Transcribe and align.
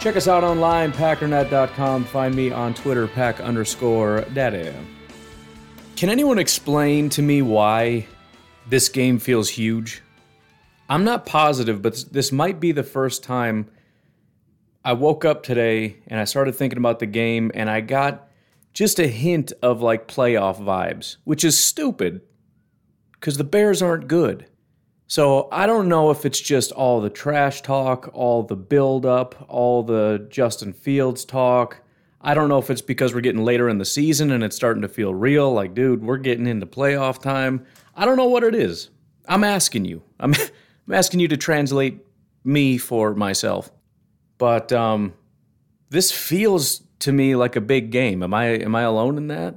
Check 0.00 0.16
us 0.16 0.26
out 0.26 0.44
online, 0.44 0.92
packernet.com. 0.92 2.04
Find 2.04 2.34
me 2.34 2.50
on 2.50 2.72
Twitter, 2.72 3.06
pack 3.06 3.38
underscore 3.38 4.22
daddy. 4.32 4.72
Can 5.94 6.08
anyone 6.08 6.38
explain 6.38 7.10
to 7.10 7.20
me 7.20 7.42
why 7.42 8.06
this 8.66 8.88
game 8.88 9.18
feels 9.18 9.50
huge? 9.50 10.02
I'm 10.88 11.04
not 11.04 11.26
positive, 11.26 11.82
but 11.82 12.02
this 12.10 12.32
might 12.32 12.60
be 12.60 12.72
the 12.72 12.82
first 12.82 13.22
time 13.22 13.70
I 14.82 14.94
woke 14.94 15.26
up 15.26 15.42
today 15.42 15.98
and 16.06 16.18
I 16.18 16.24
started 16.24 16.54
thinking 16.54 16.78
about 16.78 16.98
the 16.98 17.06
game 17.06 17.52
and 17.54 17.68
I 17.68 17.82
got 17.82 18.26
just 18.72 18.98
a 18.98 19.06
hint 19.06 19.52
of 19.60 19.82
like 19.82 20.08
playoff 20.08 20.58
vibes, 20.58 21.18
which 21.24 21.44
is 21.44 21.58
stupid 21.58 22.22
because 23.12 23.36
the 23.36 23.44
Bears 23.44 23.82
aren't 23.82 24.08
good. 24.08 24.46
So 25.10 25.48
I 25.50 25.66
don't 25.66 25.88
know 25.88 26.10
if 26.10 26.24
it's 26.24 26.38
just 26.38 26.70
all 26.70 27.00
the 27.00 27.10
trash 27.10 27.62
talk, 27.62 28.10
all 28.12 28.44
the 28.44 28.54
build 28.54 29.04
up, 29.04 29.44
all 29.48 29.82
the 29.82 30.24
Justin 30.30 30.72
Fields 30.72 31.24
talk. 31.24 31.80
I 32.20 32.32
don't 32.32 32.48
know 32.48 32.58
if 32.58 32.70
it's 32.70 32.80
because 32.80 33.12
we're 33.12 33.20
getting 33.20 33.44
later 33.44 33.68
in 33.68 33.78
the 33.78 33.84
season 33.84 34.30
and 34.30 34.44
it's 34.44 34.54
starting 34.54 34.82
to 34.82 34.88
feel 34.88 35.12
real. 35.12 35.52
Like, 35.52 35.74
dude, 35.74 36.04
we're 36.04 36.16
getting 36.18 36.46
into 36.46 36.64
playoff 36.64 37.20
time. 37.20 37.66
I 37.96 38.04
don't 38.04 38.18
know 38.18 38.28
what 38.28 38.44
it 38.44 38.54
is. 38.54 38.90
I'm 39.26 39.42
asking 39.42 39.84
you. 39.86 40.04
I'm, 40.20 40.32
I'm 40.86 40.94
asking 40.94 41.18
you 41.18 41.26
to 41.26 41.36
translate 41.36 41.98
me 42.44 42.78
for 42.78 43.12
myself. 43.12 43.72
But 44.38 44.72
um, 44.72 45.14
this 45.88 46.12
feels 46.12 46.84
to 47.00 47.10
me 47.10 47.34
like 47.34 47.56
a 47.56 47.60
big 47.60 47.90
game. 47.90 48.22
Am 48.22 48.32
I 48.32 48.44
am 48.44 48.76
I 48.76 48.82
alone 48.82 49.16
in 49.16 49.26
that? 49.26 49.56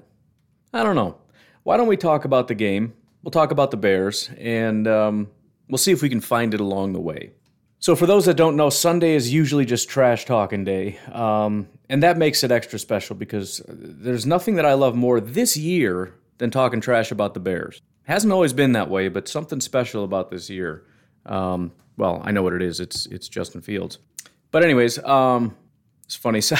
I 0.74 0.82
don't 0.82 0.96
know. 0.96 1.20
Why 1.62 1.78
don't 1.78 1.88
we 1.88 1.96
talk 1.96 2.26
about 2.26 2.48
the 2.48 2.56
game? 2.56 2.96
We'll 3.22 3.30
talk 3.30 3.52
about 3.52 3.70
the 3.70 3.78
Bears, 3.78 4.32
and 4.38 4.88
um, 4.88 5.28
we'll 5.70 5.78
see 5.78 5.92
if 5.92 6.02
we 6.02 6.10
can 6.10 6.22
find 6.22 6.54
it 6.54 6.60
along 6.60 6.94
the 6.94 7.00
way. 7.00 7.32
So, 7.80 7.96
for 7.98 8.06
those 8.06 8.26
that 8.26 8.36
don't 8.36 8.56
know, 8.56 8.70
Sunday 8.70 9.14
is 9.14 9.34
usually 9.34 9.66
just 9.66 9.90
trash 9.90 10.24
talking 10.24 10.64
day. 10.64 10.98
Um, 11.12 11.68
and 11.90 12.02
that 12.02 12.18
makes 12.18 12.44
it 12.44 12.52
extra 12.52 12.80
special 12.80 13.16
because 13.16 13.62
there's 13.68 14.26
nothing 14.26 14.56
that 14.56 14.66
I 14.66 14.74
love 14.74 14.96
more 14.96 15.20
this 15.20 15.58
year 15.58 16.16
than 16.38 16.50
talking 16.50 16.80
trash 16.80 17.12
about 17.12 17.34
the 17.34 17.42
Bears. 17.42 17.82
Hasn't 18.04 18.32
always 18.32 18.54
been 18.54 18.72
that 18.72 18.90
way, 18.90 19.10
but 19.10 19.28
something 19.28 19.60
special 19.60 20.04
about 20.04 20.32
this 20.32 20.50
year. 20.50 20.86
Um, 21.26 21.74
well, 21.98 22.22
I 22.24 22.32
know 22.32 22.42
what 22.42 22.54
it 22.54 22.62
is. 22.62 22.80
It's 22.80 23.06
it's 23.08 23.28
Justin 23.28 23.62
Fields. 23.62 24.00
But 24.52 24.64
anyways, 24.64 25.00
um, 25.04 25.56
it's 26.06 26.16
funny. 26.16 26.42
So, 26.54 26.56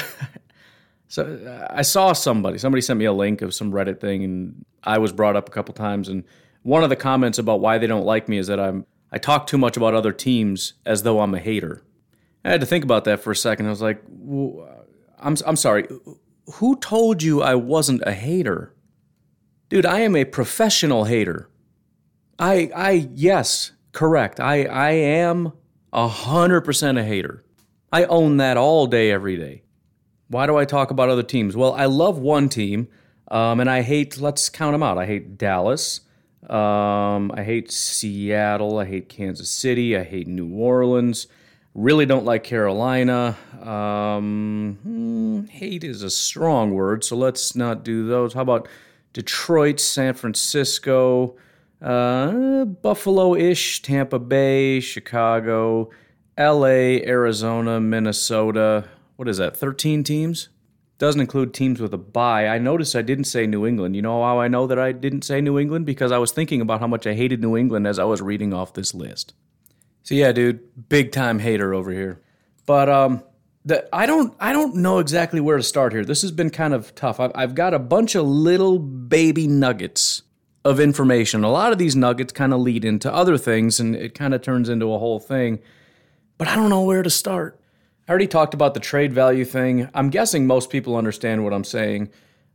so 1.08 1.66
I 1.70 1.82
saw 1.82 2.12
somebody. 2.12 2.58
Somebody 2.58 2.80
sent 2.80 2.98
me 2.98 3.04
a 3.04 3.12
link 3.12 3.40
of 3.40 3.54
some 3.54 3.72
Reddit 3.72 4.00
thing, 4.00 4.24
and 4.24 4.64
I 4.82 4.98
was 4.98 5.12
brought 5.12 5.36
up 5.36 5.48
a 5.48 5.52
couple 5.52 5.74
times. 5.74 6.08
And 6.08 6.24
one 6.62 6.82
of 6.82 6.90
the 6.90 6.96
comments 6.96 7.38
about 7.38 7.60
why 7.60 7.78
they 7.78 7.86
don't 7.86 8.04
like 8.04 8.28
me 8.28 8.38
is 8.38 8.48
that 8.48 8.58
I'm 8.58 8.84
I 9.12 9.18
talk 9.18 9.46
too 9.46 9.58
much 9.58 9.76
about 9.76 9.94
other 9.94 10.12
teams 10.12 10.74
as 10.84 11.02
though 11.02 11.20
I'm 11.20 11.34
a 11.34 11.38
hater. 11.38 11.82
I 12.44 12.50
had 12.50 12.60
to 12.60 12.66
think 12.66 12.84
about 12.84 13.04
that 13.04 13.20
for 13.20 13.30
a 13.30 13.36
second. 13.36 13.66
I 13.66 13.70
was 13.70 13.80
like, 13.82 14.02
I'm 15.18 15.36
I'm 15.46 15.56
sorry. 15.56 15.86
Who 16.54 16.76
told 16.76 17.22
you 17.22 17.42
I 17.42 17.54
wasn't 17.54 18.02
a 18.06 18.12
hater? 18.12 18.74
Dude, 19.70 19.86
I 19.86 20.00
am 20.00 20.14
a 20.14 20.24
professional 20.24 21.04
hater. 21.04 21.48
I 22.38 22.70
I 22.74 23.08
yes, 23.14 23.72
correct. 23.92 24.40
I 24.40 24.64
I 24.64 24.90
am 24.90 25.52
a 25.92 26.08
hundred 26.08 26.62
percent 26.62 26.98
a 26.98 27.04
hater. 27.04 27.44
I 27.92 28.04
own 28.04 28.36
that 28.38 28.56
all 28.56 28.86
day, 28.86 29.10
every 29.10 29.36
day. 29.36 29.62
Why 30.28 30.46
do 30.46 30.56
I 30.56 30.64
talk 30.64 30.90
about 30.90 31.08
other 31.08 31.22
teams? 31.22 31.56
Well, 31.56 31.72
I 31.74 31.84
love 31.84 32.18
one 32.18 32.48
team, 32.48 32.88
um, 33.28 33.60
and 33.60 33.70
I 33.70 33.82
hate. 33.82 34.18
Let's 34.18 34.48
count 34.48 34.74
them 34.74 34.82
out. 34.82 34.98
I 34.98 35.06
hate 35.06 35.38
Dallas. 35.38 36.00
Um, 36.48 37.32
I 37.34 37.42
hate 37.42 37.70
Seattle. 37.70 38.78
I 38.78 38.84
hate 38.84 39.08
Kansas 39.08 39.50
City. 39.50 39.96
I 39.96 40.04
hate 40.04 40.26
New 40.26 40.52
Orleans. 40.54 41.26
Really 41.74 42.06
don't 42.06 42.24
like 42.24 42.44
Carolina. 42.44 43.36
Um, 43.60 44.78
hmm, 44.82 45.44
hate 45.46 45.82
is 45.82 46.02
a 46.02 46.10
strong 46.10 46.72
word, 46.72 47.02
so 47.02 47.16
let's 47.16 47.56
not 47.56 47.82
do 47.84 48.06
those. 48.06 48.34
How 48.34 48.42
about 48.42 48.68
Detroit, 49.12 49.80
San 49.80 50.14
Francisco, 50.14 51.36
uh, 51.82 52.64
Buffalo 52.64 53.34
ish, 53.34 53.82
Tampa 53.82 54.18
Bay, 54.18 54.80
Chicago, 54.80 55.90
LA, 56.38 57.00
Arizona, 57.06 57.80
Minnesota. 57.80 58.88
What 59.16 59.28
is 59.28 59.38
that, 59.38 59.56
13 59.56 60.04
teams? 60.04 60.48
Doesn't 61.04 61.20
include 61.20 61.52
teams 61.52 61.82
with 61.82 61.92
a 61.92 61.98
bye. 61.98 62.48
I 62.48 62.56
noticed 62.56 62.96
I 62.96 63.02
didn't 63.02 63.24
say 63.24 63.46
New 63.46 63.66
England. 63.66 63.94
You 63.94 64.00
know 64.00 64.24
how 64.24 64.40
I 64.40 64.48
know 64.48 64.66
that 64.66 64.78
I 64.78 64.92
didn't 64.92 65.20
say 65.20 65.42
New 65.42 65.58
England? 65.58 65.84
Because 65.84 66.10
I 66.10 66.16
was 66.16 66.32
thinking 66.32 66.62
about 66.62 66.80
how 66.80 66.86
much 66.86 67.06
I 67.06 67.12
hated 67.12 67.42
New 67.42 67.58
England 67.58 67.86
as 67.86 67.98
I 67.98 68.04
was 68.04 68.22
reading 68.22 68.54
off 68.54 68.72
this 68.72 68.94
list. 68.94 69.34
So 70.02 70.14
yeah, 70.14 70.32
dude, 70.32 70.88
big 70.88 71.12
time 71.12 71.40
hater 71.40 71.74
over 71.74 71.92
here. 71.92 72.22
But 72.64 72.88
um, 72.88 73.22
the, 73.66 73.86
I 73.94 74.06
don't 74.06 74.34
I 74.40 74.54
don't 74.54 74.76
know 74.76 74.98
exactly 74.98 75.40
where 75.40 75.58
to 75.58 75.62
start 75.62 75.92
here. 75.92 76.06
This 76.06 76.22
has 76.22 76.32
been 76.32 76.48
kind 76.48 76.72
of 76.72 76.94
tough. 76.94 77.20
I've, 77.20 77.32
I've 77.34 77.54
got 77.54 77.74
a 77.74 77.78
bunch 77.78 78.14
of 78.14 78.24
little 78.24 78.78
baby 78.78 79.46
nuggets 79.46 80.22
of 80.64 80.80
information. 80.80 81.44
A 81.44 81.50
lot 81.50 81.70
of 81.70 81.76
these 81.76 81.94
nuggets 81.94 82.32
kind 82.32 82.54
of 82.54 82.60
lead 82.60 82.82
into 82.82 83.12
other 83.12 83.36
things, 83.36 83.78
and 83.78 83.94
it 83.94 84.14
kind 84.14 84.32
of 84.32 84.40
turns 84.40 84.70
into 84.70 84.90
a 84.90 84.98
whole 84.98 85.20
thing. 85.20 85.58
But 86.38 86.48
I 86.48 86.56
don't 86.56 86.70
know 86.70 86.84
where 86.84 87.02
to 87.02 87.10
start. 87.10 87.60
I 88.06 88.10
already 88.10 88.26
talked 88.26 88.52
about 88.52 88.74
the 88.74 88.80
trade 88.80 89.12
value 89.12 89.44
thing. 89.44 89.88
I'm 89.94 90.10
guessing 90.10 90.46
most 90.46 90.68
people 90.68 90.96
understand 90.96 91.42
what 91.42 91.54
I'm 91.54 91.64
saying. 91.64 92.10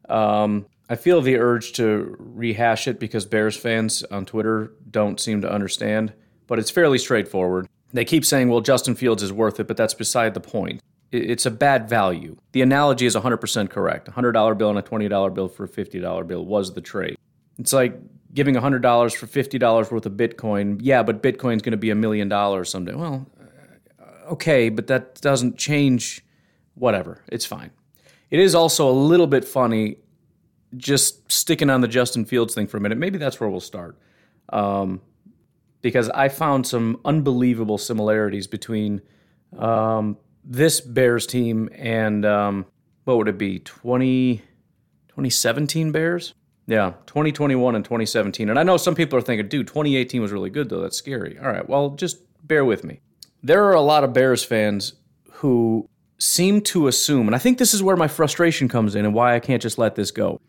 Um, 0.07 0.67
I 0.89 0.95
feel 0.95 1.21
the 1.21 1.37
urge 1.37 1.73
to 1.73 2.15
rehash 2.19 2.87
it 2.87 2.99
because 2.99 3.25
Bears 3.25 3.57
fans 3.57 4.03
on 4.03 4.25
Twitter 4.25 4.73
don't 4.89 5.19
seem 5.19 5.41
to 5.41 5.51
understand, 5.51 6.13
but 6.47 6.59
it's 6.59 6.69
fairly 6.71 6.97
straightforward. 6.97 7.67
They 7.93 8.05
keep 8.05 8.25
saying, 8.25 8.49
well, 8.49 8.61
Justin 8.61 8.93
Fields 8.93 9.23
is 9.23 9.33
worth 9.33 9.59
it, 9.59 9.67
but 9.67 9.77
that's 9.77 9.95
beside 9.95 10.35
the 10.35 10.39
point. 10.39 10.81
It's 11.11 11.47
a 11.47 11.51
bad 11.51 11.89
value. 11.89 12.37
The 12.51 12.61
analogy 12.61 13.07
is 13.07 13.15
100% 13.15 13.69
correct. 13.71 14.07
A 14.07 14.11
$100 14.11 14.57
bill 14.57 14.69
and 14.69 14.77
a 14.77 14.83
$20 14.83 15.33
bill 15.33 15.47
for 15.47 15.63
a 15.63 15.67
$50 15.67 16.27
bill 16.27 16.45
was 16.45 16.73
the 16.73 16.81
trade. 16.81 17.17
It's 17.57 17.73
like 17.73 17.99
giving 18.33 18.53
$100 18.53 19.15
for 19.15 19.25
$50 19.25 19.91
worth 19.91 20.05
of 20.05 20.13
Bitcoin. 20.13 20.79
Yeah, 20.81 21.01
but 21.01 21.23
Bitcoin's 21.23 21.63
going 21.63 21.71
to 21.71 21.77
be 21.77 21.89
a 21.89 21.95
million 21.95 22.29
dollars 22.29 22.69
someday. 22.69 22.93
Well, 22.93 23.25
okay, 24.29 24.69
but 24.69 24.87
that 24.87 25.21
doesn't 25.21 25.57
change 25.57 26.23
whatever. 26.75 27.23
It's 27.27 27.45
fine. 27.45 27.71
It 28.29 28.39
is 28.39 28.55
also 28.55 28.89
a 28.89 28.93
little 28.93 29.27
bit 29.27 29.45
funny 29.45 29.97
just 30.77 31.31
sticking 31.31 31.69
on 31.69 31.81
the 31.81 31.87
Justin 31.87 32.25
Fields 32.25 32.53
thing 32.53 32.67
for 32.67 32.77
a 32.77 32.79
minute. 32.81 32.97
Maybe 32.97 33.17
that's 33.17 33.39
where 33.39 33.49
we'll 33.49 33.59
start. 33.59 33.97
Um, 34.49 35.01
because 35.81 36.09
I 36.09 36.29
found 36.29 36.67
some 36.67 36.99
unbelievable 37.05 37.77
similarities 37.77 38.47
between 38.47 39.01
um, 39.57 40.17
this 40.43 40.81
Bears 40.81 41.25
team 41.25 41.69
and 41.73 42.25
um, 42.25 42.65
what 43.05 43.17
would 43.17 43.27
it 43.27 43.37
be, 43.37 43.59
20, 43.59 44.37
2017 44.37 45.91
Bears? 45.91 46.33
Yeah, 46.67 46.93
2021 47.07 47.75
and 47.75 47.83
2017. 47.83 48.49
And 48.49 48.59
I 48.59 48.63
know 48.63 48.77
some 48.77 48.93
people 48.93 49.17
are 49.17 49.23
thinking, 49.23 49.47
dude, 49.47 49.67
2018 49.67 50.21
was 50.21 50.31
really 50.31 50.51
good, 50.51 50.69
though. 50.69 50.81
That's 50.81 50.97
scary. 50.97 51.39
All 51.39 51.47
right, 51.47 51.67
well, 51.67 51.91
just 51.91 52.17
bear 52.45 52.63
with 52.63 52.83
me 52.83 52.99
there 53.43 53.65
are 53.65 53.73
a 53.73 53.81
lot 53.81 54.03
of 54.03 54.13
Bears 54.13 54.43
fans 54.43 54.93
who 55.33 55.87
seem 56.17 56.61
to 56.61 56.87
assume, 56.87 57.27
and 57.27 57.35
I 57.35 57.39
think 57.39 57.57
this 57.57 57.73
is 57.73 57.81
where 57.81 57.95
my 57.95 58.07
frustration 58.07 58.67
comes 58.67 58.95
in 58.95 59.05
and 59.05 59.13
why 59.13 59.35
I 59.35 59.39
can't 59.39 59.61
just 59.61 59.77
let 59.77 59.95
this 59.95 60.11
go. 60.11 60.41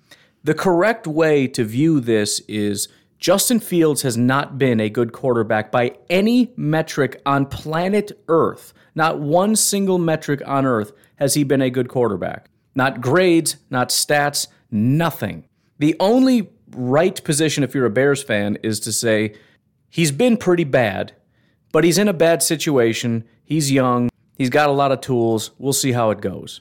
The 0.43 0.55
correct 0.55 1.07
way 1.07 1.47
to 1.49 1.65
view 1.65 2.01
this 2.01 2.41
is 2.49 2.89
Justin 3.19 3.61
Fields 3.61 4.03
has 4.03 4.17
not 4.17 4.59
been 4.59 4.81
a 4.81 4.89
good 4.89 5.13
quarterback 5.13 5.71
by 5.71 5.97
any 6.09 6.53
metric 6.57 7.21
on 7.27 7.47
planet 7.47 8.13
Earth. 8.29 8.73
Not 8.95 9.21
one 9.21 9.55
single 9.55 9.99
metric 9.99 10.43
on 10.47 10.67
earth 10.67 10.93
has 11.17 11.35
he 11.35 11.45
been 11.45 11.63
a 11.63 11.71
good 11.71 11.89
quarterback. 11.89 12.51
Not 12.75 13.01
grades, 13.01 13.57
not 13.71 13.91
stats, 13.91 14.49
Nothing. 14.71 15.45
The 15.79 15.97
only 15.99 16.51
right 16.75 17.23
position 17.25 17.65
if 17.65 17.75
you're 17.75 17.87
a 17.87 17.91
Bears 17.91 18.23
fan 18.23 18.57
is 18.63 18.79
to 18.81 18.93
say, 18.93 19.35
he's 19.89 20.13
been 20.13 20.37
pretty 20.37 20.65
bad, 20.65 21.13
but 21.73 21.85
he's 21.85 21.99
in 21.99 22.09
a 22.09 22.13
bad 22.13 22.43
situation. 22.43 23.25
He's 23.45 23.71
young. 23.71 24.11
He's 24.37 24.51
got 24.51 24.69
a 24.69 24.73
lot 24.73 24.93
of 24.93 25.01
tools. 25.01 25.51
We'll 25.59 25.73
see 25.73 25.93
how 25.93 26.11
it 26.11 26.21
goes. 26.21 26.61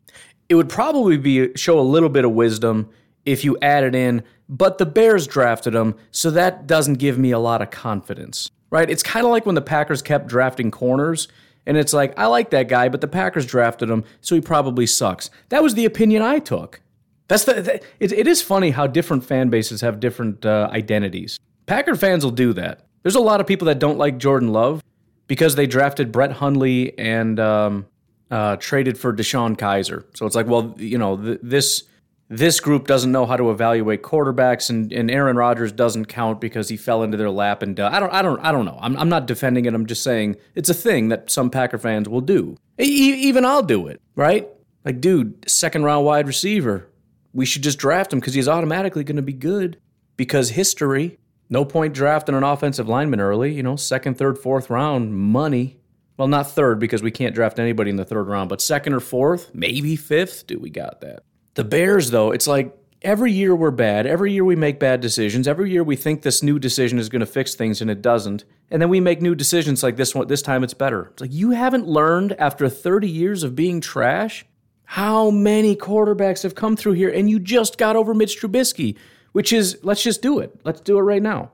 It 0.50 0.56
would 0.56 0.70
probably 0.70 1.18
be 1.18 1.56
show 1.56 1.80
a 1.80 1.82
little 1.82 2.10
bit 2.10 2.26
of 2.26 2.32
wisdom 2.32 2.90
if 3.26 3.44
you 3.44 3.58
added 3.62 3.96
in, 3.96 4.24
but 4.48 4.80
the 4.80 4.86
Bears 4.86 5.28
drafted 5.28 5.76
him, 5.76 5.96
so 6.12 6.32
that 6.32 6.66
doesn't 6.66 6.96
give 6.96 7.18
me 7.18 7.32
a 7.32 7.40
lot 7.40 7.62
of 7.62 7.70
confidence. 7.70 8.50
Right? 8.72 8.90
It's 8.90 9.04
kind 9.04 9.26
of 9.26 9.32
like 9.32 9.46
when 9.46 9.56
the 9.56 9.62
Packers 9.62 10.02
kept 10.02 10.28
drafting 10.28 10.72
corners 10.72 11.28
and 11.66 11.78
it's 11.78 11.94
like, 11.94 12.18
I 12.18 12.26
like 12.26 12.50
that 12.50 12.68
guy, 12.68 12.90
but 12.90 13.02
the 13.02 13.08
Packers 13.08 13.46
drafted 13.46 13.90
him, 13.90 14.04
so 14.22 14.34
he 14.34 14.42
probably 14.42 14.88
sucks. 14.88 15.30
That 15.50 15.62
was 15.62 15.76
the 15.76 15.86
opinion 15.86 16.22
I 16.22 16.40
took. 16.40 16.82
That's 17.28 17.44
the. 17.44 17.62
the 17.62 17.76
it, 18.00 18.12
it 18.12 18.28
is 18.28 18.42
funny 18.42 18.72
how 18.72 18.88
different 18.88 19.24
fan 19.24 19.50
bases 19.50 19.82
have 19.82 20.00
different 20.00 20.46
uh, 20.46 20.68
identities. 20.72 21.40
Packer 21.68 21.96
fans 21.96 22.24
will 22.24 22.32
do 22.32 22.54
that. 22.54 22.88
There's 23.04 23.16
a 23.16 23.20
lot 23.20 23.40
of 23.40 23.46
people 23.46 23.68
that 23.68 23.78
don't 23.78 24.00
like 24.00 24.18
Jordan 24.18 24.52
Love 24.52 24.82
because 25.30 25.56
they 25.56 25.68
drafted 25.68 26.12
Brett 26.12 26.34
Hundley 26.34 26.98
and 27.00 27.40
um, 27.40 27.86
uh, 28.30 28.58
traded 28.58 28.98
for 28.98 29.14
DeShone 29.14 29.56
Kizer. 29.56 30.04
So 30.18 30.26
it's 30.26 30.36
like, 30.36 30.48
well, 30.48 30.76
you 30.78 30.98
know, 30.98 31.16
th- 31.16 31.40
this 31.42 31.84
this 32.32 32.60
group 32.60 32.86
doesn't 32.86 33.12
know 33.12 33.26
how 33.26 33.38
to 33.38 33.50
evaluate 33.50 34.04
quarterbacks, 34.04 34.70
and, 34.70 34.92
and 34.92 35.10
Aaron 35.10 35.36
Rodgers 35.36 35.72
doesn't 35.72 36.06
count 36.06 36.40
because 36.42 36.70
he 36.70 36.78
fell 36.78 37.02
into 37.02 37.18
their 37.18 37.30
lap. 37.30 37.64
And 37.64 37.80
uh, 37.80 37.90
I 37.92 38.00
don't, 38.00 38.14
I 38.14 38.22
don't, 38.22 38.40
I 38.42 38.52
don't 38.52 38.66
know. 38.66 38.78
I'm, 38.82 38.96
I'm 38.98 39.10
not 39.10 39.26
defending 39.26 39.66
it. 39.66 39.74
I'm 39.74 39.86
just 39.86 40.04
saying 40.04 40.36
it's 40.54 40.70
a 40.70 40.74
thing 40.76 41.10
that 41.10 41.32
some 41.32 41.50
Packer 41.50 41.78
fans 41.78 42.10
will 42.10 42.22
do. 42.22 42.58
E- 42.80 42.84
even 43.28 43.46
I'll 43.46 43.64
do 43.64 43.88
it, 43.88 44.02
right? 44.16 44.48
Like, 44.84 45.00
dude, 45.00 45.50
second 45.50 45.84
round 45.84 46.06
wide 46.06 46.28
receiver. 46.28 46.88
We 47.34 47.46
should 47.46 47.62
just 47.62 47.78
draft 47.78 48.12
him 48.12 48.20
because 48.20 48.34
he's 48.34 48.48
automatically 48.48 49.04
going 49.04 49.16
to 49.16 49.22
be 49.22 49.34
good 49.34 49.80
because 50.18 50.50
history. 50.50 51.19
No 51.50 51.66
point 51.66 51.94
drafting 51.94 52.36
an 52.36 52.44
offensive 52.44 52.88
lineman 52.88 53.20
early. 53.20 53.54
You 53.54 53.64
know, 53.64 53.76
second, 53.76 54.18
third, 54.18 54.38
fourth 54.38 54.70
round, 54.70 55.16
money. 55.16 55.78
Well, 56.18 56.28
not 56.28 56.52
third 56.52 56.80
because 56.80 57.02
we 57.02 57.12
can't 57.12 57.34
draft 57.34 57.60
anybody 57.60 57.90
in 57.90 57.96
the 57.96 58.06
third 58.06 58.28
round, 58.28 58.50
but 58.50 58.62
second 58.62 58.94
or 58.94 59.00
fourth, 59.00 59.56
maybe 59.56 59.96
fifth. 59.96 60.48
Do 60.48 60.60
we 60.60 60.70
got 60.70 61.02
that? 61.02 61.24
The 61.56 61.64
Bears, 61.64 62.12
though, 62.12 62.32
it's 62.32 62.46
like 62.46 62.76
every 63.02 63.32
year 63.32 63.56
we're 63.56 63.72
bad. 63.72 64.06
Every 64.06 64.34
year 64.34 64.44
we 64.44 64.56
make 64.56 64.80
bad 64.80 65.02
decisions. 65.02 65.48
Every 65.48 65.72
year 65.72 65.84
we 65.84 65.96
think 65.96 66.22
this 66.22 66.44
new 66.44 66.60
decision 66.60 67.00
is 67.00 67.10
going 67.10 67.22
to 67.22 67.26
fix 67.26 67.56
things 67.56 67.82
and 67.82 67.90
it 67.90 68.02
doesn't. 68.02 68.44
And 68.70 68.82
then 68.82 68.90
we 68.90 69.00
make 69.00 69.22
new 69.22 69.36
decisions 69.36 69.82
like 69.82 69.96
this 69.96 70.14
one. 70.14 70.28
This 70.28 70.42
time 70.42 70.64
it's 70.64 70.74
better. 70.74 71.08
It's 71.14 71.22
like 71.22 71.34
you 71.34 71.52
haven't 71.52 71.88
learned 71.88 72.34
after 72.34 72.70
30 72.70 73.10
years 73.10 73.44
of 73.44 73.56
being 73.56 73.82
trash 73.82 74.46
how 74.84 75.30
many 75.30 75.76
quarterbacks 75.76 76.44
have 76.44 76.56
come 76.56 76.76
through 76.76 76.94
here 76.94 77.10
and 77.10 77.30
you 77.30 77.40
just 77.40 77.78
got 77.78 77.96
over 77.96 78.14
Mitch 78.14 78.42
Trubisky, 78.42 78.98
which 79.32 79.54
is 79.54 79.78
let's 79.84 80.04
just 80.04 80.22
do 80.22 80.40
it. 80.40 80.60
Let's 80.64 80.82
do 80.82 80.98
it 80.98 81.02
right 81.02 81.22
now. 81.22 81.52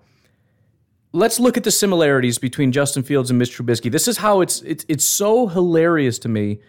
Let's 1.12 1.40
look 1.40 1.56
at 1.56 1.64
the 1.64 1.72
similarities 1.72 2.38
between 2.38 2.72
Justin 2.72 3.04
Fields 3.04 3.30
and 3.30 3.40
Mitch 3.40 3.58
Trubisky. 3.58 3.92
This 3.92 4.08
is 4.08 4.18
how 4.18 4.42
it's 4.42 4.62
it's 4.62 4.86
it's 4.90 5.06
so 5.06 5.48
hilarious 5.48 6.20
to 6.20 6.30
me 6.30 6.60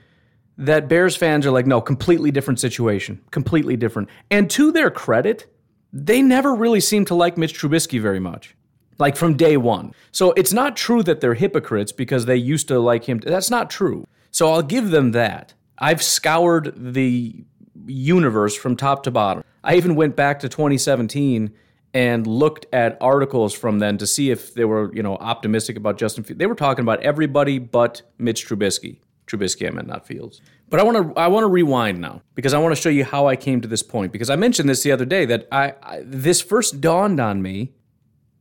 that 0.59 0.89
Bears 0.89 1.17
fans 1.17 1.45
are 1.47 1.51
like, 1.51 1.67
no, 1.67 1.81
completely 1.81 2.31
different 2.31 2.61
situation, 2.61 3.21
completely 3.31 3.77
different. 3.77 4.09
And 4.31 4.49
to 4.51 4.73
their 4.73 4.91
credit, 4.91 5.53
they 5.93 6.23
never 6.23 6.55
really 6.55 6.81
seem 6.81 7.05
to 7.07 7.15
like 7.15 7.37
Mitch 7.37 7.59
Trubisky 7.59 8.01
very 8.01 8.21
much, 8.21 8.57
like 8.99 9.17
from 9.17 9.37
day 9.37 9.57
one. 9.57 9.93
So 10.13 10.33
it's 10.33 10.53
not 10.53 10.77
true 10.77 11.03
that 11.03 11.21
they're 11.21 11.35
hypocrites 11.35 11.93
because 11.93 12.27
they 12.27 12.37
used 12.37 12.69
to 12.69 12.79
like 12.79 13.05
him. 13.05 13.19
That's 13.19 13.51
not 13.51 13.71
true. 13.71 14.07
So 14.31 14.51
I'll 14.53 14.63
give 14.63 14.91
them 14.91 15.13
that. 15.13 15.55
I've 15.79 16.03
scoured 16.03 16.73
the 16.77 17.45
universe 17.87 18.55
from 18.55 18.77
top 18.77 19.03
to 19.05 19.11
bottom. 19.11 19.45
I 19.67 19.75
even 19.75 19.97
went 19.97 20.15
back 20.15 20.39
to 20.41 20.49
2017 20.49 21.53
and 21.93 22.27
looked 22.27 22.67
at 22.73 22.97
articles 23.01 23.53
from 23.53 23.81
then 23.81 23.99
to 23.99 24.07
see 24.07 24.31
if 24.31 24.55
they 24.55 24.65
were, 24.65 24.95
you 24.95 25.03
know, 25.03 25.17
optimistic 25.17 25.77
about 25.77 25.99
Justin 25.99 26.23
Fields. 26.23 26.39
They 26.39 26.47
were 26.47 26.55
talking 26.55 26.83
about 26.83 27.03
everybody 27.03 27.59
but 27.59 28.03
Mitch 28.17 28.47
Trubisky. 28.47 29.01
Trubisky, 29.27 29.67
I 29.67 29.71
meant 29.71 29.89
not 29.89 30.07
Fields. 30.07 30.41
But 30.69 30.79
I 30.79 30.85
want 30.85 31.15
to 31.15 31.21
I 31.21 31.27
want 31.27 31.43
to 31.45 31.49
rewind 31.49 32.01
now 32.01 32.23
because 32.35 32.55
I 32.55 32.59
want 32.59 32.77
to 32.77 32.81
show 32.81 32.89
you 32.89 33.05
how 33.05 33.27
I 33.27 33.35
came 33.35 33.61
to 33.61 33.69
this 33.69 33.83
point 33.83 34.13
because 34.13 34.31
I 34.31 34.37
mentioned 34.37 34.69
this 34.69 34.83
the 34.83 34.93
other 34.93 35.05
day 35.05 35.25
that 35.25 35.49
I, 35.51 35.75
I 35.83 36.03
this 36.05 36.41
first 36.41 36.81
dawned 36.81 37.19
on 37.19 37.43
me 37.43 37.73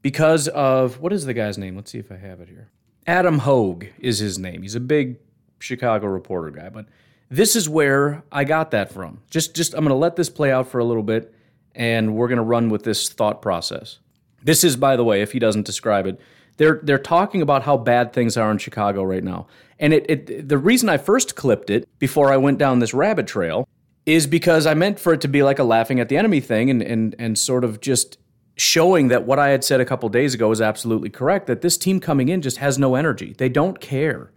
because 0.03 0.47
of 0.49 0.99
what 0.99 1.11
is 1.11 1.25
the 1.25 1.33
guy's 1.33 1.57
name? 1.57 1.75
Let's 1.75 1.91
see 1.91 1.97
if 1.99 2.11
I 2.11 2.17
have 2.17 2.39
it 2.39 2.49
here. 2.49 2.69
Adam 3.07 3.39
Hoge 3.39 3.91
is 3.97 4.19
his 4.19 4.37
name. 4.37 4.61
He's 4.61 4.75
a 4.75 4.79
big 4.79 5.17
Chicago 5.59 6.07
reporter 6.07 6.51
guy, 6.51 6.69
but 6.69 6.85
this 7.29 7.55
is 7.55 7.67
where 7.67 8.23
I 8.31 8.43
got 8.43 8.71
that 8.71 8.91
from. 8.91 9.21
Just 9.29 9.55
just 9.55 9.73
I'm 9.73 9.81
going 9.81 9.89
to 9.89 9.95
let 9.95 10.15
this 10.15 10.29
play 10.29 10.51
out 10.51 10.67
for 10.67 10.79
a 10.79 10.85
little 10.85 11.03
bit 11.03 11.33
and 11.73 12.15
we're 12.15 12.27
going 12.27 12.37
to 12.37 12.43
run 12.43 12.69
with 12.69 12.83
this 12.83 13.09
thought 13.09 13.41
process. 13.41 13.99
This 14.43 14.63
is 14.63 14.75
by 14.75 14.95
the 14.95 15.03
way, 15.03 15.21
if 15.21 15.31
he 15.31 15.39
doesn't 15.39 15.65
describe 15.65 16.05
it, 16.05 16.19
they're 16.57 16.79
they're 16.83 16.99
talking 16.99 17.41
about 17.41 17.63
how 17.63 17.77
bad 17.77 18.13
things 18.13 18.37
are 18.37 18.51
in 18.51 18.57
Chicago 18.57 19.03
right 19.03 19.23
now. 19.23 19.47
And 19.79 19.93
it, 19.93 20.09
it 20.09 20.49
the 20.49 20.57
reason 20.57 20.87
I 20.87 20.97
first 20.97 21.35
clipped 21.35 21.69
it 21.69 21.87
before 21.99 22.31
I 22.31 22.37
went 22.37 22.57
down 22.57 22.79
this 22.79 22.93
rabbit 22.93 23.27
trail 23.27 23.67
is 24.05 24.27
because 24.27 24.65
I 24.65 24.73
meant 24.73 24.99
for 24.99 25.13
it 25.13 25.21
to 25.21 25.27
be 25.27 25.43
like 25.43 25.59
a 25.59 25.63
laughing 25.63 25.99
at 25.99 26.09
the 26.09 26.17
enemy 26.17 26.39
thing 26.39 26.69
and 26.69 26.81
and 26.81 27.15
and 27.19 27.37
sort 27.37 27.63
of 27.63 27.81
just 27.81 28.17
showing 28.57 29.09
that 29.09 29.25
what 29.25 29.39
I 29.39 29.49
had 29.49 29.63
said 29.63 29.81
a 29.81 29.85
couple 29.85 30.07
days 30.09 30.33
ago 30.33 30.51
is 30.51 30.61
absolutely 30.61 31.09
correct 31.09 31.47
that 31.47 31.61
this 31.61 31.77
team 31.77 31.99
coming 31.99 32.29
in 32.29 32.41
just 32.41 32.57
has 32.57 32.79
no 32.79 32.95
energy. 32.95 33.35
They 33.37 33.49
don't 33.49 33.81
care. 33.81 34.31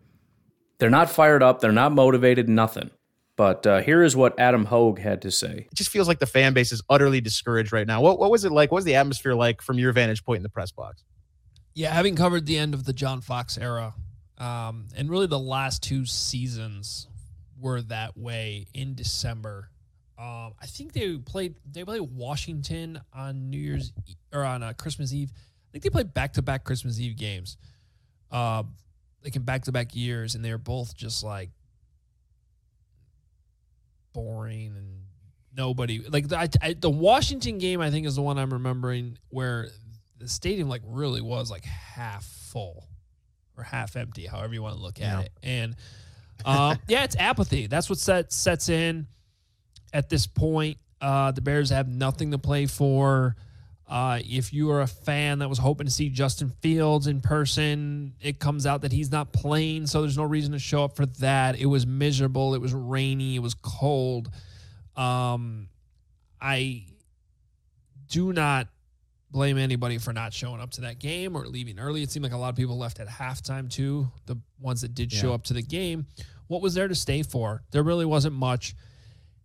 They're 0.78 0.90
not 0.90 1.10
fired 1.10 1.42
up, 1.42 1.60
they're 1.60 1.72
not 1.72 1.92
motivated, 1.92 2.48
nothing. 2.48 2.90
But 3.36 3.66
uh, 3.66 3.80
here 3.82 4.02
is 4.02 4.16
what 4.16 4.38
Adam 4.38 4.64
Hoge 4.64 4.98
had 4.98 5.22
to 5.22 5.30
say. 5.30 5.68
It 5.70 5.74
just 5.74 5.90
feels 5.90 6.08
like 6.08 6.18
the 6.18 6.26
fan 6.26 6.54
base 6.54 6.72
is 6.72 6.82
utterly 6.90 7.20
discouraged 7.20 7.72
right 7.72 7.86
now. 7.86 8.00
What, 8.00 8.18
what 8.18 8.32
was 8.32 8.44
it 8.44 8.50
like? 8.50 8.72
What 8.72 8.76
was 8.76 8.84
the 8.84 8.96
atmosphere 8.96 9.34
like 9.34 9.62
from 9.62 9.78
your 9.78 9.92
vantage 9.92 10.24
point 10.24 10.38
in 10.38 10.42
the 10.42 10.48
press 10.48 10.72
box? 10.72 11.04
Yeah, 11.74 11.94
having 11.94 12.16
covered 12.16 12.46
the 12.46 12.58
end 12.58 12.74
of 12.74 12.84
the 12.84 12.92
John 12.92 13.20
Fox 13.20 13.56
era, 13.56 13.94
um, 14.38 14.88
and 14.96 15.08
really 15.08 15.28
the 15.28 15.38
last 15.38 15.84
two 15.84 16.04
seasons 16.04 17.06
were 17.60 17.80
that 17.82 18.16
way 18.16 18.66
in 18.74 18.96
December. 18.96 19.70
Um, 20.18 20.54
I 20.60 20.66
think 20.66 20.92
they 20.92 21.16
played 21.18 21.54
they 21.70 21.84
played 21.84 22.00
Washington 22.00 23.00
on 23.14 23.50
New 23.50 23.58
Year's 23.58 23.92
e- 24.08 24.16
or 24.32 24.42
on 24.42 24.64
uh, 24.64 24.72
Christmas 24.72 25.12
Eve. 25.12 25.30
I 25.32 25.68
think 25.70 25.84
they 25.84 25.90
played 25.90 26.12
back 26.12 26.32
to 26.32 26.42
back 26.42 26.64
Christmas 26.64 26.98
Eve 26.98 27.16
games, 27.16 27.56
uh, 28.32 28.64
like 29.28 29.36
in 29.36 29.42
back 29.42 29.64
to 29.64 29.72
back 29.72 29.94
years, 29.94 30.34
and 30.34 30.42
they're 30.44 30.56
both 30.58 30.96
just 30.96 31.22
like 31.22 31.50
boring 34.14 34.74
and 34.76 35.02
nobody 35.54 36.00
like 36.08 36.28
the, 36.28 36.38
I, 36.38 36.48
I, 36.62 36.72
the 36.74 36.90
Washington 36.90 37.58
game. 37.58 37.80
I 37.80 37.90
think 37.90 38.06
is 38.06 38.16
the 38.16 38.22
one 38.22 38.38
I'm 38.38 38.52
remembering 38.52 39.18
where 39.28 39.68
the 40.18 40.28
stadium 40.28 40.68
like 40.68 40.82
really 40.86 41.20
was 41.20 41.50
like 41.50 41.64
half 41.64 42.24
full 42.24 42.86
or 43.56 43.64
half 43.64 43.96
empty, 43.96 44.26
however 44.26 44.54
you 44.54 44.62
want 44.62 44.76
to 44.76 44.80
look 44.82 45.00
at 45.00 45.02
Yeah. 45.02 45.20
it. 45.20 45.32
And 45.42 45.76
um, 46.44 46.78
yeah, 46.88 47.04
it's 47.04 47.16
apathy. 47.16 47.66
That's 47.66 47.90
what 47.90 47.98
set, 47.98 48.32
sets 48.32 48.68
in 48.68 49.06
at 49.92 50.08
this 50.08 50.26
point. 50.26 50.78
Uh, 51.00 51.30
the 51.32 51.40
Bears 51.42 51.70
have 51.70 51.86
nothing 51.88 52.30
to 52.32 52.38
play 52.38 52.66
for. 52.66 53.36
Uh, 53.88 54.20
if 54.22 54.52
you 54.52 54.70
are 54.70 54.82
a 54.82 54.86
fan 54.86 55.38
that 55.38 55.48
was 55.48 55.58
hoping 55.58 55.86
to 55.86 55.92
see 55.92 56.10
Justin 56.10 56.52
Fields 56.60 57.06
in 57.06 57.22
person, 57.22 58.12
it 58.20 58.38
comes 58.38 58.66
out 58.66 58.82
that 58.82 58.92
he's 58.92 59.10
not 59.10 59.32
playing, 59.32 59.86
so 59.86 60.02
there's 60.02 60.18
no 60.18 60.24
reason 60.24 60.52
to 60.52 60.58
show 60.58 60.84
up 60.84 60.94
for 60.94 61.06
that. 61.06 61.58
It 61.58 61.66
was 61.66 61.86
miserable. 61.86 62.54
It 62.54 62.60
was 62.60 62.74
rainy. 62.74 63.36
It 63.36 63.42
was 63.42 63.54
cold. 63.54 64.30
Um, 64.94 65.68
I 66.38 66.84
do 68.08 68.32
not 68.34 68.68
blame 69.30 69.56
anybody 69.56 69.98
for 69.98 70.12
not 70.12 70.32
showing 70.32 70.60
up 70.60 70.70
to 70.72 70.82
that 70.82 70.98
game 70.98 71.34
or 71.34 71.46
leaving 71.46 71.78
early. 71.78 72.02
It 72.02 72.10
seemed 72.10 72.24
like 72.24 72.32
a 72.32 72.36
lot 72.36 72.50
of 72.50 72.56
people 72.56 72.76
left 72.76 73.00
at 73.00 73.08
halftime 73.08 73.70
too. 73.70 74.10
The 74.26 74.36
ones 74.60 74.82
that 74.82 74.94
did 74.94 75.12
show 75.12 75.32
up 75.32 75.44
to 75.44 75.54
the 75.54 75.62
game, 75.62 76.06
what 76.46 76.60
was 76.60 76.74
there 76.74 76.88
to 76.88 76.94
stay 76.94 77.22
for? 77.22 77.62
There 77.70 77.82
really 77.82 78.06
wasn't 78.06 78.34
much. 78.34 78.74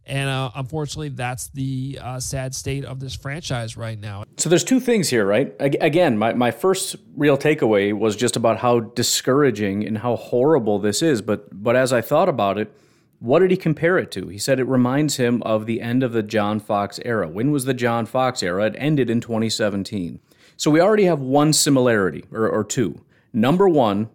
And 0.06 0.30
uh, 0.30 0.52
unfortunately, 0.56 1.10
that's 1.10 1.48
the 1.48 1.98
uh, 2.02 2.20
sad 2.20 2.54
state 2.54 2.84
of 2.84 3.00
this 3.00 3.16
franchise 3.16 3.78
right 3.78 3.98
now. 3.98 4.26
So 4.38 4.50
there's 4.50 4.64
two 4.64 4.80
things 4.80 5.10
here, 5.10 5.26
right? 5.26 5.56
Again, 5.60 6.18
my, 6.18 6.34
my 6.34 6.52
first 6.52 6.98
real 7.16 7.38
takeaway 7.38 7.94
was 7.94 8.16
just 8.16 8.36
about 8.36 8.60
how 8.60 8.82
discouraging 8.82 9.86
and 9.88 9.98
how 9.98 10.18
horrible 10.18 10.80
this 10.80 11.02
is. 11.02 11.22
But 11.22 11.64
but 11.64 11.76
as 11.76 11.94
I 11.94 12.02
thought 12.02 12.28
about 12.28 12.58
it, 12.58 12.76
what 13.20 13.40
did 13.40 13.52
he 13.52 13.58
compare 13.58 13.98
it 13.98 14.12
to? 14.12 14.28
He 14.28 14.38
said 14.38 14.60
it 14.60 14.68
reminds 14.68 15.16
him 15.16 15.42
of 15.44 15.66
the 15.66 15.80
end 15.80 16.04
of 16.04 16.12
the 16.12 16.24
John 16.24 16.60
Fox 16.60 17.00
era. 17.06 17.30
When 17.30 17.52
was 17.52 17.64
the 17.64 17.74
John 17.74 18.06
Fox 18.06 18.44
era? 18.44 18.66
It 18.66 18.76
ended 18.78 19.10
in 19.10 19.22
2017. 19.22 20.20
So 20.58 20.70
we 20.70 20.82
already 20.82 21.06
have 21.06 21.22
one 21.22 21.54
similarity, 21.54 22.26
or, 22.32 22.50
or 22.50 22.66
two. 22.66 23.02
Number 23.32 23.70
one, 23.70 24.10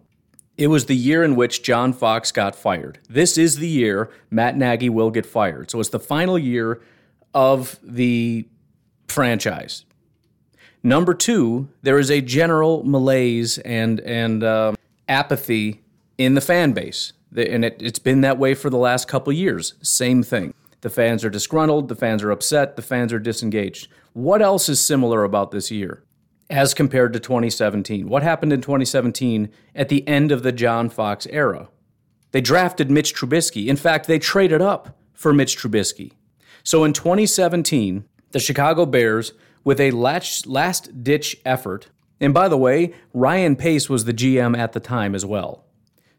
it 0.59 0.67
was 0.67 0.87
the 0.87 0.95
year 0.95 1.23
in 1.23 1.37
which 1.37 1.63
John 1.63 1.93
Fox 1.93 2.33
got 2.33 2.53
fired. 2.53 2.99
This 3.09 3.37
is 3.37 3.59
the 3.59 3.67
year 3.67 4.11
Matt 4.29 4.57
Nagy 4.57 4.89
will 4.89 5.09
get 5.09 5.25
fired. 5.25 5.71
So 5.71 5.79
it's 5.79 5.89
the 5.89 6.01
final 6.01 6.37
year 6.37 6.81
of 7.33 7.79
the 7.81 8.45
franchise. 9.07 9.85
Number 10.83 11.13
two, 11.13 11.69
there 11.81 11.97
is 11.97 12.11
a 12.11 12.19
general 12.19 12.83
malaise 12.83 13.57
and 13.59 14.01
and 14.01 14.43
um, 14.43 14.75
apathy 15.07 15.81
in 16.17 16.33
the 16.33 16.41
fan 16.41 16.73
base, 16.73 17.13
and 17.35 17.63
it, 17.63 17.77
it's 17.79 17.99
been 17.99 18.19
that 18.21 18.37
way 18.37 18.53
for 18.53 18.69
the 18.69 18.77
last 18.77 19.07
couple 19.07 19.31
years. 19.31 19.75
Same 19.81 20.23
thing. 20.23 20.53
The 20.81 20.89
fans 20.89 21.23
are 21.23 21.29
disgruntled, 21.29 21.87
the 21.87 21.95
fans 21.95 22.21
are 22.21 22.31
upset, 22.31 22.75
the 22.75 22.81
fans 22.81 23.13
are 23.13 23.19
disengaged. 23.19 23.87
What 24.11 24.41
else 24.41 24.67
is 24.67 24.81
similar 24.81 25.23
about 25.23 25.51
this 25.51 25.71
year 25.71 26.03
as 26.49 26.73
compared 26.73 27.13
to 27.13 27.19
2017? 27.19 28.07
What 28.07 28.23
happened 28.23 28.53
in 28.53 28.61
2017 28.61 29.49
at 29.75 29.89
the 29.89 30.07
end 30.07 30.31
of 30.31 30.43
the 30.43 30.51
John 30.51 30.89
Fox 30.89 31.27
era? 31.29 31.69
They 32.31 32.41
drafted 32.41 32.91
Mitch 32.91 33.15
Trubisky. 33.15 33.67
In 33.67 33.75
fact, 33.75 34.07
they 34.07 34.19
traded 34.19 34.61
up 34.61 34.97
for 35.13 35.33
Mitch 35.33 35.57
Trubisky. 35.57 36.13
So 36.63 36.83
in 36.83 36.93
2017, 36.93 38.05
the 38.31 38.39
Chicago 38.39 38.85
Bears, 38.85 39.33
with 39.63 39.79
a 39.79 39.91
last 39.91 41.03
ditch 41.03 41.37
effort, 41.45 41.89
and 42.19 42.33
by 42.33 42.47
the 42.47 42.57
way, 42.57 42.93
Ryan 43.13 43.55
Pace 43.55 43.89
was 43.89 44.05
the 44.05 44.13
GM 44.13 44.57
at 44.57 44.73
the 44.73 44.79
time 44.79 45.15
as 45.15 45.25
well. 45.25 45.65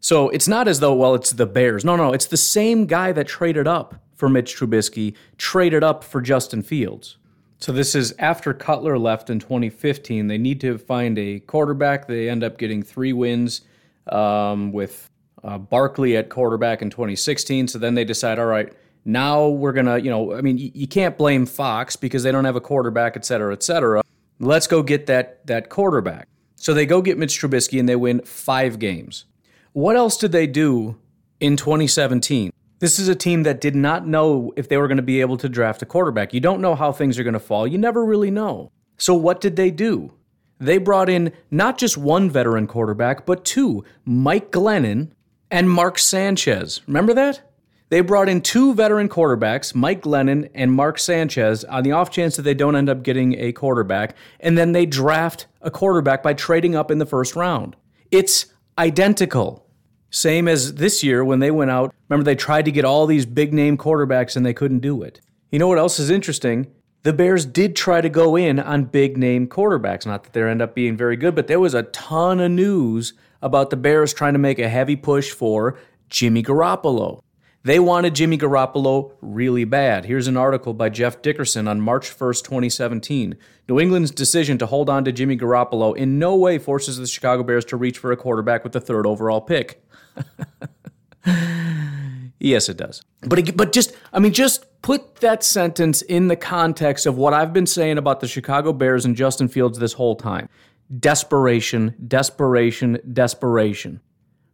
So 0.01 0.31
it's 0.31 0.49
not 0.49 0.67
as 0.67 0.81
though, 0.81 0.95
well, 0.95 1.15
it's 1.15 1.31
the 1.31 1.47
Bears. 1.47 1.85
No, 1.85 1.95
no, 1.95 2.13
it's 2.13 2.27
the 2.27 2.37
same 2.37 2.87
guy 2.87 3.13
that 3.13 3.29
traded 3.29 3.69
up 3.69 3.95
for 4.15 4.29
Mitch 4.29 4.57
Trubisky, 4.57 5.15
traded 5.37 5.85
up 5.85 6.03
for 6.03 6.21
Justin 6.21 6.63
Fields. 6.63 7.17
So 7.61 7.73
this 7.73 7.95
is 7.95 8.15
after 8.19 8.55
Cutler 8.55 8.99
left 8.99 9.29
in 9.29 9.39
2015. 9.39 10.27
They 10.27 10.39
need 10.39 10.61
to 10.63 10.79
find 10.79 11.19
a 11.19 11.41
quarterback. 11.41 12.09
They 12.09 12.31
end 12.31 12.43
up 12.43 12.57
getting 12.57 12.83
three 12.83 13.13
wins 13.13 13.61
um, 14.07 14.73
with 14.73 15.09
uh, 15.45 15.59
Barkley 15.59 16.17
at 16.17 16.31
quarterback 16.31 16.81
in 16.81 16.89
2016. 16.89 17.69
So 17.69 17.79
then 17.79 17.95
they 17.95 18.05
decide, 18.05 18.39
all 18.39 18.47
right, 18.47 18.73
now 19.05 19.49
we're 19.49 19.73
gonna, 19.73 19.99
you 19.99 20.11
know, 20.11 20.35
I 20.35 20.41
mean, 20.41 20.57
y- 20.57 20.73
you 20.75 20.89
can't 20.89 21.19
blame 21.19 21.45
Fox 21.45 21.97
because 21.97 22.23
they 22.23 22.33
don't 22.33 22.47
have 22.47 22.57
a 22.57 22.61
quarterback, 22.61 23.17
et 23.17 23.25
cetera, 23.27 23.53
et 23.53 23.63
cetera. 23.63 24.03
Let's 24.39 24.67
go 24.67 24.83
get 24.83 25.07
that 25.07 25.47
that 25.47 25.69
quarterback. 25.69 26.29
So 26.57 26.75
they 26.75 26.87
go 26.87 27.03
get 27.03 27.19
Mitch 27.19 27.41
Trubisky 27.41 27.79
and 27.79 27.89
they 27.89 27.97
win 27.97 28.21
five 28.21 28.79
games. 28.79 29.27
What 29.73 29.97
else 29.97 30.17
did 30.17 30.33
they 30.33 30.47
do 30.47 30.97
in 31.41 31.57
2017? 31.57 32.53
This 32.81 32.99
is 32.99 33.09
a 33.09 33.15
team 33.15 33.43
that 33.43 33.61
did 33.61 33.77
not 33.77 34.07
know 34.07 34.55
if 34.57 34.69
they 34.69 34.79
were 34.79 34.89
going 34.89 34.97
to 34.97 35.03
be 35.03 35.21
able 35.21 35.37
to 35.37 35.51
draft 35.51 35.83
a 35.83 35.87
quarterback. 35.87 36.33
You 36.33 36.41
don't 36.41 36.63
know 36.63 36.75
how 36.75 36.93
things 36.93 37.19
are 37.19 37.23
going 37.23 37.35
to 37.35 37.39
fall. 37.39 37.67
You 37.67 37.77
never 37.77 38.05
really 38.05 38.31
know. 38.31 38.73
So 38.97 39.15
what 39.15 39.43
did 39.43 39.57
they 39.57 39.71
do? 39.71 40.15
They 40.59 40.79
brought 40.79 41.11
in 41.11 41.33
not 41.51 41.77
just 41.77 41.99
one 41.99 42.31
veteran 42.31 42.67
quarterback, 42.67 43.27
but 43.27 43.45
two 43.45 43.85
Mike 44.07 44.51
Glennon 44.51 45.11
and 45.51 45.71
Mark 45.71 45.99
Sanchez. 45.99 46.81
Remember 46.87 47.13
that? 47.13 47.43
They 47.91 48.01
brought 48.01 48.31
in 48.31 48.41
two 48.41 48.73
veteran 48.73 49.11
quarterbacks, 49.11 49.75
Mike 49.75 50.01
Glennon 50.03 50.49
and 50.55 50.73
Mark 50.73 50.99
Sanchez, 50.99 51.65
on 51.65 51.83
the 51.83 51.93
off 51.93 52.11
chance 52.11 52.37
that 52.37 52.43
they 52.43 52.55
don't 52.55 52.77
end 52.77 52.89
up 52.89 53.03
getting 53.03 53.35
a 53.39 53.53
quarterback, 53.53 54.17
and 54.39 54.57
then 54.57 54.73
they 54.73 54.87
draft 54.87 55.49
a 55.61 55.71
quarterback 55.71 56.23
by 56.23 56.33
trading 56.33 56.75
up 56.75 56.91
in 56.91 56.99
the 56.99 57.07
first 57.07 57.37
round. 57.37 57.77
It's 58.11 58.47
identical. 58.79 59.67
Same 60.11 60.49
as 60.49 60.75
this 60.75 61.03
year 61.03 61.25
when 61.25 61.39
they 61.39 61.51
went 61.51 61.71
out. 61.71 61.95
Remember, 62.09 62.25
they 62.25 62.35
tried 62.35 62.65
to 62.65 62.73
get 62.73 62.85
all 62.85 63.07
these 63.07 63.27
big 63.27 63.55
name 63.55 63.79
quarterbacks 63.79 64.37
and 64.37 64.45
they 64.45 64.53
couldn't 64.53 64.81
do 64.81 65.03
it. 65.03 65.21
You 65.51 65.59
know 65.59 65.69
what 65.69 65.79
else 65.79 65.99
is 65.99 66.11
interesting? 66.11 66.67
The 67.03 67.13
Bears 67.13 67.47
did 67.47 67.77
try 67.77 68.01
to 68.01 68.09
go 68.09 68.37
in 68.37 68.59
on 68.59 68.85
big 68.85 69.17
name 69.17 69.47
quarterbacks. 69.47 70.05
Not 70.05 70.25
that 70.25 70.33
they 70.33 70.43
end 70.43 70.61
up 70.61 70.75
being 70.75 70.97
very 70.97 71.17
good, 71.17 71.35
but 71.35 71.47
there 71.47 71.61
was 71.61 71.75
a 71.75 71.85
ton 71.85 72.41
of 72.41 72.51
news 72.51 73.15
about 73.41 73.71
the 73.71 73.77
Bears 73.77 74.13
trying 74.13 74.35
to 74.35 74.39
make 74.39 74.59
a 74.59 74.69
heavy 74.69 74.97
push 74.97 75.31
for 75.31 75.79
Jimmy 76.11 76.43
Garoppolo. 76.43 77.23
They 77.63 77.79
wanted 77.79 78.15
Jimmy 78.15 78.39
Garoppolo 78.39 79.13
really 79.21 79.65
bad. 79.65 80.07
Here's 80.07 80.27
an 80.27 80.37
article 80.39 80.73
by 80.73 80.89
Jeff 80.89 81.21
Dickerson 81.21 81.69
on 81.69 81.81
March 81.81 82.09
1st, 82.17 82.45
2017. 82.45 83.37
New 83.69 83.79
England's 83.79 84.11
decision 84.11 84.57
to 84.59 84.67
hold 84.67 84.89
on 84.89 85.05
to 85.05 85.13
Jimmy 85.13 85.37
Garoppolo 85.37 85.95
in 85.95 86.19
no 86.19 86.35
way 86.35 86.59
forces 86.59 86.97
the 86.97 87.07
Chicago 87.07 87.43
Bears 87.43 87.67
to 87.67 87.77
reach 87.77 87.99
for 87.99 88.13
a 88.13 88.17
quarterback 88.17 88.65
with 88.65 88.73
the 88.73 88.81
third 88.81 89.07
overall 89.07 89.43
pick. 89.43 89.85
yes, 92.41 92.71
it 92.71 92.79
does. 92.79 93.03
But 93.21 93.55
but 93.55 93.73
just 93.73 93.95
I 94.13 94.21
mean 94.21 94.33
just 94.33 94.65
put 94.81 95.17
that 95.17 95.45
sentence 95.45 96.01
in 96.01 96.29
the 96.29 96.37
context 96.37 97.05
of 97.05 97.19
what 97.19 97.35
I've 97.35 97.53
been 97.53 97.67
saying 97.67 97.99
about 97.99 98.21
the 98.21 98.29
Chicago 98.29 98.73
Bears 98.73 99.05
and 99.05 99.15
Justin 99.15 99.49
Fields 99.49 99.79
this 99.79 99.93
whole 99.93 100.17
time. 100.17 100.49
Desperation, 100.99 101.95
desperation, 102.09 102.99
desperation. 103.13 104.01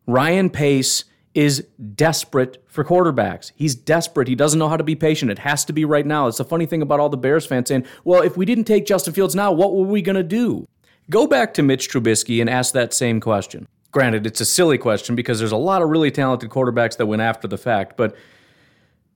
Ryan 0.08 0.50
Pace 0.50 1.04
is 1.36 1.66
desperate 1.94 2.64
for 2.66 2.82
quarterbacks. 2.82 3.52
He's 3.54 3.74
desperate. 3.74 4.26
He 4.26 4.34
doesn't 4.34 4.58
know 4.58 4.70
how 4.70 4.78
to 4.78 4.82
be 4.82 4.96
patient. 4.96 5.30
It 5.30 5.40
has 5.40 5.66
to 5.66 5.74
be 5.74 5.84
right 5.84 6.06
now. 6.06 6.28
It's 6.28 6.38
the 6.38 6.44
funny 6.44 6.64
thing 6.64 6.80
about 6.80 6.98
all 6.98 7.10
the 7.10 7.18
Bears 7.18 7.44
fans 7.44 7.68
saying, 7.68 7.84
well, 8.04 8.22
if 8.22 8.38
we 8.38 8.46
didn't 8.46 8.64
take 8.64 8.86
Justin 8.86 9.12
Fields 9.12 9.34
now, 9.34 9.52
what 9.52 9.74
were 9.74 9.84
we 9.84 10.00
going 10.00 10.16
to 10.16 10.22
do? 10.22 10.66
Go 11.10 11.26
back 11.26 11.52
to 11.54 11.62
Mitch 11.62 11.90
Trubisky 11.90 12.40
and 12.40 12.48
ask 12.48 12.72
that 12.72 12.94
same 12.94 13.20
question. 13.20 13.68
Granted, 13.92 14.26
it's 14.26 14.40
a 14.40 14.46
silly 14.46 14.78
question 14.78 15.14
because 15.14 15.38
there's 15.38 15.52
a 15.52 15.58
lot 15.58 15.82
of 15.82 15.90
really 15.90 16.10
talented 16.10 16.48
quarterbacks 16.48 16.96
that 16.96 17.04
went 17.04 17.20
after 17.20 17.46
the 17.46 17.58
fact, 17.58 17.98
but 17.98 18.16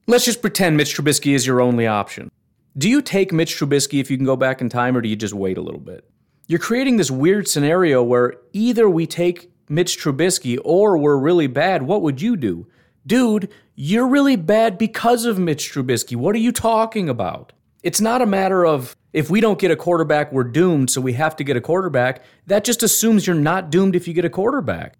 let's 0.05 0.23
just 0.23 0.43
pretend 0.43 0.77
Mitch 0.77 0.95
Trubisky 0.95 1.33
is 1.33 1.47
your 1.47 1.59
only 1.59 1.87
option. 1.87 2.29
Do 2.77 2.87
you 2.87 3.01
take 3.01 3.33
Mitch 3.33 3.57
Trubisky 3.57 3.99
if 3.99 4.11
you 4.11 4.17
can 4.17 4.27
go 4.27 4.35
back 4.35 4.61
in 4.61 4.69
time, 4.69 4.95
or 4.95 5.01
do 5.01 5.09
you 5.09 5.15
just 5.15 5.33
wait 5.33 5.57
a 5.57 5.61
little 5.61 5.79
bit? 5.79 6.07
You're 6.45 6.59
creating 6.59 6.97
this 6.97 7.09
weird 7.09 7.47
scenario 7.47 8.03
where 8.03 8.35
either 8.53 8.87
we 8.87 9.07
take 9.07 9.50
Mitch 9.71 9.97
Trubisky 9.97 10.59
or 10.65 10.97
were 10.97 11.17
really 11.17 11.47
bad, 11.47 11.83
what 11.83 12.01
would 12.01 12.21
you 12.21 12.35
do? 12.35 12.67
Dude, 13.07 13.49
you're 13.73 14.05
really 14.05 14.35
bad 14.35 14.77
because 14.77 15.23
of 15.23 15.39
Mitch 15.39 15.71
Trubisky. 15.71 16.17
What 16.17 16.35
are 16.35 16.39
you 16.39 16.51
talking 16.51 17.07
about? 17.07 17.53
It's 17.81 18.01
not 18.01 18.21
a 18.21 18.25
matter 18.25 18.65
of 18.65 18.97
if 19.13 19.29
we 19.29 19.39
don't 19.39 19.57
get 19.57 19.71
a 19.71 19.77
quarterback, 19.77 20.31
we're 20.33 20.43
doomed, 20.43 20.89
so 20.89 20.99
we 20.99 21.13
have 21.13 21.37
to 21.37 21.45
get 21.45 21.55
a 21.55 21.61
quarterback. 21.61 22.21
That 22.47 22.65
just 22.65 22.83
assumes 22.83 23.25
you're 23.25 23.35
not 23.35 23.71
doomed 23.71 23.95
if 23.95 24.09
you 24.09 24.13
get 24.13 24.25
a 24.25 24.29
quarterback. 24.29 24.95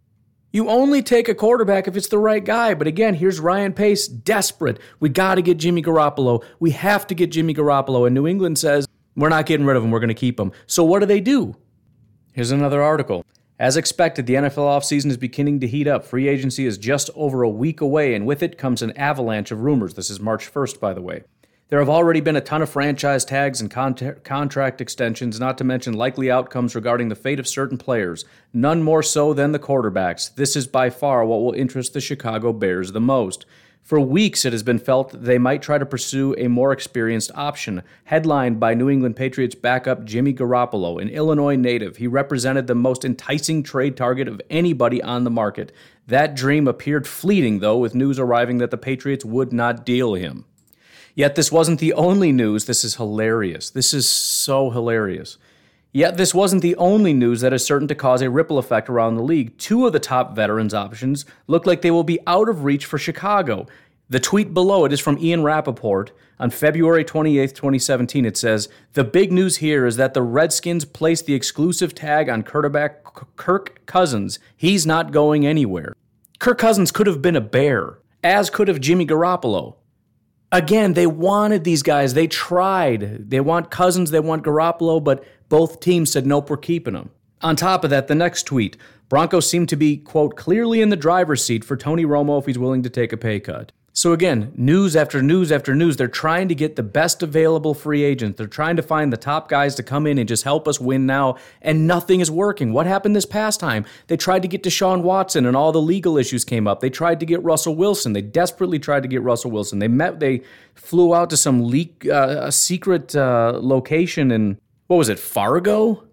You 0.53 0.69
only 0.69 1.03
take 1.03 1.27
a 1.27 1.35
quarterback 1.35 1.89
if 1.89 1.97
it's 1.97 2.07
the 2.07 2.17
right 2.17 2.43
guy. 2.43 2.73
But 2.73 2.87
again, 2.87 3.15
here's 3.15 3.41
Ryan 3.41 3.73
Pace, 3.73 4.07
desperate. 4.07 4.79
We 5.01 5.09
got 5.09 5.35
to 5.35 5.41
get 5.41 5.57
Jimmy 5.57 5.83
Garoppolo. 5.83 6.43
We 6.61 6.71
have 6.71 7.05
to 7.07 7.15
get 7.15 7.31
Jimmy 7.31 7.53
Garoppolo. 7.53 8.05
And 8.05 8.15
New 8.15 8.25
England 8.25 8.57
says, 8.57 8.87
we're 9.17 9.29
not 9.29 9.45
getting 9.45 9.65
rid 9.65 9.75
of 9.75 9.83
him. 9.83 9.91
We're 9.91 9.99
going 9.99 10.07
to 10.07 10.13
keep 10.13 10.39
him. 10.39 10.53
So 10.65 10.83
what 10.85 10.99
do 10.99 11.05
they 11.05 11.19
do? 11.19 11.55
Here's 12.31 12.51
another 12.51 12.81
article. 12.81 13.25
As 13.61 13.77
expected, 13.77 14.25
the 14.25 14.33
NFL 14.33 14.55
offseason 14.55 15.11
is 15.11 15.17
beginning 15.17 15.59
to 15.59 15.67
heat 15.67 15.85
up. 15.85 16.03
Free 16.03 16.27
agency 16.27 16.65
is 16.65 16.79
just 16.79 17.11
over 17.13 17.43
a 17.43 17.49
week 17.49 17.79
away, 17.79 18.15
and 18.15 18.25
with 18.25 18.41
it 18.41 18.57
comes 18.57 18.81
an 18.81 18.89
avalanche 18.97 19.51
of 19.51 19.61
rumors. 19.61 19.93
This 19.93 20.09
is 20.09 20.19
March 20.19 20.51
1st, 20.51 20.79
by 20.79 20.95
the 20.95 21.01
way. 21.03 21.25
There 21.69 21.77
have 21.77 21.87
already 21.87 22.21
been 22.21 22.35
a 22.35 22.41
ton 22.41 22.63
of 22.63 22.71
franchise 22.71 23.23
tags 23.23 23.61
and 23.61 23.69
contract 23.69 24.81
extensions, 24.81 25.39
not 25.39 25.59
to 25.59 25.63
mention 25.63 25.93
likely 25.93 26.31
outcomes 26.31 26.73
regarding 26.73 27.09
the 27.09 27.15
fate 27.15 27.39
of 27.39 27.47
certain 27.47 27.77
players, 27.77 28.25
none 28.51 28.81
more 28.81 29.03
so 29.03 29.31
than 29.31 29.51
the 29.51 29.59
quarterbacks. 29.59 30.33
This 30.33 30.55
is 30.55 30.65
by 30.65 30.89
far 30.89 31.23
what 31.23 31.41
will 31.41 31.53
interest 31.53 31.93
the 31.93 32.01
Chicago 32.01 32.51
Bears 32.51 32.93
the 32.93 32.99
most. 32.99 33.45
For 33.91 33.99
weeks, 33.99 34.45
it 34.45 34.53
has 34.53 34.63
been 34.63 34.79
felt 34.79 35.21
they 35.21 35.37
might 35.37 35.61
try 35.61 35.77
to 35.77 35.85
pursue 35.85 36.33
a 36.37 36.47
more 36.47 36.71
experienced 36.71 37.29
option. 37.35 37.83
Headlined 38.05 38.57
by 38.57 38.73
New 38.73 38.89
England 38.89 39.17
Patriots 39.17 39.53
backup 39.53 40.05
Jimmy 40.05 40.33
Garoppolo, 40.33 41.01
an 41.01 41.09
Illinois 41.09 41.57
native, 41.57 41.97
he 41.97 42.07
represented 42.07 42.67
the 42.67 42.73
most 42.73 43.03
enticing 43.03 43.63
trade 43.63 43.97
target 43.97 44.29
of 44.29 44.41
anybody 44.49 45.03
on 45.03 45.25
the 45.25 45.29
market. 45.29 45.73
That 46.07 46.37
dream 46.37 46.69
appeared 46.69 47.05
fleeting, 47.05 47.59
though, 47.59 47.79
with 47.79 47.93
news 47.93 48.17
arriving 48.17 48.59
that 48.59 48.71
the 48.71 48.77
Patriots 48.77 49.25
would 49.25 49.51
not 49.51 49.85
deal 49.85 50.13
him. 50.13 50.45
Yet 51.13 51.35
this 51.35 51.51
wasn't 51.51 51.81
the 51.81 51.91
only 51.91 52.31
news. 52.31 52.67
This 52.67 52.85
is 52.85 52.95
hilarious. 52.95 53.69
This 53.71 53.93
is 53.93 54.07
so 54.07 54.69
hilarious. 54.69 55.37
Yet 55.93 56.15
this 56.15 56.33
wasn't 56.33 56.61
the 56.61 56.75
only 56.77 57.13
news 57.13 57.41
that 57.41 57.51
is 57.51 57.65
certain 57.65 57.87
to 57.89 57.95
cause 57.95 58.21
a 58.21 58.29
ripple 58.29 58.57
effect 58.57 58.89
around 58.89 59.15
the 59.15 59.23
league. 59.23 59.57
Two 59.57 59.85
of 59.85 59.91
the 59.91 59.99
top 59.99 60.35
veterans 60.35 60.73
options 60.73 61.25
look 61.47 61.65
like 61.65 61.81
they 61.81 61.91
will 61.91 62.05
be 62.05 62.19
out 62.25 62.47
of 62.47 62.63
reach 62.63 62.85
for 62.85 62.97
Chicago. 62.97 63.67
The 64.09 64.19
tweet 64.19 64.53
below 64.53 64.85
it 64.85 64.93
is 64.93 65.01
from 65.01 65.17
Ian 65.17 65.43
Rapoport. 65.43 66.11
On 66.39 66.49
February 66.49 67.03
28, 67.03 67.53
2017, 67.53 68.25
it 68.25 68.37
says, 68.37 68.69
The 68.93 69.03
big 69.03 69.31
news 69.31 69.57
here 69.57 69.85
is 69.85 69.97
that 69.97 70.13
the 70.13 70.21
Redskins 70.21 70.85
placed 70.85 71.25
the 71.25 71.33
exclusive 71.33 71.93
tag 71.93 72.29
on 72.29 72.43
quarterback 72.43 73.03
Kirk 73.35 73.85
Cousins. 73.85 74.39
He's 74.55 74.85
not 74.85 75.11
going 75.11 75.45
anywhere. 75.45 75.93
Kirk 76.39 76.57
Cousins 76.57 76.91
could 76.91 77.07
have 77.07 77.21
been 77.21 77.35
a 77.35 77.41
bear, 77.41 77.99
as 78.23 78.49
could 78.49 78.69
have 78.69 78.79
Jimmy 78.79 79.05
Garoppolo. 79.05 79.75
Again, 80.51 80.93
they 80.93 81.07
wanted 81.07 81.63
these 81.63 81.81
guys. 81.81 82.13
They 82.13 82.27
tried. 82.27 83.29
They 83.29 83.39
want 83.39 83.71
Cousins, 83.71 84.11
they 84.11 84.19
want 84.19 84.43
Garoppolo, 84.43 85.01
but 85.01 85.23
both 85.47 85.79
teams 85.79 86.11
said, 86.11 86.25
nope, 86.25 86.49
we're 86.49 86.57
keeping 86.57 86.93
them. 86.93 87.11
On 87.41 87.55
top 87.55 87.83
of 87.83 87.89
that, 87.89 88.07
the 88.07 88.15
next 88.15 88.43
tweet 88.43 88.77
Broncos 89.09 89.49
seem 89.49 89.65
to 89.67 89.75
be, 89.75 89.97
quote, 89.97 90.37
clearly 90.37 90.81
in 90.81 90.89
the 90.89 90.95
driver's 90.95 91.43
seat 91.43 91.65
for 91.65 91.75
Tony 91.75 92.05
Romo 92.05 92.39
if 92.39 92.45
he's 92.45 92.59
willing 92.59 92.83
to 92.83 92.89
take 92.89 93.11
a 93.11 93.17
pay 93.17 93.39
cut. 93.39 93.71
So 93.93 94.13
again, 94.13 94.53
news 94.55 94.95
after 94.95 95.21
news 95.21 95.51
after 95.51 95.75
news. 95.75 95.97
They're 95.97 96.07
trying 96.07 96.47
to 96.47 96.55
get 96.55 96.77
the 96.77 96.83
best 96.83 97.21
available 97.21 97.73
free 97.73 98.03
agents. 98.03 98.37
They're 98.37 98.47
trying 98.47 98.77
to 98.77 98.81
find 98.81 99.11
the 99.11 99.17
top 99.17 99.49
guys 99.49 99.75
to 99.75 99.83
come 99.83 100.07
in 100.07 100.17
and 100.17 100.29
just 100.29 100.45
help 100.45 100.65
us 100.65 100.79
win 100.79 101.05
now, 101.05 101.35
and 101.61 101.87
nothing 101.87 102.21
is 102.21 102.31
working. 102.31 102.71
What 102.71 102.85
happened 102.85 103.17
this 103.17 103.25
past 103.25 103.59
time? 103.59 103.85
They 104.07 104.15
tried 104.15 104.43
to 104.43 104.47
get 104.47 104.63
Deshaun 104.63 105.01
Watson, 105.01 105.45
and 105.45 105.57
all 105.57 105.73
the 105.73 105.81
legal 105.81 106.17
issues 106.17 106.45
came 106.45 106.67
up. 106.67 106.79
They 106.79 106.89
tried 106.89 107.19
to 107.19 107.25
get 107.25 107.43
Russell 107.43 107.75
Wilson. 107.75 108.13
They 108.13 108.21
desperately 108.21 108.79
tried 108.79 109.03
to 109.03 109.09
get 109.09 109.23
Russell 109.23 109.51
Wilson. 109.51 109.79
They 109.79 109.89
met. 109.89 110.21
They 110.21 110.41
flew 110.73 111.13
out 111.13 111.29
to 111.31 111.37
some 111.37 111.67
leak, 111.67 112.07
uh, 112.09 112.37
a 112.43 112.51
secret 112.51 113.13
uh, 113.13 113.59
location 113.61 114.31
in 114.31 114.57
what 114.87 114.97
was 114.97 115.09
it, 115.09 115.19
Fargo? 115.19 116.05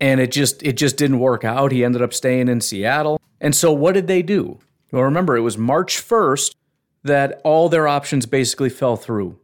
And 0.00 0.18
it 0.18 0.32
just 0.32 0.62
it 0.62 0.78
just 0.78 0.96
didn't 0.96 1.18
work 1.18 1.44
out. 1.44 1.72
He 1.72 1.84
ended 1.84 2.00
up 2.00 2.14
staying 2.14 2.48
in 2.48 2.60
Seattle. 2.62 3.20
And 3.40 3.54
so 3.54 3.70
what 3.70 3.92
did 3.92 4.06
they 4.06 4.22
do? 4.22 4.58
Well, 4.90 5.02
remember 5.02 5.36
it 5.36 5.40
was 5.40 5.56
March 5.56 5.96
1st 5.96 6.54
that 7.02 7.40
all 7.44 7.68
their 7.68 7.88
options 7.88 8.26
basically 8.26 8.70
fell 8.70 8.96
through. 8.96 9.38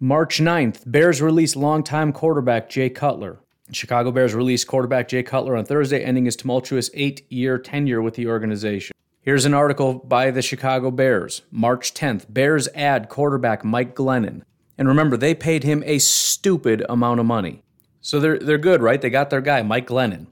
March 0.00 0.38
9th, 0.38 0.82
Bears 0.86 1.20
release 1.20 1.56
longtime 1.56 2.12
quarterback 2.12 2.68
Jay 2.68 2.88
Cutler. 2.88 3.40
Chicago 3.72 4.10
Bears 4.10 4.34
released 4.34 4.66
quarterback 4.66 5.08
Jay 5.08 5.22
Cutler 5.22 5.56
on 5.56 5.64
Thursday, 5.64 6.02
ending 6.02 6.24
his 6.24 6.36
tumultuous 6.36 6.90
eight 6.94 7.30
year 7.30 7.58
tenure 7.58 8.00
with 8.00 8.14
the 8.14 8.26
organization. 8.26 8.94
Here's 9.20 9.44
an 9.44 9.54
article 9.54 9.94
by 9.94 10.30
the 10.30 10.40
Chicago 10.40 10.90
Bears. 10.90 11.42
March 11.50 11.92
10th, 11.92 12.32
Bears 12.32 12.68
add 12.74 13.08
quarterback 13.08 13.64
Mike 13.64 13.94
Glennon. 13.94 14.42
And 14.78 14.88
remember, 14.88 15.16
they 15.16 15.34
paid 15.34 15.64
him 15.64 15.82
a 15.84 15.98
stupid 15.98 16.84
amount 16.88 17.20
of 17.20 17.26
money. 17.26 17.62
So 18.00 18.20
they're, 18.20 18.38
they're 18.38 18.56
good, 18.56 18.80
right? 18.80 19.00
They 19.00 19.10
got 19.10 19.28
their 19.28 19.40
guy, 19.40 19.62
Mike 19.62 19.88
Glennon. 19.88 20.28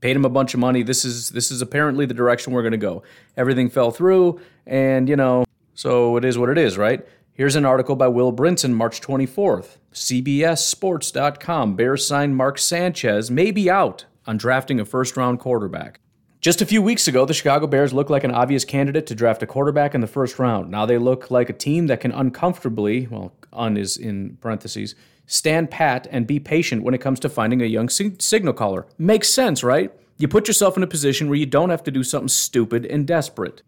Paid 0.00 0.16
him 0.16 0.24
a 0.24 0.30
bunch 0.30 0.54
of 0.54 0.60
money. 0.60 0.84
This 0.84 1.04
is 1.04 1.30
this 1.30 1.50
is 1.50 1.60
apparently 1.60 2.06
the 2.06 2.14
direction 2.14 2.52
we're 2.52 2.62
going 2.62 2.70
to 2.70 2.78
go. 2.78 3.02
Everything 3.36 3.68
fell 3.68 3.90
through, 3.90 4.40
and 4.64 5.08
you 5.08 5.16
know, 5.16 5.44
so 5.78 6.16
it 6.16 6.24
is 6.24 6.36
what 6.36 6.48
it 6.48 6.58
is, 6.58 6.76
right? 6.76 7.06
Here's 7.32 7.54
an 7.54 7.64
article 7.64 7.94
by 7.94 8.08
Will 8.08 8.32
Brinson, 8.32 8.72
March 8.72 9.00
24th. 9.00 9.76
CBSSports.com. 9.92 11.76
Bears 11.76 12.04
sign 12.04 12.34
Mark 12.34 12.58
Sanchez, 12.58 13.30
may 13.30 13.52
be 13.52 13.70
out 13.70 14.04
on 14.26 14.38
drafting 14.38 14.80
a 14.80 14.84
first 14.84 15.16
round 15.16 15.38
quarterback. 15.38 16.00
Just 16.40 16.60
a 16.60 16.66
few 16.66 16.82
weeks 16.82 17.06
ago, 17.06 17.24
the 17.24 17.32
Chicago 17.32 17.68
Bears 17.68 17.92
looked 17.92 18.10
like 18.10 18.24
an 18.24 18.32
obvious 18.32 18.64
candidate 18.64 19.06
to 19.06 19.14
draft 19.14 19.40
a 19.44 19.46
quarterback 19.46 19.94
in 19.94 20.00
the 20.00 20.08
first 20.08 20.40
round. 20.40 20.68
Now 20.68 20.84
they 20.84 20.98
look 20.98 21.30
like 21.30 21.48
a 21.48 21.52
team 21.52 21.86
that 21.86 22.00
can 22.00 22.10
uncomfortably, 22.10 23.06
well, 23.06 23.32
un 23.52 23.76
is 23.76 23.96
in 23.96 24.36
parentheses, 24.40 24.96
stand 25.26 25.70
pat 25.70 26.08
and 26.10 26.26
be 26.26 26.40
patient 26.40 26.82
when 26.82 26.94
it 26.94 27.00
comes 27.00 27.20
to 27.20 27.28
finding 27.28 27.62
a 27.62 27.66
young 27.66 27.88
sig- 27.88 28.20
signal 28.20 28.52
caller. 28.52 28.84
Makes 28.98 29.28
sense, 29.28 29.62
right? 29.62 29.92
You 30.16 30.26
put 30.26 30.48
yourself 30.48 30.76
in 30.76 30.82
a 30.82 30.88
position 30.88 31.28
where 31.28 31.38
you 31.38 31.46
don't 31.46 31.70
have 31.70 31.84
to 31.84 31.92
do 31.92 32.02
something 32.02 32.26
stupid 32.26 32.84
and 32.84 33.06
desperate. 33.06 33.62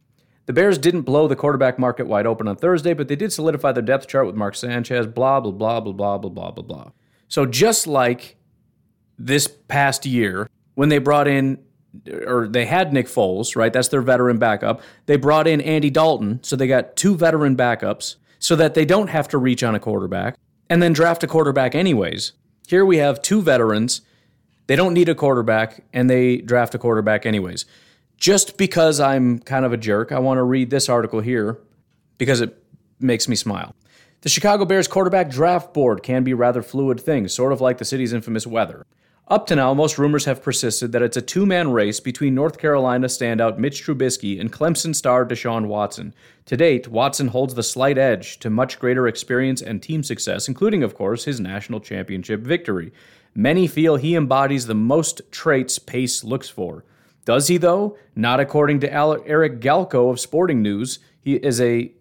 The 0.50 0.54
Bears 0.54 0.78
didn't 0.78 1.02
blow 1.02 1.28
the 1.28 1.37
quarterback 1.37 1.78
market 1.78 2.09
wide 2.09 2.26
open 2.26 2.49
on 2.49 2.57
Thursday, 2.57 2.92
but 2.92 3.07
they 3.07 3.14
did 3.14 3.33
solidify 3.33 3.71
their 3.71 3.85
depth 3.85 4.09
chart 4.09 4.26
with 4.26 4.35
Mark 4.35 4.57
Sanchez, 4.57 5.07
blah, 5.07 5.38
blah, 5.38 5.52
blah, 5.52 5.78
blah, 5.78 5.92
blah, 5.92 6.19
blah, 6.19 6.28
blah, 6.28 6.50
blah, 6.50 6.64
blah. 6.64 6.90
So 7.28 7.47
just 7.47 7.87
like 7.87 8.37
this 9.16 9.47
past 9.47 10.04
year, 10.04 10.49
when 10.75 10.88
they 10.88 10.99
brought 10.99 11.28
in 11.28 11.61
or 12.26 12.49
they 12.49 12.66
had 12.66 12.92
Nick 12.92 13.07
Foles, 13.07 13.54
right? 13.54 13.73
That's 13.73 13.87
their 13.87 14.02
veteran 14.02 14.38
backup. 14.38 14.83
They 15.07 15.14
brought 15.14 15.47
in 15.47 15.61
Andy 15.61 15.88
Dalton, 15.88 16.42
so 16.42 16.57
they 16.57 16.66
got 16.66 16.97
two 16.97 17.14
veteran 17.14 17.57
backups 17.57 18.16
so 18.40 18.57
that 18.57 18.75
they 18.75 18.85
don't 18.85 19.11
have 19.11 19.28
to 19.28 19.38
reach 19.38 19.62
on 19.62 19.76
a 19.76 19.78
quarterback 19.78 20.37
and 20.69 20.83
then 20.83 20.92
draft 20.92 21.23
a 21.23 21.28
quarterback 21.28 21.76
anyways. 21.76 22.33
Here 22.66 22.85
we 22.85 22.97
have 22.97 23.23
two 23.23 23.40
veterans. 23.40 24.00
They 24.66 24.75
don't 24.75 24.95
need 24.95 25.09
a 25.09 25.14
quarterback 25.14 25.85
and 25.92 26.11
they 26.11 26.38
draft 26.38 26.75
a 26.75 26.78
quarterback 26.78 27.25
anyways. 27.25 27.66
Just 28.21 28.59
because 28.59 29.00
I'm 29.00 29.39
kind 29.39 29.65
of 29.65 29.73
a 29.73 29.79
jerk, 29.79 30.12
I 30.12 30.19
want 30.19 30.37
to 30.37 30.43
read 30.43 30.69
this 30.69 30.91
article 30.91 31.21
here 31.21 31.59
because 32.19 32.43
it 32.43 32.62
makes 33.00 33.27
me 33.27 33.35
smile. 33.35 33.75
The 34.21 34.29
Chicago 34.29 34.67
Bears 34.67 34.87
quarterback 34.87 35.31
draft 35.31 35.73
board 35.73 36.03
can 36.03 36.23
be 36.23 36.35
rather 36.35 36.61
fluid 36.61 37.00
thing, 37.00 37.29
sort 37.29 37.50
of 37.50 37.62
like 37.62 37.79
the 37.79 37.85
city's 37.87 38.12
infamous 38.12 38.47
weather. 38.47 38.85
Up 39.27 39.47
to 39.47 39.57
now, 39.57 39.73
most 39.73 39.97
rumors 39.97 40.27
have 40.27 40.43
persisted 40.43 40.93
that 40.93 41.00
it's 41.00 41.17
a 41.17 41.23
two 41.23 41.47
man 41.47 41.73
race 41.73 41.99
between 41.99 42.35
North 42.35 42.59
Carolina 42.59 43.07
standout 43.07 43.57
Mitch 43.57 43.83
Trubisky 43.83 44.39
and 44.39 44.53
Clemson 44.53 44.95
star 44.95 45.25
Deshaun 45.25 45.67
Watson. 45.67 46.12
To 46.45 46.59
date, 46.59 46.89
Watson 46.89 47.29
holds 47.29 47.55
the 47.55 47.62
slight 47.62 47.97
edge 47.97 48.39
to 48.41 48.50
much 48.50 48.79
greater 48.79 49.09
experience 49.09 49.62
and 49.62 49.83
team 49.83 50.03
success, 50.03 50.47
including, 50.47 50.83
of 50.83 50.95
course, 50.95 51.25
his 51.25 51.41
national 51.41 51.81
championship 51.81 52.41
victory. 52.41 52.93
Many 53.35 53.67
feel 53.67 53.97
he 53.97 54.15
embodies 54.15 54.67
the 54.67 54.75
most 54.75 55.23
traits 55.31 55.79
Pace 55.79 56.23
looks 56.23 56.50
for. 56.50 56.85
Does 57.25 57.49
he, 57.49 57.57
though? 57.57 57.97
Not 58.15 58.41
according 58.41 58.81
to 58.81 58.93
Eric 58.93 59.61
Galko 59.61 60.11
of 60.11 60.21
Sporting 60.21 60.62
News. 60.62 60.99
He 61.21 61.35
is 61.35 61.61
a 61.61 61.93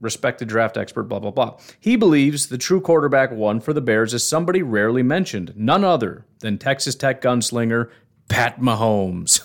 respected 0.00 0.48
draft 0.48 0.76
expert, 0.76 1.04
blah, 1.04 1.18
blah, 1.18 1.30
blah. 1.30 1.58
He 1.80 1.96
believes 1.96 2.48
the 2.48 2.58
true 2.58 2.80
quarterback 2.80 3.32
one 3.32 3.60
for 3.60 3.72
the 3.72 3.80
Bears 3.80 4.14
is 4.14 4.26
somebody 4.26 4.62
rarely 4.62 5.02
mentioned, 5.02 5.54
none 5.56 5.82
other 5.82 6.26
than 6.40 6.58
Texas 6.58 6.94
Tech 6.94 7.20
gunslinger 7.20 7.90
Pat 8.28 8.60
Mahomes. 8.60 9.40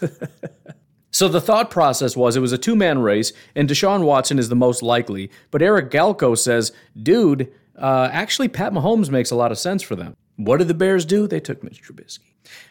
so 1.11 1.27
the 1.27 1.41
thought 1.41 1.71
process 1.71 2.15
was 2.15 2.35
it 2.35 2.41
was 2.41 2.51
a 2.51 2.57
two 2.57 2.75
man 2.75 2.99
race, 2.99 3.33
and 3.55 3.69
Deshaun 3.69 4.03
Watson 4.03 4.37
is 4.37 4.49
the 4.49 4.55
most 4.55 4.83
likely. 4.83 5.31
But 5.49 5.61
Eric 5.61 5.89
Galko 5.89 6.37
says, 6.37 6.71
dude, 7.01 7.51
uh, 7.77 8.09
actually, 8.11 8.49
Pat 8.49 8.73
Mahomes 8.73 9.09
makes 9.09 9.31
a 9.31 9.35
lot 9.35 9.51
of 9.51 9.57
sense 9.57 9.81
for 9.81 9.95
them. 9.95 10.15
What 10.35 10.57
did 10.57 10.67
the 10.67 10.73
Bears 10.73 11.05
do? 11.05 11.27
They 11.27 11.39
took 11.39 11.63
Mitch 11.63 11.81
Trubisky. 11.81 12.28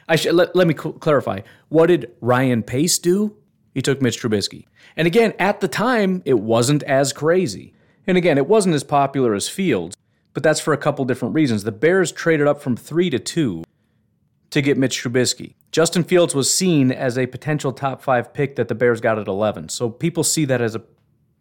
I 0.08 0.16
let, 0.30 0.54
let 0.56 0.66
me 0.66 0.74
cl- 0.74 0.94
clarify. 0.94 1.40
What 1.68 1.86
did 1.86 2.12
Ryan 2.20 2.62
Pace 2.62 2.98
do? 2.98 3.36
He 3.74 3.82
took 3.82 4.02
Mitch 4.02 4.20
Trubisky. 4.20 4.66
And 4.96 5.06
again, 5.06 5.34
at 5.38 5.60
the 5.60 5.68
time, 5.68 6.22
it 6.24 6.40
wasn't 6.40 6.82
as 6.84 7.12
crazy. 7.12 7.74
And 8.06 8.16
again, 8.16 8.38
it 8.38 8.48
wasn't 8.48 8.74
as 8.74 8.82
popular 8.82 9.34
as 9.34 9.48
Fields, 9.48 9.96
but 10.34 10.42
that's 10.42 10.60
for 10.60 10.72
a 10.72 10.78
couple 10.78 11.04
different 11.04 11.34
reasons. 11.34 11.64
The 11.64 11.72
Bears 11.72 12.10
traded 12.10 12.46
up 12.46 12.60
from 12.60 12.76
three 12.76 13.10
to 13.10 13.18
two 13.18 13.64
to 14.50 14.62
get 14.62 14.78
Mitch 14.78 15.02
Trubisky. 15.02 15.54
Justin 15.72 16.02
Fields 16.02 16.34
was 16.34 16.52
seen 16.52 16.90
as 16.90 17.18
a 17.18 17.26
potential 17.26 17.72
top 17.72 18.02
five 18.02 18.32
pick 18.32 18.56
that 18.56 18.68
the 18.68 18.74
Bears 18.74 19.00
got 19.00 19.18
at 19.18 19.28
11. 19.28 19.68
So 19.68 19.90
people 19.90 20.24
see 20.24 20.46
that 20.46 20.62
as 20.62 20.74
a 20.74 20.82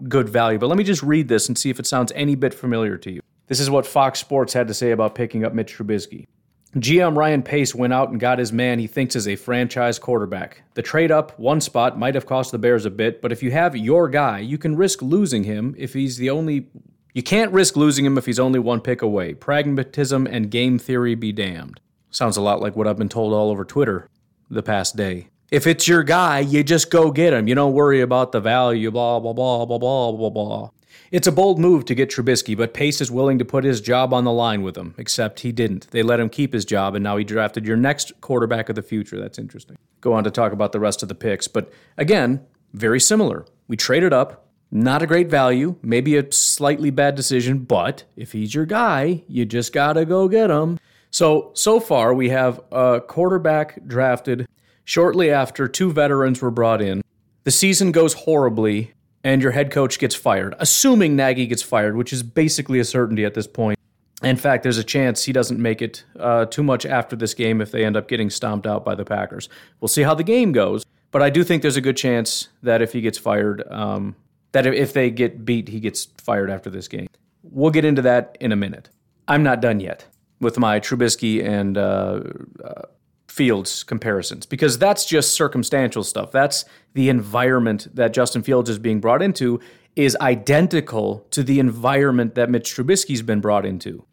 good 0.08 0.28
value. 0.28 0.60
But 0.60 0.68
let 0.68 0.78
me 0.78 0.84
just 0.84 1.02
read 1.02 1.28
this 1.30 1.48
and 1.48 1.58
see 1.58 1.70
if 1.70 1.80
it 1.80 1.88
sounds 1.88 2.12
any 2.16 2.36
bit 2.36 2.54
familiar 2.54 2.98
to 2.98 3.12
you. 3.12 3.22
This 3.48 3.60
is 3.62 3.70
what 3.70 3.86
Fox 3.86 4.20
Sports 4.20 4.54
had 4.54 4.68
to 4.68 4.74
say 4.74 4.92
about 4.92 5.16
picking 5.16 5.46
up 5.46 5.54
Mitch 5.54 5.78
Trubisky. 5.78 6.28
GM 6.76 7.16
Ryan 7.16 7.44
Pace 7.44 7.74
went 7.74 7.94
out 7.94 8.10
and 8.10 8.20
got 8.20 8.40
his 8.40 8.52
man 8.52 8.78
he 8.78 8.88
thinks 8.88 9.16
is 9.16 9.28
a 9.28 9.36
franchise 9.36 9.98
quarterback. 9.98 10.64
The 10.74 10.82
trade 10.82 11.12
up 11.12 11.38
one 11.40 11.62
spot 11.62 11.98
might 11.98 12.16
have 12.16 12.26
cost 12.26 12.52
the 12.52 12.58
Bears 12.58 12.86
a 12.86 12.90
bit, 12.90 13.22
but 13.22 13.32
if 13.32 13.42
you 13.42 13.52
have 13.52 13.76
your 13.76 14.10
guy, 14.10 14.40
you 14.40 14.58
can 14.58 14.76
risk 14.76 15.02
losing 15.02 15.44
him 15.44 15.76
if 15.78 15.94
he's 15.94 16.18
the 16.18 16.30
only. 16.30 16.68
You 17.14 17.24
can't 17.24 17.52
risk 17.52 17.76
losing 17.76 18.06
him 18.06 18.18
if 18.18 18.26
he's 18.26 18.40
only 18.40 18.60
one 18.60 18.82
pick 18.82 19.02
away. 19.02 19.34
Pragmatism 19.34 20.28
and 20.28 20.52
game 20.52 20.78
theory 20.78 21.16
be 21.16 21.32
damned. 21.32 21.80
Sounds 22.12 22.38
a 22.38 22.42
lot 22.42 22.62
like 22.62 22.76
what 22.76 22.88
I've 22.88 22.98
been 22.98 23.10
told 23.10 23.34
all 23.34 23.50
over 23.50 23.66
Twitter 23.66 24.10
the 24.50 24.62
past 24.62 24.96
day. 24.96 25.30
If 25.50 25.66
it's 25.66 25.88
your 25.88 26.04
guy, 26.04 26.40
you 26.40 26.64
just 26.64 26.92
go 26.92 27.10
get 27.12 27.34
him. 27.34 27.48
You 27.48 27.56
don't 27.56 27.74
worry 27.74 28.02
about 28.02 28.34
the 28.34 28.42
value, 28.42 28.92
blah, 28.92 29.20
blah, 29.20 29.34
blah, 29.34 29.66
blah, 29.66 29.78
blah, 29.78 30.12
blah, 30.12 30.30
blah. 30.30 30.70
It's 31.12 31.28
a 31.28 31.32
bold 31.32 31.60
move 31.60 31.86
to 31.86 31.96
get 31.96 32.10
Trubisky, 32.10 32.58
but 32.58 32.74
Pace 32.74 33.00
is 33.02 33.10
willing 33.10 33.40
to 33.40 33.46
put 33.46 33.64
his 33.64 33.82
job 33.82 34.14
on 34.14 34.24
the 34.24 34.32
line 34.32 34.62
with 34.62 34.78
him, 34.78 34.94
except 34.98 35.42
he 35.42 35.52
didn't. 35.52 35.90
They 35.92 36.04
let 36.04 36.20
him 36.20 36.30
keep 36.30 36.54
his 36.54 36.66
job, 36.66 36.96
and 36.96 37.04
now 37.04 37.18
he 37.18 37.24
drafted 37.24 37.66
your 37.66 37.78
next 37.78 38.20
quarterback 38.22 38.70
of 38.70 38.76
the 38.76 38.82
future. 38.82 39.20
That's 39.20 39.40
interesting. 39.40 39.78
Go 40.02 40.14
on 40.14 40.24
to 40.24 40.32
talk 40.32 40.52
about 40.52 40.72
the 40.72 40.80
rest 40.80 41.04
of 41.04 41.10
the 41.10 41.16
picks, 41.16 41.48
but 41.48 41.72
again, 41.98 42.46
very 42.74 43.00
similar. 43.00 43.46
We 43.68 43.78
traded 43.78 44.14
up, 44.14 44.48
not 44.70 45.02
a 45.02 45.08
great 45.08 45.30
value, 45.30 45.78
maybe 45.82 46.18
a 46.18 46.32
slightly 46.32 46.90
bad 46.90 47.16
decision, 47.16 47.60
but 47.60 48.04
if 48.16 48.34
he's 48.34 48.54
your 48.54 48.66
guy, 48.66 49.24
you 49.28 49.46
just 49.46 49.72
got 49.72 49.94
to 49.94 50.06
go 50.06 50.28
get 50.28 50.50
him. 50.50 50.78
So, 51.10 51.52
so 51.54 51.80
far, 51.80 52.14
we 52.14 52.30
have 52.30 52.60
a 52.72 53.02
quarterback 53.02 53.86
drafted 53.88 54.48
shortly 54.84 55.32
after 55.32 55.68
two 55.68 55.92
veterans 55.92 56.42
were 56.42 56.52
brought 56.52 56.82
in. 56.82 57.02
The 57.44 57.52
season 57.52 57.92
goes 57.92 58.14
horribly 58.14 58.94
and 59.28 59.42
your 59.42 59.52
head 59.52 59.72
coach 59.72 60.00
gets 60.00 60.16
fired, 60.16 60.56
assuming 60.58 61.18
Nagy 61.18 61.48
gets 61.48 61.62
fired, 61.62 61.98
which 61.98 62.14
is 62.14 62.24
basically 62.24 62.80
a 62.80 62.86
certainty 62.86 63.26
at 63.26 63.34
this 63.34 63.46
point. 63.46 63.78
In 64.24 64.38
fact, 64.38 64.64
there's 64.64 64.78
a 64.78 64.86
chance 64.86 65.26
he 65.26 65.34
doesn't 65.34 65.62
make 65.62 65.82
it 65.82 66.06
uh, 66.18 66.46
too 66.46 66.64
much 66.64 66.86
after 66.86 67.14
this 67.18 67.34
game 67.34 67.60
if 67.60 67.70
they 67.72 67.84
end 67.84 67.98
up 67.98 68.08
getting 68.08 68.30
stomped 68.30 68.66
out 68.66 68.86
by 68.86 68.96
the 68.96 69.04
Packers. 69.04 69.50
We'll 69.82 69.90
see 69.90 70.04
how 70.04 70.16
the 70.16 70.24
game 70.24 70.54
goes, 70.54 70.86
but 71.12 71.22
I 71.22 71.30
do 71.30 71.44
think 71.44 71.62
there's 71.62 71.76
a 71.76 71.82
good 71.82 71.98
chance 71.98 72.48
that 72.64 72.82
if 72.82 72.94
he 72.94 73.02
gets 73.02 73.18
fired, 73.18 73.70
um, 73.70 74.16
that 74.54 74.66
if 74.66 74.94
they 74.94 75.12
get 75.12 75.44
beat, 75.44 75.68
he 75.68 75.82
gets 75.82 76.06
fired 76.18 76.50
after 76.50 76.70
this 76.70 76.88
game. 76.88 77.10
We'll 77.44 77.72
get 77.72 77.84
into 77.84 78.02
that 78.04 78.38
in 78.40 78.54
a 78.54 78.56
minute. 78.56 78.90
I'm 79.28 79.44
not 79.44 79.60
done 79.60 79.82
yet 79.82 80.06
with 80.40 80.58
my 80.58 80.80
Trubisky 80.80 81.46
and 81.46 81.78
uh, 81.78 82.22
uh, 82.64 82.82
Fields 83.38 83.84
comparisons 83.84 84.48
because 84.48 84.80
that's 84.80 85.06
just 85.06 85.36
circumstantial 85.36 86.04
stuff. 86.04 86.32
That's 86.32 86.66
the 86.96 87.08
environment 87.08 87.88
that 87.94 88.12
Justin 88.12 88.42
Fields 88.42 88.68
is 88.68 88.80
being 88.80 89.00
brought 89.00 89.22
into 89.22 89.60
is 89.96 90.18
identical 90.20 91.28
to 91.30 91.44
the 91.44 91.60
environment 91.60 92.34
that 92.34 92.50
Mitch 92.50 92.76
Trubisky's 92.76 93.22
been 93.22 93.40
brought 93.40 93.64
into. 93.64 94.04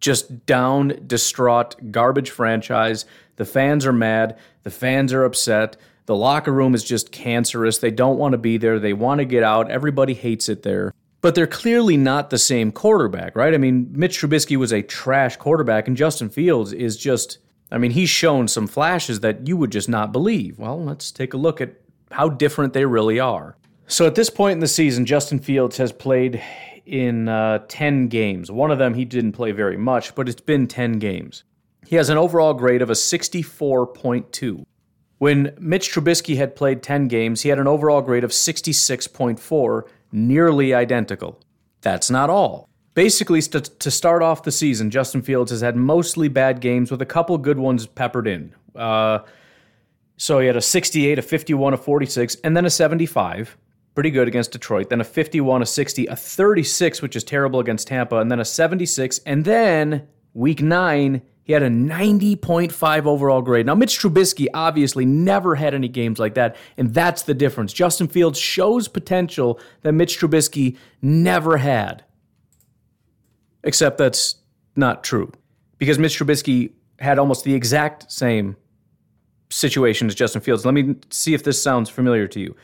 Just 0.00 0.44
down, 0.44 1.00
distraught, 1.06 1.92
garbage 1.92 2.30
franchise. 2.30 3.04
The 3.36 3.44
fans 3.44 3.86
are 3.86 3.92
mad. 3.92 4.36
The 4.64 4.70
fans 4.70 5.12
are 5.12 5.24
upset. 5.24 5.76
The 6.06 6.16
locker 6.16 6.52
room 6.52 6.74
is 6.74 6.82
just 6.82 7.12
cancerous. 7.12 7.78
They 7.78 7.92
don't 7.92 8.18
want 8.18 8.32
to 8.32 8.38
be 8.38 8.56
there. 8.56 8.80
They 8.80 8.92
want 8.92 9.20
to 9.20 9.24
get 9.24 9.44
out. 9.44 9.70
Everybody 9.70 10.14
hates 10.14 10.48
it 10.48 10.64
there. 10.64 10.92
But 11.20 11.36
they're 11.36 11.46
clearly 11.46 11.96
not 11.96 12.30
the 12.30 12.38
same 12.38 12.72
quarterback, 12.72 13.36
right? 13.36 13.54
I 13.54 13.58
mean, 13.58 13.88
Mitch 13.92 14.20
Trubisky 14.20 14.56
was 14.56 14.72
a 14.72 14.82
trash 14.82 15.36
quarterback, 15.36 15.86
and 15.86 15.96
Justin 15.96 16.28
Fields 16.28 16.72
is 16.72 16.96
just 16.96 17.38
I 17.70 17.78
mean, 17.78 17.90
he's 17.90 18.10
shown 18.10 18.48
some 18.48 18.66
flashes 18.66 19.20
that 19.20 19.46
you 19.46 19.56
would 19.56 19.72
just 19.72 19.88
not 19.88 20.12
believe. 20.12 20.58
Well, 20.58 20.82
let's 20.82 21.10
take 21.10 21.34
a 21.34 21.36
look 21.36 21.60
at 21.60 21.74
how 22.10 22.28
different 22.28 22.72
they 22.72 22.86
really 22.86 23.20
are. 23.20 23.56
So 23.86 24.06
at 24.06 24.14
this 24.14 24.30
point 24.30 24.52
in 24.52 24.60
the 24.60 24.68
season, 24.68 25.06
Justin 25.06 25.38
Fields 25.38 25.76
has 25.76 25.92
played 25.92 26.42
in 26.86 27.28
uh, 27.28 27.60
10 27.68 28.08
games. 28.08 28.50
One 28.50 28.70
of 28.70 28.78
them 28.78 28.94
he 28.94 29.04
didn't 29.04 29.32
play 29.32 29.52
very 29.52 29.76
much, 29.76 30.14
but 30.14 30.28
it's 30.28 30.40
been 30.40 30.66
10 30.66 30.98
games. 30.98 31.44
He 31.86 31.96
has 31.96 32.10
an 32.10 32.18
overall 32.18 32.54
grade 32.54 32.82
of 32.82 32.90
a 32.90 32.94
64.2. 32.94 34.64
When 35.18 35.54
Mitch 35.58 35.92
Trubisky 35.92 36.36
had 36.36 36.54
played 36.54 36.82
10 36.82 37.08
games, 37.08 37.42
he 37.42 37.48
had 37.48 37.58
an 37.58 37.66
overall 37.66 38.02
grade 38.02 38.24
of 38.24 38.30
66.4, 38.30 39.82
nearly 40.12 40.74
identical. 40.74 41.40
That's 41.80 42.10
not 42.10 42.30
all. 42.30 42.68
Basically, 42.98 43.40
st- 43.40 43.78
to 43.78 43.92
start 43.92 44.24
off 44.24 44.42
the 44.42 44.50
season, 44.50 44.90
Justin 44.90 45.22
Fields 45.22 45.52
has 45.52 45.60
had 45.60 45.76
mostly 45.76 46.26
bad 46.26 46.60
games 46.60 46.90
with 46.90 47.00
a 47.00 47.06
couple 47.06 47.38
good 47.38 47.56
ones 47.56 47.86
peppered 47.86 48.26
in. 48.26 48.52
Uh, 48.74 49.20
so 50.16 50.40
he 50.40 50.48
had 50.48 50.56
a 50.56 50.60
68, 50.60 51.16
a 51.16 51.22
51, 51.22 51.74
a 51.74 51.76
46, 51.76 52.34
and 52.42 52.56
then 52.56 52.66
a 52.66 52.70
75. 52.70 53.56
Pretty 53.94 54.10
good 54.10 54.26
against 54.26 54.50
Detroit. 54.50 54.90
Then 54.90 55.00
a 55.00 55.04
51, 55.04 55.62
a 55.62 55.66
60, 55.66 56.06
a 56.06 56.16
36, 56.16 57.00
which 57.00 57.14
is 57.14 57.22
terrible 57.22 57.60
against 57.60 57.86
Tampa, 57.86 58.16
and 58.16 58.32
then 58.32 58.40
a 58.40 58.44
76. 58.44 59.20
And 59.24 59.44
then 59.44 60.08
week 60.34 60.60
nine, 60.60 61.22
he 61.44 61.52
had 61.52 61.62
a 61.62 61.70
90.5 61.70 63.06
overall 63.06 63.42
grade. 63.42 63.66
Now, 63.66 63.76
Mitch 63.76 63.96
Trubisky 63.96 64.48
obviously 64.52 65.06
never 65.06 65.54
had 65.54 65.72
any 65.72 65.86
games 65.86 66.18
like 66.18 66.34
that, 66.34 66.56
and 66.76 66.92
that's 66.92 67.22
the 67.22 67.34
difference. 67.34 67.72
Justin 67.72 68.08
Fields 68.08 68.40
shows 68.40 68.88
potential 68.88 69.60
that 69.82 69.92
Mitch 69.92 70.18
Trubisky 70.18 70.76
never 71.00 71.58
had. 71.58 72.02
Except 73.64 73.98
that's 73.98 74.36
not 74.76 75.04
true. 75.04 75.32
Because 75.78 75.98
Mitch 75.98 76.18
Trubisky 76.18 76.72
had 76.98 77.18
almost 77.18 77.44
the 77.44 77.54
exact 77.54 78.10
same 78.10 78.56
situation 79.50 80.06
as 80.08 80.14
Justin 80.14 80.40
Fields. 80.40 80.64
Let 80.64 80.74
me 80.74 80.96
see 81.10 81.34
if 81.34 81.42
this 81.42 81.62
sounds 81.62 81.88
familiar 81.88 82.26
to 82.28 82.40
you 82.40 82.56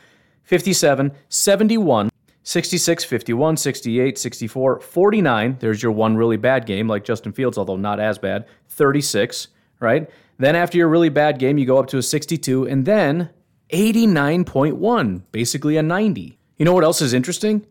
57, 0.43 1.11
71, 1.29 2.09
66, 2.43 3.03
51, 3.03 3.57
68, 3.57 4.17
64, 4.17 4.79
49. 4.79 5.57
There's 5.59 5.81
your 5.81 5.91
one 5.91 6.15
really 6.15 6.37
bad 6.37 6.65
game, 6.65 6.87
like 6.87 7.03
Justin 7.03 7.33
Fields, 7.33 7.57
although 7.57 7.77
not 7.77 7.99
as 7.99 8.19
bad. 8.19 8.45
36, 8.69 9.47
right? 9.79 10.09
Then 10.37 10.55
after 10.55 10.77
your 10.77 10.87
really 10.87 11.09
bad 11.09 11.39
game, 11.39 11.57
you 11.57 11.65
go 11.65 11.79
up 11.79 11.87
to 11.87 11.97
a 11.97 12.03
62, 12.03 12.67
and 12.67 12.85
then 12.85 13.29
89.1, 13.71 15.23
basically 15.31 15.77
a 15.77 15.83
90. 15.83 16.37
You 16.57 16.65
know 16.65 16.73
what 16.73 16.83
else 16.83 17.01
is 17.01 17.13
interesting? 17.13 17.65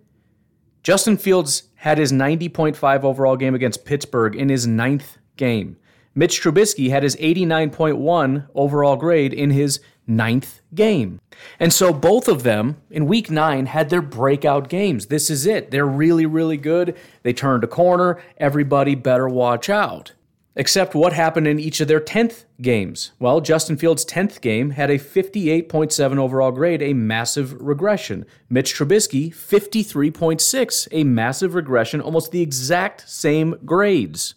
Justin 0.83 1.17
Fields 1.17 1.65
had 1.85 1.99
his 1.99 2.13
90.5 2.13 3.05
overall 3.05 3.37
game 3.37 3.55
against 3.55 3.85
Pittsburgh 3.85 4.35
in 4.35 4.49
his 4.49 4.67
ninth 4.67 5.19
game. 5.37 5.77
Mitch 6.15 6.41
Trubisky 6.41 6.89
had 6.89 7.03
his 7.03 7.15
89.1 7.17 8.47
overall 8.55 8.97
grade 8.97 9.35
in 9.35 9.51
his 9.51 9.81
ninth 10.07 10.63
game. 10.75 11.21
And 11.61 11.75
so 11.75 11.93
both 11.93 12.27
of 12.27 12.43
them 12.43 12.79
in 12.91 13.05
week 13.05 13.31
nine 13.31 13.67
had 13.67 13.91
their 13.91 14.01
breakout 14.01 14.71
games. 14.71 15.09
This 15.09 15.29
is 15.29 15.45
it. 15.45 15.73
They're 15.73 15.85
really, 15.85 16.25
really 16.25 16.57
good. 16.57 16.97
They 17.23 17.35
turned 17.35 17.65
a 17.65 17.67
corner. 17.69 18.19
Everybody 18.39 18.95
better 18.95 19.29
watch 19.29 19.69
out. 19.69 20.13
Except 20.57 20.95
what 20.95 21.13
happened 21.13 21.49
in 21.49 21.59
each 21.59 21.81
of 21.81 21.89
their 21.89 22.01
10th 22.01 22.45
games? 22.63 23.11
Well, 23.19 23.41
Justin 23.41 23.77
Fields' 23.77 24.05
10th 24.05 24.41
game 24.41 24.71
had 24.71 24.89
a 24.89 24.99
58.7 24.99 26.19
overall 26.19 26.53
grade, 26.53 26.81
a 26.81 26.93
massive 26.93 27.61
regression. 27.61 28.25
Mitch 28.49 28.73
Trubisky, 28.73 29.35
53.6, 29.35 30.89
a 30.93 31.03
massive 31.03 31.55
regression, 31.55 32.01
almost 32.01 32.31
the 32.31 32.41
exact 32.41 33.09
same 33.09 33.57
grades. 33.65 34.37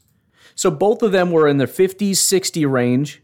So 0.56 0.72
both 0.72 1.04
of 1.04 1.12
them 1.12 1.30
were 1.30 1.48
in 1.48 1.58
the 1.58 1.66
50s, 1.66 2.18
60 2.18 2.66
range. 2.66 3.22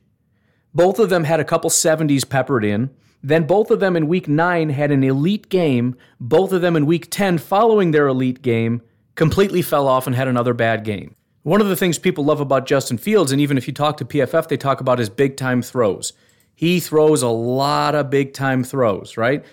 Both 0.76 1.00
of 1.00 1.10
them 1.10 1.24
had 1.24 1.40
a 1.40 1.46
couple 1.46 1.72
70s 1.72 2.30
peppered 2.30 2.64
in. 2.64 2.92
Then 3.24 3.48
both 3.48 3.72
of 3.72 3.80
them 3.80 3.96
in 3.96 4.08
week 4.08 4.28
9 4.28 4.70
had 4.70 4.92
an 4.92 5.04
elite 5.04 5.50
game. 5.50 5.96
Both 6.20 6.52
of 6.52 6.62
them 6.62 6.76
in 6.76 6.86
week 6.86 7.10
10 7.10 7.40
following 7.40 7.90
their 7.90 8.08
elite 8.08 8.44
game 8.44 8.84
completely 9.16 9.64
fell 9.64 9.88
off 9.88 10.06
and 10.06 10.16
had 10.16 10.28
another 10.28 10.54
bad 10.54 10.84
game. 10.84 11.16
One 11.44 11.60
of 11.60 11.68
the 11.68 11.76
things 11.76 12.00
people 12.00 12.24
love 12.24 12.40
about 12.40 12.66
Justin 12.66 12.98
Fields, 12.98 13.34
and 13.34 13.42
even 13.42 13.58
if 13.58 13.68
you 13.68 13.74
talk 13.74 13.98
to 13.98 14.06
PFF, 14.06 14.48
they 14.48 14.56
talk 14.56 14.80
about 14.80 14.98
his 14.98 15.10
big 15.10 15.36
time 15.36 15.62
throws. 15.62 16.14
He 16.56 16.80
throws 16.80 17.22
a 17.22 17.28
lot 17.28 17.96
of 17.96 18.10
big 18.10 18.34
time 18.34 18.64
throws, 18.64 19.18
right? 19.18 19.44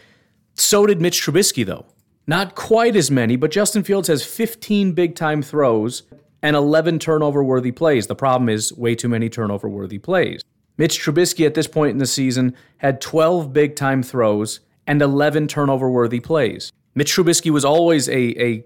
So 0.55 0.87
did 0.87 1.01
Mitch 1.01 1.21
Trubisky, 1.21 1.67
though. 1.67 1.87
Not 2.29 2.55
quite 2.55 2.95
as 2.95 3.11
many, 3.11 3.35
but 3.35 3.51
Justin 3.51 3.83
Fields 3.83 4.07
has 4.07 4.25
15 4.25 4.93
big 4.93 5.17
time 5.17 5.43
throws 5.43 6.05
and 6.43 6.55
11 6.55 7.01
turnover 7.01 7.43
worthy 7.43 7.73
plays. 7.73 8.07
The 8.07 8.15
problem 8.15 8.49
is 8.49 8.73
way 8.73 8.95
too 8.95 9.09
many 9.09 9.29
turnover 9.29 9.69
worthy 9.69 9.99
plays. 9.99 10.43
Mitch 10.77 11.01
Trubisky 11.01 11.45
at 11.45 11.55
this 11.55 11.67
point 11.67 11.91
in 11.91 11.99
the 11.99 12.07
season 12.07 12.55
had 12.79 13.01
12 13.01 13.53
big 13.53 13.75
time 13.75 14.05
throws 14.05 14.61
and 14.87 15.03
11 15.03 15.49
turnover 15.49 15.91
worthy 15.91 16.21
plays. 16.21 16.71
Mitch 16.95 17.17
Trubisky 17.17 17.51
was 17.51 17.65
always 17.65 18.09
a, 18.09 18.41
a 18.41 18.65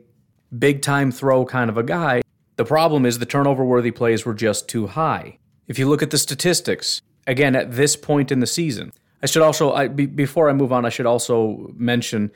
big 0.58 0.82
time 0.82 1.10
throw 1.10 1.46
kind 1.46 1.70
of 1.70 1.78
a 1.78 1.82
guy. 1.82 2.20
The 2.56 2.64
problem 2.64 3.04
is 3.04 3.18
the 3.18 3.26
turnover 3.26 3.64
worthy 3.64 3.90
plays 3.90 4.24
were 4.24 4.34
just 4.34 4.68
too 4.68 4.86
high. 4.86 5.38
If 5.66 5.78
you 5.78 5.88
look 5.88 6.02
at 6.02 6.10
the 6.10 6.18
statistics, 6.18 7.00
again, 7.26 7.56
at 7.56 7.72
this 7.72 7.96
point 7.96 8.30
in 8.30 8.40
the 8.40 8.46
season, 8.46 8.92
I 9.22 9.26
should 9.26 9.42
also, 9.42 9.88
before 9.88 10.50
I 10.50 10.52
move 10.52 10.72
on, 10.72 10.84
I 10.84 10.90
should 10.90 11.06
also 11.06 11.72
mention 11.74 12.30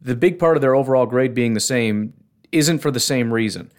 the 0.00 0.16
big 0.16 0.38
part 0.38 0.56
of 0.56 0.60
their 0.60 0.74
overall 0.74 1.06
grade 1.06 1.34
being 1.34 1.54
the 1.54 1.60
same 1.60 2.12
isn't 2.50 2.80
for 2.80 2.90
the 2.90 3.00
same 3.00 3.32
reason. 3.32 3.70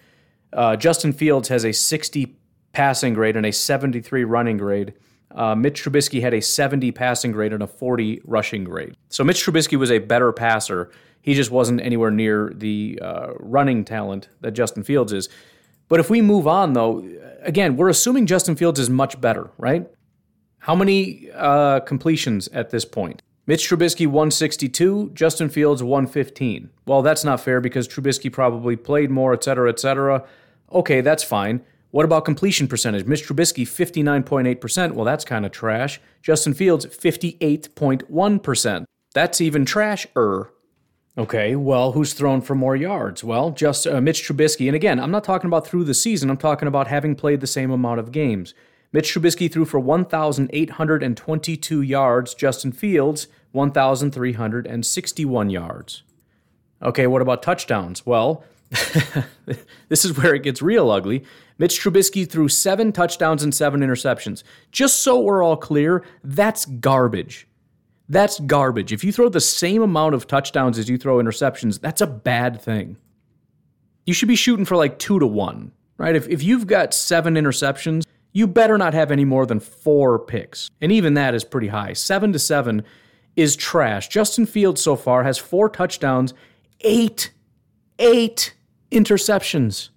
Uh, 0.53 0.75
Justin 0.75 1.13
Fields 1.13 1.49
has 1.49 1.65
a 1.65 1.73
60 1.73 2.36
passing 2.71 3.13
grade 3.13 3.36
and 3.36 3.45
a 3.45 3.51
73 3.51 4.23
running 4.23 4.58
grade. 4.58 4.93
Uh, 5.32 5.56
Mitch 5.56 5.84
Trubisky 5.84 6.21
had 6.21 6.34
a 6.34 6.41
70 6.41 6.91
passing 6.91 7.32
grade 7.32 7.53
and 7.53 7.63
a 7.63 7.67
40 7.67 8.21
rushing 8.23 8.63
grade. 8.63 8.95
So 9.10 9.23
Mitch 9.23 9.45
Trubisky 9.45 9.77
was 9.77 9.91
a 9.91 9.99
better 9.99 10.32
passer. 10.32 10.91
He 11.21 11.34
just 11.34 11.51
wasn't 11.51 11.82
anywhere 11.82 12.12
near 12.12 12.51
the 12.56 12.99
uh, 13.01 13.34
running 13.39 13.84
talent 13.84 14.29
that 14.41 14.51
Justin 14.51 14.84
Fields 14.84 15.13
is. 15.13 15.29
But 15.89 15.99
if 15.99 16.09
we 16.09 16.21
move 16.21 16.47
on, 16.47 16.73
though, 16.73 17.07
again, 17.41 17.77
we're 17.77 17.89
assuming 17.89 18.25
Justin 18.25 18.55
Fields 18.55 18.79
is 18.79 18.89
much 18.89 19.19
better, 19.19 19.51
right? 19.57 19.87
How 20.59 20.75
many 20.75 21.29
uh, 21.35 21.81
completions 21.81 22.47
at 22.49 22.69
this 22.69 22.85
point? 22.85 23.21
Mitch 23.45 23.67
Trubisky 23.67 24.07
162, 24.07 25.11
Justin 25.13 25.49
Fields 25.49 25.83
115. 25.83 26.69
Well, 26.85 27.01
that's 27.01 27.25
not 27.25 27.41
fair 27.41 27.59
because 27.59 27.87
Trubisky 27.87 28.31
probably 28.31 28.77
played 28.77 29.11
more, 29.11 29.33
et 29.33 29.43
cetera, 29.43 29.69
et 29.69 29.79
cetera. 29.79 30.23
Okay, 30.71 31.01
that's 31.01 31.23
fine. 31.23 31.61
What 31.91 32.05
about 32.05 32.23
completion 32.23 32.69
percentage? 32.69 33.05
Mitch 33.05 33.27
Trubisky 33.27 33.65
59.8%. 33.65 34.93
Well, 34.93 35.03
that's 35.03 35.25
kind 35.25 35.45
of 35.45 35.51
trash. 35.51 35.99
Justin 36.21 36.53
Fields 36.53 36.85
58.1%. 36.85 38.85
That's 39.13 39.41
even 39.41 39.65
trash-er. 39.65 40.52
Okay, 41.15 41.56
well, 41.56 41.91
who's 41.91 42.13
thrown 42.13 42.41
for 42.41 42.56
more 42.56 42.76
yards? 42.76 43.23
Well, 43.23 43.52
just 43.52 43.86
uh, 43.86 44.02
Mitch 44.02 44.28
Trubisky. 44.28 44.65
And 44.65 44.76
again, 44.76 44.99
I'm 44.99 45.12
not 45.12 45.23
talking 45.23 45.47
about 45.47 45.67
through 45.67 45.84
the 45.84 45.93
season. 45.93 46.32
I'm 46.32 46.38
talking 46.38 46.67
about 46.67 46.88
having 46.88 47.15
played 47.15 47.39
the 47.39 47.45
same 47.45 47.69
amount 47.69 47.99
of 47.99 48.12
games. 48.12 48.56
Mitch 48.91 49.13
Trubisky 49.13 49.52
threw 49.52 49.65
for 49.65 49.80
1,822 49.80 51.82
yards. 51.82 52.34
Justin 52.34 52.71
Fields, 52.71 53.28
1,361 53.52 55.49
yards. 55.52 56.02
Okay, 56.82 57.06
what 57.06 57.21
about 57.21 57.43
touchdowns? 57.43 58.08
Well, 58.08 58.43
this 59.89 60.04
is 60.04 60.17
where 60.17 60.34
it 60.34 60.41
gets 60.41 60.63
real 60.63 60.89
ugly. 60.89 61.23
Mitch 61.60 61.80
Trubisky 61.80 62.28
threw 62.28 62.49
seven 62.49 62.91
touchdowns 62.91 63.43
and 63.43 63.54
seven 63.54 63.82
interceptions. 63.82 64.41
Just 64.71 65.02
so 65.02 65.21
we're 65.21 65.43
all 65.43 65.58
clear, 65.58 66.04
that's 66.23 66.65
garbage. 66.65 67.47
That's 68.09 68.39
garbage. 68.41 68.91
If 68.91 69.03
you 69.03 69.11
throw 69.11 69.29
the 69.29 69.41
same 69.41 69.81
amount 69.81 70.15
of 70.15 70.27
touchdowns 70.27 70.77
as 70.77 70.89
you 70.89 70.97
throw 70.97 71.17
interceptions, 71.17 71.79
that's 71.79 72.01
a 72.01 72.07
bad 72.07 72.61
thing. 72.61 72.97
You 74.05 74.13
should 74.13 74.27
be 74.27 74.35
shooting 74.35 74.65
for 74.65 74.75
like 74.75 74.99
two 74.99 75.19
to 75.19 75.27
one, 75.27 75.71
right? 75.97 76.15
If, 76.15 76.27
if 76.27 76.43
you've 76.43 76.67
got 76.67 76.93
seven 76.93 77.35
interceptions, 77.35 78.03
you 78.33 78.47
better 78.47 78.77
not 78.77 78.93
have 78.93 79.11
any 79.11 79.25
more 79.25 79.45
than 79.45 79.59
four 79.59 80.19
picks. 80.19 80.69
And 80.81 80.91
even 80.91 81.13
that 81.13 81.33
is 81.33 81.43
pretty 81.43 81.67
high. 81.67 81.93
Seven 81.93 82.33
to 82.33 82.39
seven 82.39 82.83
is 83.35 83.55
trash. 83.55 84.09
Justin 84.09 84.45
Fields 84.45 84.81
so 84.81 84.95
far 84.95 85.23
has 85.23 85.37
four 85.37 85.69
touchdowns, 85.69 86.33
eight, 86.81 87.31
eight 87.99 88.53
interceptions. 88.91 89.89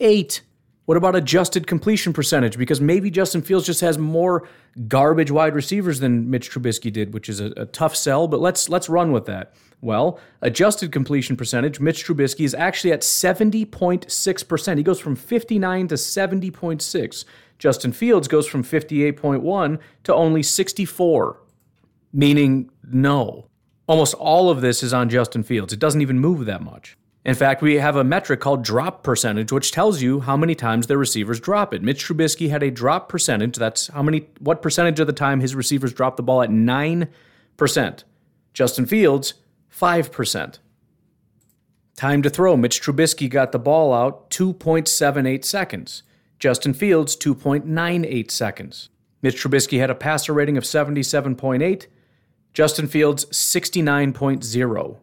Eight. 0.00 0.42
What 0.84 0.96
about 0.96 1.14
adjusted 1.14 1.66
completion 1.66 2.12
percentage? 2.12 2.58
Because 2.58 2.80
maybe 2.80 3.10
Justin 3.10 3.42
Fields 3.42 3.66
just 3.66 3.80
has 3.82 3.98
more 3.98 4.48
garbage 4.88 5.30
wide 5.30 5.54
receivers 5.54 6.00
than 6.00 6.28
Mitch 6.28 6.50
Trubisky 6.50 6.92
did, 6.92 7.14
which 7.14 7.28
is 7.28 7.38
a, 7.40 7.52
a, 7.56 7.66
tough 7.66 7.94
sell, 7.94 8.26
but 8.26 8.40
let's 8.40 8.68
let's 8.68 8.88
run 8.88 9.12
with 9.12 9.26
that. 9.26 9.54
Well, 9.80 10.18
adjusted 10.40 10.90
completion 10.90 11.36
percentage, 11.36 11.78
Mitch 11.78 12.04
Trubisky 12.04 12.44
is 12.44 12.54
actually 12.54 12.92
at 12.92 13.02
70.6%. 13.02 14.76
He 14.76 14.82
goes 14.82 15.00
from 15.00 15.16
59 15.16 15.88
to 15.88 15.94
70.6. 15.94 17.24
Justin 17.58 17.92
Fields 17.92 18.26
goes 18.26 18.48
from 18.48 18.64
58.1 18.64 19.78
to 20.04 20.14
only 20.14 20.42
64, 20.42 21.40
meaning 22.12 22.70
no. 22.84 23.46
Almost 23.86 24.14
all 24.14 24.50
of 24.50 24.60
this 24.60 24.82
is 24.82 24.92
on 24.92 25.08
Justin 25.08 25.42
Fields. 25.44 25.72
It 25.72 25.78
doesn't 25.78 26.00
even 26.00 26.18
move 26.18 26.46
that 26.46 26.62
much. 26.62 26.96
In 27.24 27.34
fact, 27.36 27.62
we 27.62 27.76
have 27.76 27.94
a 27.94 28.02
metric 28.02 28.40
called 28.40 28.64
drop 28.64 29.04
percentage, 29.04 29.52
which 29.52 29.70
tells 29.70 30.02
you 30.02 30.20
how 30.20 30.36
many 30.36 30.56
times 30.56 30.88
their 30.88 30.98
receivers 30.98 31.38
drop 31.38 31.72
it. 31.72 31.82
Mitch 31.82 32.04
Trubisky 32.04 32.50
had 32.50 32.64
a 32.64 32.70
drop 32.70 33.08
percentage. 33.08 33.56
That's 33.56 33.86
how 33.88 34.02
many, 34.02 34.28
what 34.40 34.60
percentage 34.60 34.98
of 34.98 35.06
the 35.06 35.12
time 35.12 35.38
his 35.38 35.54
receivers 35.54 35.92
dropped 35.92 36.16
the 36.16 36.24
ball 36.24 36.42
at 36.42 36.50
9%. 36.50 38.04
Justin 38.52 38.86
Fields, 38.86 39.34
5%. 39.72 40.58
Time 41.94 42.22
to 42.22 42.30
throw. 42.30 42.56
Mitch 42.56 42.82
Trubisky 42.82 43.30
got 43.30 43.52
the 43.52 43.58
ball 43.58 43.94
out 43.94 44.28
2.78 44.30 45.44
seconds. 45.44 46.02
Justin 46.40 46.74
Fields, 46.74 47.16
2.98 47.16 48.30
seconds. 48.32 48.88
Mitch 49.22 49.40
Trubisky 49.40 49.78
had 49.78 49.90
a 49.90 49.94
passer 49.94 50.32
rating 50.32 50.56
of 50.56 50.64
77.8. 50.64 51.86
Justin 52.52 52.88
Fields, 52.88 53.26
69.0. 53.26 54.96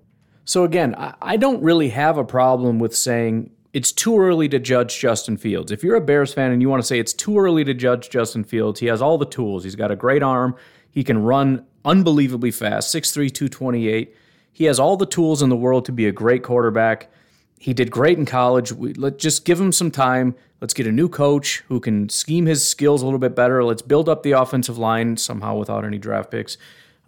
So 0.49 0.63
again, 0.63 0.95
I, 1.21 1.37
don't 1.37 1.61
really 1.61 1.89
have 1.89 2.17
a 2.17 2.23
problem 2.23 2.79
with 2.79 2.95
saying 2.95 3.51
it's 3.71 3.91
too 3.91 4.19
early 4.19 4.49
to 4.49 4.57
judge 4.57 4.97
Justin 4.97 5.37
Fields. 5.37 5.71
If 5.71 5.83
you're 5.83 5.95
a 5.95 6.01
Bears 6.01 6.33
fan 6.33 6.51
and 6.51 6.59
you 6.59 6.67
want 6.67 6.81
to 6.81 6.87
say 6.87 6.97
it's 6.97 7.13
too 7.13 7.37
early 7.37 7.63
to 7.65 7.73
judge 7.75 8.09
Justin 8.09 8.43
Fields, 8.43 8.79
he 8.79 8.87
has 8.87 8.99
all 8.99 9.19
the 9.19 9.27
tools. 9.27 9.63
He's 9.63 9.75
got 9.75 9.91
a 9.91 9.95
great 9.95 10.23
arm. 10.23 10.55
He 10.89 11.03
can 11.03 11.21
run 11.21 11.67
unbelievably 11.85 12.49
fast, 12.49 12.91
6'3, 12.95 13.31
228. 13.31 14.15
He 14.51 14.63
has 14.63 14.79
all 14.79 14.97
the 14.97 15.05
tools 15.05 15.43
in 15.43 15.49
the 15.49 15.55
world 15.55 15.85
to 15.85 15.91
be 15.91 16.07
a 16.07 16.11
great 16.11 16.41
quarterback. 16.41 17.11
He 17.59 17.75
did 17.75 17.91
great 17.91 18.17
in 18.17 18.25
college. 18.25 18.71
We, 18.71 18.93
let 18.93 19.19
just 19.19 19.45
give 19.45 19.61
him 19.61 19.71
some 19.71 19.91
time. 19.91 20.33
Let's 20.61 20.73
get 20.73 20.87
a 20.87 20.91
new 20.91 21.09
coach 21.09 21.63
who 21.67 21.79
can 21.79 22.09
scheme 22.09 22.47
his 22.47 22.67
skills 22.67 23.03
a 23.03 23.05
little 23.05 23.19
bit 23.19 23.35
better. 23.35 23.63
Let's 23.63 23.83
build 23.83 24.09
up 24.09 24.23
the 24.23 24.31
offensive 24.31 24.79
line 24.79 25.15
somehow 25.17 25.57
without 25.57 25.85
any 25.85 25.99
draft 25.99 26.31
picks. 26.31 26.57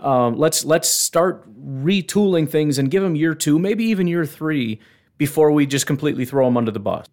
Um, 0.01 0.37
let's 0.37 0.65
let's 0.65 0.89
start 0.89 1.45
retooling 1.63 2.49
things 2.49 2.77
and 2.79 2.89
give 2.89 3.03
him 3.03 3.15
year 3.15 3.35
two, 3.35 3.59
maybe 3.59 3.85
even 3.85 4.07
year 4.07 4.25
three, 4.25 4.79
before 5.17 5.51
we 5.51 5.65
just 5.65 5.85
completely 5.85 6.25
throw 6.25 6.47
him 6.47 6.57
under 6.57 6.71
the 6.71 6.79
bus. 6.79 7.05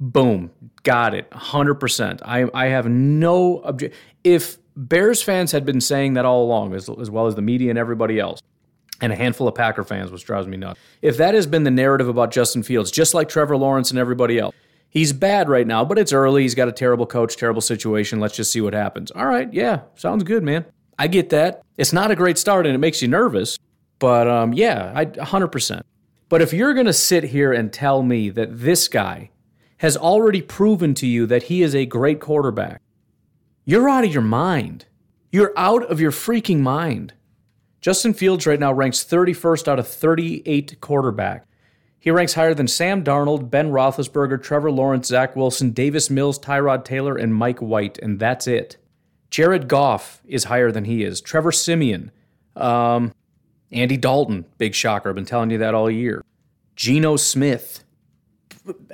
Boom, 0.00 0.50
got 0.82 1.14
it, 1.14 1.32
hundred 1.32 1.74
percent. 1.76 2.20
I 2.24 2.46
I 2.52 2.66
have 2.66 2.88
no 2.88 3.62
object. 3.62 3.94
If 4.24 4.58
Bears 4.76 5.22
fans 5.22 5.52
had 5.52 5.64
been 5.64 5.80
saying 5.80 6.14
that 6.14 6.24
all 6.24 6.44
along, 6.44 6.74
as 6.74 6.90
as 7.00 7.10
well 7.10 7.26
as 7.26 7.36
the 7.36 7.42
media 7.42 7.70
and 7.70 7.78
everybody 7.78 8.18
else, 8.18 8.42
and 9.00 9.12
a 9.12 9.16
handful 9.16 9.46
of 9.46 9.54
Packer 9.54 9.84
fans, 9.84 10.10
which 10.10 10.24
drives 10.24 10.46
me 10.48 10.56
nuts. 10.56 10.80
If 11.02 11.16
that 11.18 11.34
has 11.34 11.46
been 11.46 11.62
the 11.62 11.70
narrative 11.70 12.08
about 12.08 12.32
Justin 12.32 12.62
Fields, 12.62 12.90
just 12.90 13.14
like 13.14 13.28
Trevor 13.28 13.56
Lawrence 13.56 13.90
and 13.90 13.98
everybody 13.98 14.38
else, 14.38 14.54
he's 14.88 15.12
bad 15.12 15.48
right 15.48 15.66
now, 15.66 15.84
but 15.84 15.98
it's 15.98 16.12
early. 16.12 16.42
He's 16.42 16.54
got 16.54 16.68
a 16.68 16.72
terrible 16.72 17.06
coach, 17.06 17.36
terrible 17.36 17.60
situation. 17.60 18.18
Let's 18.18 18.36
just 18.36 18.50
see 18.50 18.60
what 18.60 18.72
happens. 18.74 19.10
All 19.12 19.26
right, 19.26 19.52
yeah, 19.52 19.82
sounds 19.94 20.24
good, 20.24 20.42
man. 20.42 20.64
I 20.98 21.06
get 21.08 21.30
that. 21.30 21.62
It's 21.76 21.92
not 21.92 22.10
a 22.10 22.16
great 22.16 22.38
start 22.38 22.66
and 22.66 22.74
it 22.74 22.78
makes 22.78 23.02
you 23.02 23.08
nervous, 23.08 23.58
but 23.98 24.28
um, 24.28 24.52
yeah, 24.52 24.92
I 24.94 25.06
100%. 25.06 25.82
But 26.28 26.42
if 26.42 26.52
you're 26.52 26.74
going 26.74 26.86
to 26.86 26.92
sit 26.92 27.24
here 27.24 27.52
and 27.52 27.72
tell 27.72 28.02
me 28.02 28.30
that 28.30 28.60
this 28.60 28.88
guy 28.88 29.30
has 29.78 29.96
already 29.96 30.40
proven 30.40 30.94
to 30.94 31.06
you 31.06 31.26
that 31.26 31.44
he 31.44 31.62
is 31.62 31.74
a 31.74 31.86
great 31.86 32.20
quarterback, 32.20 32.80
you're 33.64 33.88
out 33.88 34.04
of 34.04 34.12
your 34.12 34.22
mind. 34.22 34.86
You're 35.30 35.52
out 35.56 35.84
of 35.84 36.00
your 36.00 36.10
freaking 36.10 36.60
mind. 36.60 37.14
Justin 37.80 38.14
Fields 38.14 38.46
right 38.46 38.60
now 38.60 38.72
ranks 38.72 39.04
31st 39.04 39.68
out 39.68 39.78
of 39.78 39.86
38 39.86 40.80
quarterback. 40.80 41.46
He 41.98 42.10
ranks 42.10 42.34
higher 42.34 42.54
than 42.54 42.68
Sam 42.68 43.02
Darnold, 43.02 43.50
Ben 43.50 43.70
Roethlisberger, 43.70 44.42
Trevor 44.42 44.70
Lawrence, 44.70 45.08
Zach 45.08 45.34
Wilson, 45.34 45.70
Davis 45.70 46.10
Mills, 46.10 46.38
Tyrod 46.38 46.84
Taylor, 46.84 47.16
and 47.16 47.34
Mike 47.34 47.60
White, 47.60 47.98
and 47.98 48.18
that's 48.18 48.46
it. 48.46 48.76
Jared 49.34 49.66
Goff 49.66 50.22
is 50.28 50.44
higher 50.44 50.70
than 50.70 50.84
he 50.84 51.02
is. 51.02 51.20
Trevor 51.20 51.50
Siemian, 51.50 52.12
um, 52.54 53.12
Andy 53.72 53.96
Dalton, 53.96 54.44
big 54.58 54.76
shocker. 54.76 55.08
I've 55.08 55.16
been 55.16 55.24
telling 55.24 55.50
you 55.50 55.58
that 55.58 55.74
all 55.74 55.90
year. 55.90 56.22
Geno 56.76 57.16
Smith. 57.16 57.82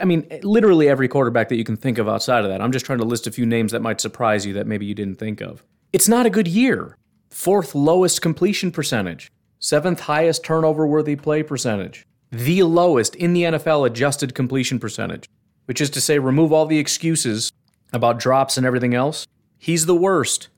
I 0.00 0.06
mean, 0.06 0.26
literally 0.42 0.88
every 0.88 1.08
quarterback 1.08 1.50
that 1.50 1.56
you 1.56 1.64
can 1.64 1.76
think 1.76 1.98
of 1.98 2.08
outside 2.08 2.42
of 2.42 2.50
that. 2.50 2.62
I'm 2.62 2.72
just 2.72 2.86
trying 2.86 3.00
to 3.00 3.04
list 3.04 3.26
a 3.26 3.30
few 3.30 3.44
names 3.44 3.72
that 3.72 3.82
might 3.82 4.00
surprise 4.00 4.46
you 4.46 4.54
that 4.54 4.66
maybe 4.66 4.86
you 4.86 4.94
didn't 4.94 5.18
think 5.18 5.42
of. 5.42 5.62
It's 5.92 6.08
not 6.08 6.24
a 6.24 6.30
good 6.30 6.48
year. 6.48 6.96
Fourth 7.28 7.74
lowest 7.74 8.22
completion 8.22 8.72
percentage, 8.72 9.30
seventh 9.58 10.00
highest 10.00 10.42
turnover 10.42 10.86
worthy 10.86 11.16
play 11.16 11.42
percentage, 11.42 12.06
the 12.30 12.62
lowest 12.62 13.14
in 13.14 13.34
the 13.34 13.42
NFL 13.42 13.86
adjusted 13.86 14.34
completion 14.34 14.78
percentage, 14.78 15.28
which 15.66 15.82
is 15.82 15.90
to 15.90 16.00
say, 16.00 16.18
remove 16.18 16.50
all 16.50 16.64
the 16.64 16.78
excuses 16.78 17.52
about 17.92 18.18
drops 18.18 18.56
and 18.56 18.64
everything 18.64 18.94
else. 18.94 19.26
He's 19.62 19.84
the 19.84 19.94
worst 19.94 20.48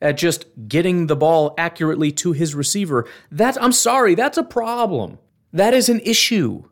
at 0.00 0.16
just 0.16 0.46
getting 0.68 1.08
the 1.08 1.16
ball 1.16 1.52
accurately 1.58 2.12
to 2.12 2.30
his 2.30 2.54
receiver. 2.54 3.08
That 3.30 3.60
I'm 3.60 3.72
sorry, 3.72 4.14
that's 4.14 4.38
a 4.38 4.44
problem. 4.44 5.18
That 5.52 5.74
is 5.74 5.88
an 5.88 6.00
issue. 6.00 6.62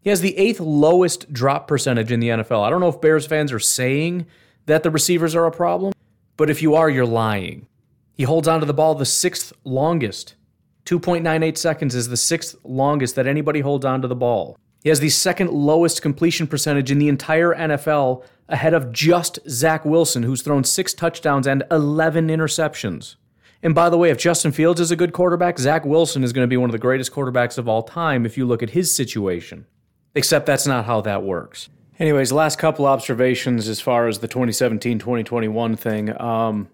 He 0.00 0.10
has 0.10 0.20
the 0.20 0.36
eighth 0.36 0.58
lowest 0.58 1.32
drop 1.32 1.68
percentage 1.68 2.10
in 2.10 2.18
the 2.18 2.28
NFL. 2.28 2.64
I 2.64 2.70
don't 2.70 2.80
know 2.80 2.88
if 2.88 3.00
Bears 3.00 3.26
fans 3.26 3.52
are 3.52 3.60
saying 3.60 4.26
that 4.66 4.82
the 4.82 4.90
receivers 4.90 5.36
are 5.36 5.46
a 5.46 5.52
problem, 5.52 5.92
but 6.36 6.50
if 6.50 6.62
you 6.62 6.74
are, 6.74 6.90
you're 6.90 7.06
lying. 7.06 7.68
He 8.12 8.24
holds 8.24 8.48
onto 8.48 8.66
the 8.66 8.74
ball 8.74 8.96
the 8.96 9.06
sixth 9.06 9.52
longest. 9.62 10.34
2.98 10.86 11.56
seconds 11.56 11.94
is 11.94 12.08
the 12.08 12.16
sixth 12.16 12.56
longest 12.64 13.14
that 13.14 13.28
anybody 13.28 13.60
holds 13.60 13.84
onto 13.84 14.08
the 14.08 14.16
ball. 14.16 14.58
He 14.82 14.88
has 14.88 15.00
the 15.00 15.10
second 15.10 15.50
lowest 15.50 16.02
completion 16.02 16.48
percentage 16.48 16.90
in 16.90 16.98
the 16.98 17.08
entire 17.08 17.54
NFL 17.54 18.24
ahead 18.48 18.74
of 18.74 18.92
just 18.92 19.38
Zach 19.48 19.84
Wilson, 19.84 20.22
who's 20.22 20.42
thrown 20.42 20.64
six 20.64 20.94
touchdowns 20.94 21.46
and 21.46 21.64
11 21.70 22.28
interceptions. 22.28 23.16
And 23.62 23.74
by 23.74 23.88
the 23.90 23.98
way, 23.98 24.10
if 24.10 24.18
Justin 24.18 24.52
Fields 24.52 24.80
is 24.80 24.90
a 24.90 24.96
good 24.96 25.12
quarterback, 25.12 25.58
Zach 25.58 25.84
Wilson 25.84 26.22
is 26.22 26.32
going 26.32 26.44
to 26.44 26.48
be 26.48 26.56
one 26.56 26.70
of 26.70 26.72
the 26.72 26.78
greatest 26.78 27.12
quarterbacks 27.12 27.58
of 27.58 27.68
all 27.68 27.82
time 27.82 28.24
if 28.24 28.36
you 28.36 28.46
look 28.46 28.62
at 28.62 28.70
his 28.70 28.94
situation. 28.94 29.66
Except 30.14 30.46
that's 30.46 30.66
not 30.66 30.84
how 30.84 31.00
that 31.02 31.22
works. 31.22 31.68
Anyways, 31.98 32.30
last 32.30 32.58
couple 32.58 32.86
observations 32.86 33.68
as 33.68 33.80
far 33.80 34.06
as 34.06 34.18
the 34.18 34.28
2017 34.28 34.98
2021 34.98 35.76
thing. 35.76 36.20
Um, 36.20 36.68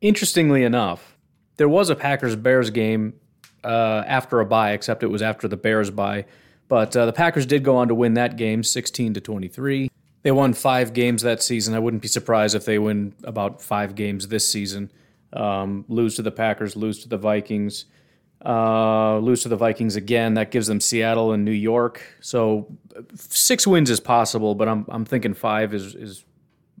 interestingly 0.00 0.64
enough, 0.64 1.16
there 1.56 1.68
was 1.68 1.88
a 1.88 1.96
Packers 1.96 2.36
Bears 2.36 2.70
game 2.70 3.14
uh, 3.62 4.02
after 4.06 4.40
a 4.40 4.46
bye, 4.46 4.72
except 4.72 5.02
it 5.02 5.08
was 5.08 5.22
after 5.22 5.46
the 5.46 5.56
Bears 5.56 5.90
bye. 5.90 6.24
But 6.68 6.96
uh, 6.96 7.06
the 7.06 7.12
Packers 7.12 7.46
did 7.46 7.64
go 7.64 7.76
on 7.76 7.88
to 7.88 7.94
win 7.94 8.14
that 8.14 8.36
game 8.36 8.62
16 8.62 9.14
to 9.14 9.20
23. 9.20 9.90
They 10.22 10.30
won 10.30 10.52
five 10.52 10.92
games 10.92 11.22
that 11.22 11.42
season. 11.42 11.74
I 11.74 11.78
wouldn't 11.78 12.02
be 12.02 12.08
surprised 12.08 12.54
if 12.54 12.64
they 12.64 12.78
win 12.78 13.14
about 13.24 13.62
five 13.62 13.94
games 13.94 14.28
this 14.28 14.46
season. 14.46 14.90
Um, 15.32 15.84
lose 15.88 16.16
to 16.16 16.22
the 16.22 16.30
Packers, 16.30 16.76
lose 16.76 16.98
to 17.00 17.08
the 17.08 17.16
Vikings, 17.16 17.86
uh, 18.44 19.18
lose 19.18 19.42
to 19.42 19.48
the 19.48 19.56
Vikings 19.56 19.96
again. 19.96 20.34
That 20.34 20.50
gives 20.50 20.66
them 20.66 20.80
Seattle 20.80 21.32
and 21.32 21.44
New 21.44 21.52
York. 21.52 22.02
So 22.20 22.66
six 23.14 23.66
wins 23.66 23.90
is 23.90 24.00
possible, 24.00 24.54
but 24.54 24.68
I'm 24.68 24.84
I'm 24.88 25.04
thinking 25.04 25.34
five 25.34 25.72
is 25.72 25.94
is 25.94 26.24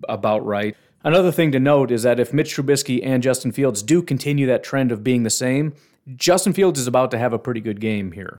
about 0.08 0.44
right. 0.44 0.76
Another 1.02 1.32
thing 1.32 1.52
to 1.52 1.60
note 1.60 1.90
is 1.90 2.02
that 2.02 2.20
if 2.20 2.32
Mitch 2.32 2.54
Trubisky 2.54 3.00
and 3.02 3.22
Justin 3.22 3.52
Fields 3.52 3.82
do 3.82 4.02
continue 4.02 4.46
that 4.46 4.62
trend 4.62 4.92
of 4.92 5.02
being 5.02 5.22
the 5.22 5.30
same, 5.30 5.74
Justin 6.14 6.52
Fields 6.52 6.78
is 6.78 6.86
about 6.86 7.10
to 7.12 7.18
have 7.18 7.32
a 7.32 7.38
pretty 7.38 7.60
good 7.60 7.80
game 7.80 8.12
here. 8.12 8.38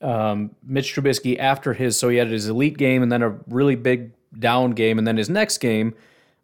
Um, 0.00 0.52
Mitch 0.62 0.94
Trubisky 0.94 1.38
after 1.38 1.74
his 1.74 1.98
so 1.98 2.08
he 2.08 2.16
had 2.16 2.28
his 2.28 2.48
elite 2.48 2.78
game 2.78 3.02
and 3.02 3.10
then 3.10 3.22
a 3.22 3.30
really 3.48 3.74
big 3.74 4.12
down 4.36 4.72
game, 4.72 4.98
and 4.98 5.06
then 5.06 5.16
his 5.16 5.28
next 5.28 5.58
game 5.58 5.94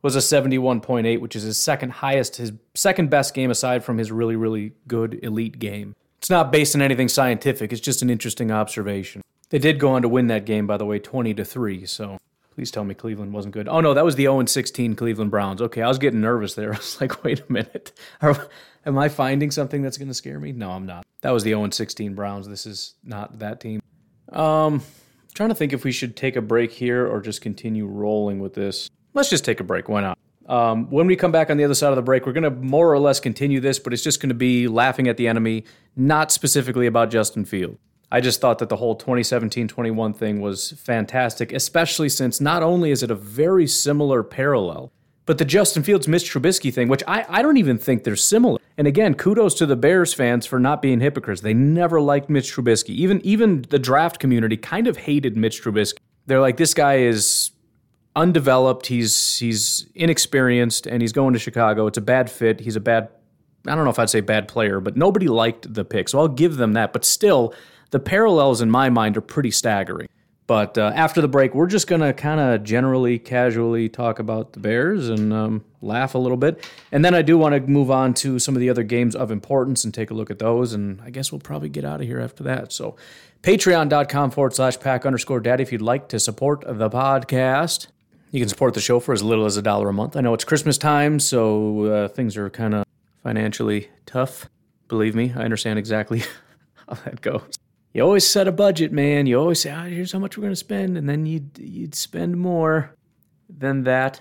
was 0.03 0.15
a 0.17 0.19
71.8, 0.19 1.21
which 1.21 1.35
is 1.35 1.45
his 1.45 1.59
second 1.59 1.91
highest, 1.91 2.37
his 2.37 2.53
second 2.75 3.09
best 3.11 3.35
game 3.35 3.51
aside 3.51 3.83
from 3.83 3.99
his 3.99 4.13
really, 4.13 4.37
really 4.37 4.73
good 4.87 5.19
elite 5.23 5.59
game. 5.59 5.97
It's 6.19 6.31
not 6.31 6.53
based 6.53 6.75
on 6.75 6.83
anything 6.83 7.09
scientific, 7.09 7.73
it's 7.73 7.81
just 7.81 8.03
an 8.03 8.11
interesting 8.11 8.51
observation. 8.51 9.23
They 9.51 9.59
did 9.59 9.79
go 9.79 9.91
on 9.91 10.03
to 10.03 10.09
win 10.09 10.27
that 10.29 10.47
game, 10.47 10.67
by 10.67 10.77
the 10.77 10.85
way, 10.85 10.99
20 10.99 11.35
to 11.35 11.45
3, 11.45 11.87
so 11.87 12.19
please 12.55 12.71
tell 12.71 12.85
me 12.85 12.95
Cleveland 12.95 13.33
wasn't 13.33 13.55
good. 13.55 13.69
Oh 13.69 13.81
no, 13.81 13.95
that 13.95 14.05
was 14.05 14.17
the 14.17 14.25
0 14.25 14.45
16 14.45 14.95
Cleveland 14.95 15.31
Browns. 15.31 15.61
Okay, 15.61 15.83
I 15.83 15.89
was 15.89 15.99
getting 15.99 16.21
nervous 16.21 16.55
there. 16.55 16.73
I 16.75 16.77
was 16.77 17.01
like, 17.01 17.25
wait 17.25 17.41
a 17.41 17.53
minute. 17.53 17.93
Are, 18.21 18.49
am 18.87 18.99
I 18.99 19.09
finding 19.09 19.51
something 19.51 19.83
that's 19.83 19.99
going 19.99 20.09
to 20.09 20.15
scare 20.15 20.39
me? 20.39 20.53
No, 20.53 20.71
I'm 20.71 20.87
not. 20.87 21.05
That 21.23 21.31
was 21.31 21.45
the 21.45 21.51
0 21.51 21.71
16 21.71 22.15
Browns. 22.15 22.49
This 22.49 22.67
is 22.67 22.95
not 23.05 23.39
that 23.39 23.61
team. 23.61 23.81
Um, 24.31 24.83
trying 25.35 25.49
to 25.51 25.55
think 25.55 25.73
if 25.73 25.85
we 25.85 25.93
should 25.93 26.17
take 26.17 26.37
a 26.37 26.43
break 26.43 26.73
here 26.73 27.07
or 27.07 27.21
just 27.21 27.41
continue 27.41 27.87
rolling 27.87 28.39
with 28.39 28.55
this. 28.55 28.89
Let's 29.13 29.31
just 29.31 29.45
take 29.45 29.61
a 29.61 29.65
break. 29.65 29.89
Why 29.89 30.01
not? 30.01 30.19
Um, 30.47 30.91
when 30.91 31.07
we 31.07 31.17
come 31.17 31.33
back 31.33 31.51
on 31.51 31.57
the 31.57 31.65
other 31.65 31.75
side 31.75 31.91
of 31.91 31.97
the 31.97 32.03
break, 32.03 32.27
we're 32.27 32.33
going 32.33 32.45
to 32.45 32.51
more 32.51 32.93
or 32.93 32.99
less 32.99 33.19
continue 33.19 33.61
this, 33.61 33.79
but 33.79 33.93
it's 33.93 34.03
just 34.03 34.21
going 34.21 34.29
to 34.29 34.35
be 34.35 34.69
laughing 34.69 35.09
at 35.09 35.17
the 35.17 35.27
enemy, 35.27 35.65
not 35.97 36.31
specifically 36.31 36.87
about 36.87 37.11
Justin 37.11 37.45
Field. 37.45 37.79
I 38.13 38.21
just 38.21 38.41
thought 38.41 38.59
that 38.59 38.69
the 38.69 38.77
whole 38.77 38.95
2017 38.95 39.67
21 39.67 40.13
thing 40.15 40.41
was 40.41 40.73
fantastic, 40.73 41.53
especially 41.53 42.09
since 42.09 42.41
not 42.41 42.63
only 42.63 42.91
is 42.91 43.03
it 43.03 43.11
a 43.11 43.15
very 43.15 43.67
similar 43.67 44.23
parallel, 44.23 44.93
but 45.27 45.39
the 45.39 45.45
Justin 45.45 45.83
Fields 45.83 46.07
Mitch 46.07 46.31
Trubisky 46.31 46.73
thing, 46.73 46.89
which 46.89 47.03
I, 47.07 47.25
I 47.29 47.43
don't 47.43 47.57
even 47.57 47.79
think 47.79 48.05
they're 48.05 48.17
similar. 48.17 48.59
And 48.77 48.87
again, 48.87 49.15
kudos 49.15 49.55
to 49.57 49.67
the 49.67 49.77
Bears 49.77 50.13
fans 50.13 50.47
for 50.47 50.59
not 50.59 50.83
being 50.83 51.01
hypocrites. 51.01 51.41
They 51.41 51.55
never 51.55 52.01
liked 52.01 52.29
Mitch 52.29 52.55
Trubisky. 52.55 52.91
Even 52.91 53.21
even 53.23 53.65
the 53.71 53.79
draft 53.79 54.19
community 54.19 54.57
kind 54.57 54.87
of 54.87 54.99
hated 54.99 55.37
Mitch 55.37 55.63
Trubisky. 55.63 55.99
They're 56.27 56.41
like, 56.41 56.57
this 56.57 56.75
guy 56.75 56.99
is 56.99 57.51
undeveloped, 58.17 58.87
he's 58.87 59.39
he's 59.39 59.87
inexperienced, 59.95 60.87
and 60.87 61.03
he's 61.03 61.13
going 61.13 61.33
to 61.33 61.39
Chicago. 61.39 61.87
It's 61.87 61.99
a 61.99 62.03
bad 62.03 62.31
fit. 62.31 62.61
He's 62.61 62.77
a 62.77 62.81
bad 62.81 63.09
I 63.67 63.75
don't 63.75 63.85
know 63.85 63.91
if 63.91 63.99
I'd 63.99 64.11
say 64.11 64.21
bad 64.21 64.49
player, 64.49 64.81
but 64.81 64.97
nobody 64.97 65.29
liked 65.29 65.73
the 65.73 65.85
pick. 65.85 66.09
So 66.09 66.19
I'll 66.19 66.29
give 66.29 66.57
them 66.57 66.75
that. 66.75 66.93
But 66.93 67.05
still, 67.05 67.55
the 67.91 68.01
parallels 68.01 68.61
in 68.61 68.71
my 68.71 68.91
mind 68.91 69.17
are 69.17 69.23
pretty 69.23 69.51
staggering. 69.51 70.09
But 70.47 70.77
uh, 70.77 70.93
after 70.95 71.23
the 71.23 71.29
break, 71.29 71.55
we're 71.55 71.67
just 71.67 71.87
going 71.87 72.03
to 72.03 72.13
kind 72.13 72.39
of 72.39 72.65
generally, 72.65 73.19
casually 73.19 73.89
talk 73.89 74.19
about 74.19 74.53
the 74.53 74.61
Bears 74.61 75.09
and 75.09 75.33
um, 75.33 75.65
laugh 75.81 76.15
a 76.15 76.19
little 76.19 76.37
bit. 76.37 76.69
And 76.93 77.03
then 77.03 77.15
I 77.15 77.23
do 77.23 77.39
want 77.39 77.55
to 77.55 77.61
move 77.63 77.91
on 77.91 78.13
to 78.15 78.39
some 78.39 78.55
of 78.55 78.61
the 78.61 78.69
other 78.69 78.83
games 78.83 79.17
of 79.17 79.31
importance 79.31 79.85
and 79.85 79.95
take 79.95 80.11
a 80.11 80.15
look 80.15 80.31
at 80.31 80.39
those. 80.39 80.75
And 80.75 81.01
I 81.01 81.09
guess 81.09 81.33
we'll 81.33 81.41
probably 81.41 81.71
get 81.71 81.85
out 81.85 82.03
of 82.03 82.07
here 82.07 82.21
after 82.21 82.43
that. 82.45 82.73
So, 82.73 82.97
patreon.com 83.43 84.31
forward 84.33 84.55
slash 84.55 84.79
pack 84.79 85.07
underscore 85.07 85.41
daddy 85.41 85.63
if 85.63 85.73
you'd 85.73 85.81
like 85.81 86.09
to 86.09 86.21
support 86.21 86.63
the 86.67 86.91
podcast. 86.91 87.87
You 88.31 88.41
can 88.41 88.49
support 88.49 88.75
the 88.75 88.81
show 88.81 89.01
for 89.01 89.13
as 89.15 89.23
little 89.23 89.47
as 89.47 89.57
a 89.57 89.63
dollar 89.63 89.89
a 89.89 89.93
month. 89.93 90.17
I 90.17 90.21
know 90.21 90.35
it's 90.35 90.45
Christmas 90.45 90.77
time, 90.77 91.21
so 91.21 91.85
uh, 91.85 92.09
things 92.09 92.37
are 92.37 92.51
kind 92.51 92.75
of 92.75 92.85
financially 93.23 93.91
tough. 94.07 94.51
Believe 94.89 95.15
me, 95.15 95.33
I 95.35 95.45
understand 95.45 95.79
exactly 95.79 96.23
how 96.89 96.95
that 97.05 97.21
goes. 97.21 97.59
You 97.95 98.03
always 98.03 98.27
set 98.27 98.49
a 98.49 98.53
budget, 98.53 98.93
man. 98.93 99.27
You 99.27 99.39
always 99.39 99.61
say, 99.61 99.73
oh, 99.73 99.85
here's 99.85 100.13
how 100.13 100.19
much 100.19 100.37
we're 100.37 100.43
going 100.43 100.53
to 100.53 100.57
spend. 100.57 100.99
And 100.99 101.09
then 101.09 101.27
you'd, 101.27 101.57
you'd 101.59 101.95
spend 101.95 102.37
more 102.37 102.95
than 103.49 103.85
that. 103.85 104.21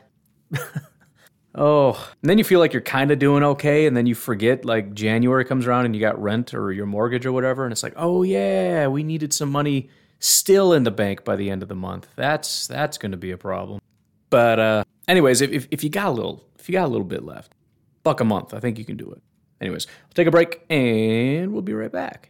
oh, 1.55 2.13
and 2.21 2.29
then 2.29 2.37
you 2.37 2.43
feel 2.43 2.59
like 2.59 2.71
you're 2.71 2.83
kind 2.83 3.09
of 3.09 3.17
doing 3.17 3.43
okay. 3.43 3.87
And 3.87 3.97
then 3.97 4.05
you 4.05 4.13
forget, 4.13 4.63
like, 4.63 4.93
January 4.93 5.43
comes 5.43 5.65
around 5.65 5.85
and 5.85 5.95
you 5.95 6.01
got 6.01 6.21
rent 6.21 6.53
or 6.53 6.71
your 6.71 6.85
mortgage 6.85 7.25
or 7.25 7.31
whatever. 7.31 7.65
And 7.65 7.71
it's 7.71 7.81
like, 7.81 7.95
oh, 7.95 8.21
yeah, 8.21 8.85
we 8.87 9.03
needed 9.03 9.33
some 9.33 9.51
money 9.51 9.89
still 10.19 10.71
in 10.71 10.83
the 10.83 10.91
bank 10.91 11.25
by 11.25 11.35
the 11.35 11.49
end 11.49 11.63
of 11.63 11.67
the 11.67 11.75
month. 11.75 12.07
That's 12.15 12.67
that's 12.67 12.97
going 12.99 13.11
to 13.11 13.17
be 13.17 13.31
a 13.31 13.37
problem. 13.37 13.81
But 14.29 14.59
uh, 14.59 14.83
anyways, 15.07 15.41
if, 15.41 15.51
if, 15.51 15.67
if 15.71 15.83
you 15.83 15.89
got 15.89 16.07
a 16.07 16.11
little 16.11 16.43
if 16.59 16.69
you 16.69 16.73
got 16.73 16.85
a 16.85 16.87
little 16.87 17.05
bit 17.05 17.23
left, 17.23 17.53
buck 18.03 18.21
a 18.21 18.23
month, 18.23 18.53
I 18.53 18.59
think 18.59 18.77
you 18.77 18.85
can 18.85 18.97
do 18.97 19.11
it. 19.11 19.21
Anyways, 19.59 19.85
we'll 19.85 20.13
take 20.13 20.27
a 20.27 20.31
break 20.31 20.61
and 20.69 21.51
we'll 21.51 21.61
be 21.61 21.73
right 21.73 21.91
back. 21.91 22.29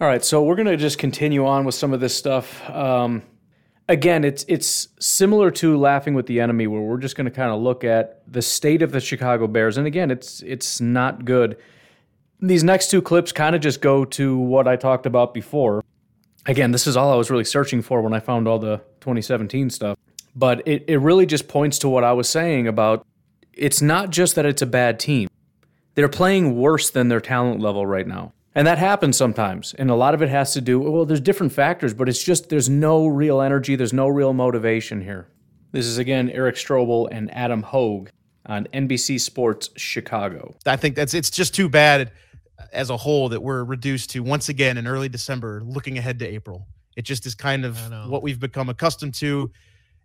All 0.00 0.08
right, 0.08 0.24
so 0.24 0.42
we're 0.42 0.56
gonna 0.56 0.78
just 0.78 0.96
continue 0.96 1.44
on 1.44 1.66
with 1.66 1.74
some 1.74 1.92
of 1.92 2.00
this 2.00 2.16
stuff. 2.16 2.66
Um, 2.70 3.22
again, 3.86 4.24
it's 4.24 4.46
it's 4.48 4.88
similar 4.98 5.50
to 5.50 5.76
laughing 5.76 6.14
with 6.14 6.24
the 6.24 6.40
enemy, 6.40 6.66
where 6.66 6.80
we're 6.80 6.96
just 6.96 7.16
gonna 7.16 7.30
kind 7.30 7.50
of 7.50 7.60
look 7.60 7.84
at 7.84 8.22
the 8.26 8.40
state 8.40 8.80
of 8.80 8.92
the 8.92 9.00
Chicago 9.00 9.46
Bears, 9.46 9.76
and 9.76 9.86
again, 9.86 10.10
it's 10.10 10.40
it's 10.40 10.80
not 10.80 11.26
good. 11.26 11.58
These 12.40 12.64
next 12.64 12.90
two 12.90 13.02
clips 13.02 13.30
kind 13.30 13.54
of 13.54 13.60
just 13.60 13.82
go 13.82 14.06
to 14.06 14.38
what 14.38 14.66
I 14.66 14.76
talked 14.76 15.04
about 15.04 15.34
before. 15.34 15.84
Again, 16.46 16.72
this 16.72 16.86
is 16.86 16.96
all 16.96 17.12
I 17.12 17.16
was 17.16 17.30
really 17.30 17.44
searching 17.44 17.82
for 17.82 18.00
when 18.00 18.14
I 18.14 18.20
found 18.20 18.48
all 18.48 18.58
the 18.58 18.78
2017 19.00 19.68
stuff, 19.68 19.98
but 20.34 20.66
it 20.66 20.82
it 20.88 20.96
really 20.96 21.26
just 21.26 21.46
points 21.46 21.78
to 21.80 21.90
what 21.90 22.04
I 22.04 22.14
was 22.14 22.26
saying 22.26 22.66
about. 22.66 23.04
It's 23.52 23.82
not 23.82 24.08
just 24.08 24.34
that 24.36 24.46
it's 24.46 24.62
a 24.62 24.66
bad 24.66 24.98
team; 24.98 25.28
they're 25.94 26.08
playing 26.08 26.56
worse 26.56 26.88
than 26.88 27.08
their 27.08 27.20
talent 27.20 27.60
level 27.60 27.84
right 27.84 28.06
now. 28.06 28.32
And 28.54 28.66
that 28.66 28.78
happens 28.78 29.16
sometimes. 29.16 29.74
And 29.74 29.90
a 29.90 29.94
lot 29.94 30.14
of 30.14 30.22
it 30.22 30.28
has 30.28 30.52
to 30.54 30.60
do, 30.60 30.80
well, 30.80 31.04
there's 31.04 31.20
different 31.20 31.52
factors, 31.52 31.94
but 31.94 32.08
it's 32.08 32.22
just 32.22 32.48
there's 32.48 32.68
no 32.68 33.06
real 33.06 33.40
energy, 33.40 33.76
there's 33.76 33.92
no 33.92 34.08
real 34.08 34.32
motivation 34.32 35.00
here. 35.00 35.28
This 35.72 35.86
is 35.86 35.98
again 35.98 36.30
Eric 36.30 36.56
Strobel 36.56 37.08
and 37.12 37.32
Adam 37.32 37.62
Hoge 37.62 38.10
on 38.46 38.66
NBC 38.74 39.20
Sports 39.20 39.70
Chicago. 39.76 40.56
I 40.66 40.76
think 40.76 40.96
that's 40.96 41.14
it's 41.14 41.30
just 41.30 41.54
too 41.54 41.68
bad 41.68 42.10
as 42.72 42.90
a 42.90 42.96
whole 42.96 43.28
that 43.28 43.40
we're 43.40 43.62
reduced 43.62 44.10
to 44.10 44.22
once 44.22 44.48
again 44.48 44.78
in 44.78 44.86
early 44.86 45.08
December 45.08 45.62
looking 45.64 45.96
ahead 45.96 46.18
to 46.18 46.26
April. 46.26 46.66
It 46.96 47.02
just 47.02 47.24
is 47.26 47.36
kind 47.36 47.64
of 47.64 47.78
what 48.10 48.22
we've 48.22 48.40
become 48.40 48.68
accustomed 48.68 49.14
to. 49.14 49.52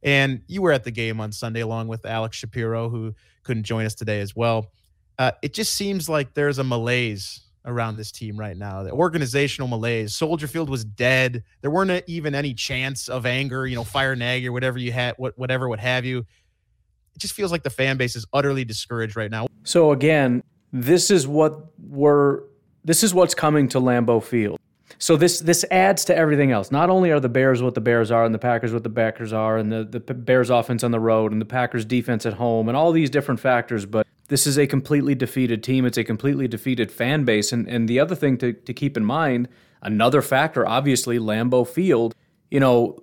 And 0.04 0.42
you 0.48 0.62
were 0.62 0.72
at 0.72 0.84
the 0.84 0.92
game 0.92 1.20
on 1.20 1.32
Sunday 1.32 1.62
along 1.62 1.88
with 1.88 2.06
Alex 2.06 2.38
Shapiro, 2.38 2.90
who 2.90 3.16
couldn't 3.44 3.64
join 3.64 3.86
us 3.86 3.96
today 3.96 4.22
as 4.22 4.36
well. 4.36 4.72
Uh, 5.18 5.32
it 5.42 5.54
just 5.54 5.74
seems 5.74 6.08
like 6.08 6.34
there's 6.36 6.60
a 6.60 6.64
malaise 6.64 7.42
around 7.66 7.98
this 7.98 8.12
team 8.12 8.38
right 8.38 8.58
now. 8.58 8.84
The 8.84 8.92
organizational 8.92 9.68
malaise. 9.68 10.16
Soldier 10.16 10.48
Field 10.48 10.70
was 10.70 10.86
dead. 10.86 11.44
There 11.62 11.72
weren't 11.72 12.04
even 12.08 12.36
any 12.36 12.54
chance 12.54 13.10
of 13.10 13.26
anger, 13.26 13.68
you 13.68 13.76
know, 13.76 13.84
fire 13.84 14.16
Nagy 14.16 14.48
or 14.48 14.52
whatever 14.52 14.78
you 14.78 14.92
had, 14.92 15.16
what 15.18 15.38
whatever 15.38 15.68
what 15.68 15.80
have 15.80 16.06
you. 16.06 16.20
It 16.20 17.20
just 17.20 17.34
feels 17.34 17.52
like 17.52 17.64
the 17.64 17.70
fan 17.70 17.98
base 17.98 18.16
is 18.16 18.26
utterly 18.34 18.66
discouraged 18.66 19.16
right 19.16 19.32
now. 19.32 19.48
So 19.64 19.92
again, 19.92 20.44
this 20.72 21.10
is 21.10 21.28
what 21.28 21.60
we're 21.80 22.42
this 22.84 23.04
is 23.04 23.14
what's 23.14 23.34
coming 23.34 23.68
to 23.70 23.80
Lambeau 23.80 24.22
Field. 24.22 24.60
So 24.98 25.18
this 25.18 25.40
this 25.40 25.66
adds 25.72 26.06
to 26.06 26.16
everything 26.16 26.52
else. 26.52 26.72
Not 26.72 26.90
only 26.90 27.12
are 27.12 27.20
the 27.20 27.30
Bears 27.30 27.62
what 27.62 27.74
the 27.74 27.82
Bears 27.82 28.12
are, 28.12 28.26
and 28.26 28.34
the 28.34 28.40
Packers 28.40 28.72
what 28.72 28.84
the 28.84 28.90
Packers 28.90 29.34
are, 29.34 29.58
and 29.58 29.72
the, 29.72 29.84
the 29.84 30.14
Bears 30.14 30.50
offense 30.50 30.84
on 30.84 30.92
the 30.92 31.00
road, 31.00 31.32
and 31.32 31.42
the 31.42 31.46
Packers 31.46 31.86
defense 31.86 32.26
at 32.26 32.34
home, 32.34 32.68
and 32.68 32.78
all 32.78 32.92
these 32.92 33.10
different 33.10 33.40
factors, 33.40 33.86
but 33.86 34.06
this 34.28 34.48
is 34.48 34.58
a 34.58 34.68
completely 34.68 35.16
defeated 35.16 35.64
team. 35.64 35.86
It's 35.86 35.98
a 35.98 36.04
completely 36.04 36.48
defeated 36.48 36.92
fan 36.92 37.26
base. 37.26 37.52
And, 37.52 37.68
and 37.68 37.88
the 37.88 38.00
other 38.00 38.16
thing 38.16 38.38
to, 38.40 38.54
to 38.54 38.74
keep 38.74 38.98
in 38.98 39.06
mind, 39.06 39.48
another 39.82 40.22
factor, 40.22 40.68
obviously, 40.68 41.20
Lambeau 41.20 41.68
Field, 41.68 42.16
you 42.50 42.60
know, 42.60 42.98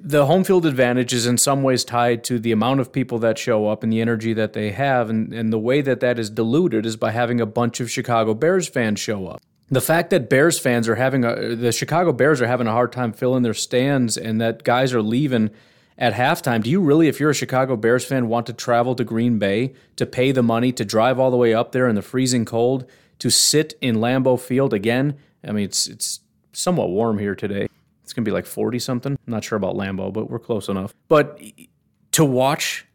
the 0.00 0.26
home 0.26 0.44
field 0.44 0.66
advantage 0.66 1.12
is 1.12 1.26
in 1.26 1.36
some 1.36 1.62
ways 1.62 1.84
tied 1.84 2.22
to 2.24 2.38
the 2.38 2.52
amount 2.52 2.80
of 2.80 2.92
people 2.92 3.18
that 3.20 3.38
show 3.38 3.66
up 3.68 3.82
and 3.82 3.92
the 3.92 4.00
energy 4.00 4.32
that 4.34 4.52
they 4.52 4.70
have. 4.70 5.10
And, 5.10 5.32
and 5.32 5.52
the 5.52 5.58
way 5.58 5.80
that 5.80 6.00
that 6.00 6.18
is 6.18 6.30
diluted 6.30 6.86
is 6.86 6.96
by 6.96 7.10
having 7.10 7.40
a 7.40 7.46
bunch 7.46 7.80
of 7.80 7.90
Chicago 7.90 8.34
Bears 8.34 8.68
fans 8.68 9.00
show 9.00 9.26
up. 9.26 9.42
The 9.68 9.80
fact 9.80 10.10
that 10.10 10.28
Bears 10.28 10.58
fans 10.58 10.88
are 10.88 10.96
having 10.96 11.24
a, 11.24 11.54
the 11.54 11.72
Chicago 11.72 12.12
Bears 12.12 12.40
are 12.40 12.46
having 12.46 12.66
a 12.66 12.72
hard 12.72 12.92
time 12.92 13.12
filling 13.12 13.42
their 13.42 13.54
stands 13.54 14.16
and 14.16 14.40
that 14.40 14.64
guys 14.64 14.92
are 14.92 15.02
leaving 15.02 15.50
at 16.00 16.14
halftime, 16.14 16.62
do 16.62 16.70
you 16.70 16.80
really, 16.80 17.08
if 17.08 17.20
you're 17.20 17.30
a 17.30 17.34
Chicago 17.34 17.76
Bears 17.76 18.06
fan, 18.06 18.26
want 18.26 18.46
to 18.46 18.54
travel 18.54 18.94
to 18.94 19.04
Green 19.04 19.38
Bay 19.38 19.74
to 19.96 20.06
pay 20.06 20.32
the 20.32 20.42
money 20.42 20.72
to 20.72 20.84
drive 20.84 21.20
all 21.20 21.30
the 21.30 21.36
way 21.36 21.52
up 21.52 21.72
there 21.72 21.86
in 21.86 21.94
the 21.94 22.02
freezing 22.02 22.46
cold 22.46 22.86
to 23.18 23.28
sit 23.28 23.74
in 23.82 23.96
Lambeau 23.96 24.40
Field 24.40 24.72
again? 24.72 25.18
I 25.46 25.52
mean, 25.52 25.64
it's 25.64 25.86
it's 25.86 26.20
somewhat 26.52 26.88
warm 26.88 27.18
here 27.18 27.34
today. 27.34 27.68
It's 28.02 28.14
gonna 28.14 28.24
be 28.24 28.30
like 28.30 28.46
40 28.46 28.78
something. 28.78 29.12
I'm 29.12 29.30
not 29.30 29.44
sure 29.44 29.56
about 29.56 29.76
Lambeau, 29.76 30.10
but 30.10 30.30
we're 30.30 30.38
close 30.38 30.68
enough. 30.68 30.94
But 31.08 31.38
to 32.12 32.24
watch 32.24 32.86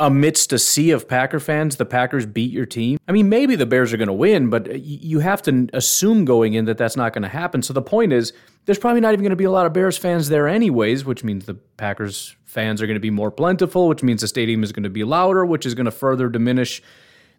amidst 0.00 0.52
a 0.52 0.58
sea 0.58 0.90
of 0.90 1.08
Packer 1.08 1.40
fans, 1.40 1.76
the 1.76 1.84
Packers 1.84 2.24
beat 2.24 2.52
your 2.52 2.66
team. 2.66 2.98
I 3.08 3.12
mean, 3.12 3.28
maybe 3.28 3.56
the 3.56 3.66
Bears 3.66 3.92
are 3.92 3.96
going 3.96 4.08
to 4.08 4.12
win, 4.12 4.48
but 4.48 4.80
you 4.80 5.18
have 5.18 5.42
to 5.42 5.68
assume 5.72 6.24
going 6.24 6.54
in 6.54 6.66
that 6.66 6.78
that's 6.78 6.96
not 6.96 7.12
going 7.12 7.22
to 7.22 7.28
happen. 7.28 7.62
So 7.62 7.72
the 7.72 7.82
point 7.82 8.12
is, 8.12 8.32
there's 8.64 8.78
probably 8.78 9.00
not 9.00 9.12
even 9.12 9.22
going 9.22 9.30
to 9.30 9.36
be 9.36 9.44
a 9.44 9.50
lot 9.50 9.66
of 9.66 9.72
Bears 9.72 9.98
fans 9.98 10.28
there, 10.28 10.46
anyways, 10.46 11.04
which 11.04 11.24
means 11.24 11.46
the 11.46 11.54
Packers 11.54 12.36
fans 12.44 12.80
are 12.80 12.86
going 12.86 12.96
to 12.96 13.00
be 13.00 13.10
more 13.10 13.30
plentiful, 13.30 13.88
which 13.88 14.02
means 14.02 14.20
the 14.20 14.28
stadium 14.28 14.62
is 14.62 14.72
going 14.72 14.84
to 14.84 14.90
be 14.90 15.04
louder, 15.04 15.44
which 15.44 15.66
is 15.66 15.74
going 15.74 15.86
to 15.86 15.90
further 15.90 16.28
diminish 16.28 16.82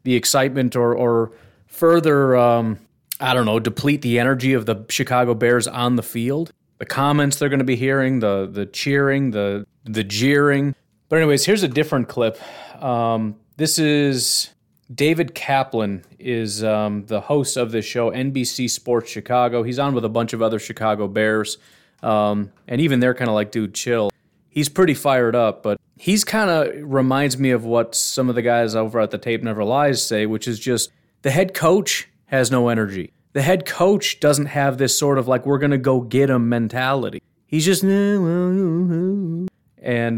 the 0.04 0.16
excitement 0.16 0.76
or, 0.76 0.94
or 0.94 1.32
further 1.68 2.36
um, 2.36 2.80
I 3.20 3.34
don't 3.34 3.46
know, 3.46 3.60
deplete 3.60 4.02
the 4.02 4.18
energy 4.20 4.54
of 4.54 4.66
the 4.66 4.86
Chicago 4.90 5.34
Bears 5.34 5.68
on 5.68 5.98
the 5.98 6.04
field. 6.04 6.52
The 6.78 6.86
comments 6.86 7.38
they're 7.38 7.50
going 7.50 7.60
to 7.60 7.66
be 7.66 7.76
hearing, 7.76 8.20
the 8.20 8.48
the 8.50 8.66
cheering, 8.66 9.32
the 9.32 9.66
the 9.84 10.04
jeering. 10.04 10.76
But 11.10 11.18
anyways, 11.18 11.44
here's 11.44 11.64
a 11.64 11.68
different 11.68 12.08
clip. 12.08 12.40
Um, 12.82 13.36
this 13.58 13.78
is 13.80 14.52
David 14.94 15.34
Kaplan 15.34 16.06
is 16.20 16.64
um, 16.64 17.08
the 17.08 17.20
host 17.20 17.58
of 17.58 17.72
this 17.72 17.84
show, 17.84 18.12
NBC 18.12 18.70
Sports 18.70 19.10
Chicago. 19.10 19.64
He's 19.64 19.80
on 19.80 19.96
with 19.96 20.06
a 20.06 20.10
bunch 20.10 20.34
of 20.34 20.44
other 20.44 20.60
Chicago 20.60 21.08
Bears, 21.08 21.58
um, 22.04 22.52
and 22.68 22.80
even 22.80 23.00
they're 23.00 23.16
kind 23.16 23.28
of 23.28 23.34
like, 23.34 23.52
dude, 23.52 23.74
chill. 23.74 24.12
He's 24.50 24.70
pretty 24.70 24.94
fired 24.94 25.36
up, 25.36 25.64
but 25.64 25.82
he's 25.98 26.24
kind 26.24 26.52
of 26.52 26.92
reminds 26.92 27.40
me 27.40 27.50
of 27.52 27.66
what 27.66 27.96
some 27.96 28.30
of 28.30 28.36
the 28.36 28.44
guys 28.44 28.76
over 28.76 29.00
at 29.00 29.10
the 29.10 29.18
Tape 29.18 29.42
Never 29.42 29.64
Lies 29.64 30.06
say, 30.06 30.28
which 30.28 30.48
is 30.48 30.60
just 30.60 30.92
the 31.24 31.32
head 31.32 31.56
coach 31.56 32.08
has 32.28 32.52
no 32.52 32.70
energy. 32.70 33.14
The 33.34 33.42
head 33.42 33.66
coach 33.66 34.20
doesn't 34.20 34.48
have 34.48 34.78
this 34.78 34.98
sort 34.98 35.18
of 35.18 35.28
like, 35.28 35.46
we're 35.46 35.60
to 35.60 35.78
go 35.78 36.02
get 36.02 36.30
him 36.30 36.50
mentality. 36.50 37.22
He's 37.46 37.66
just, 37.66 37.84
and 37.84 39.50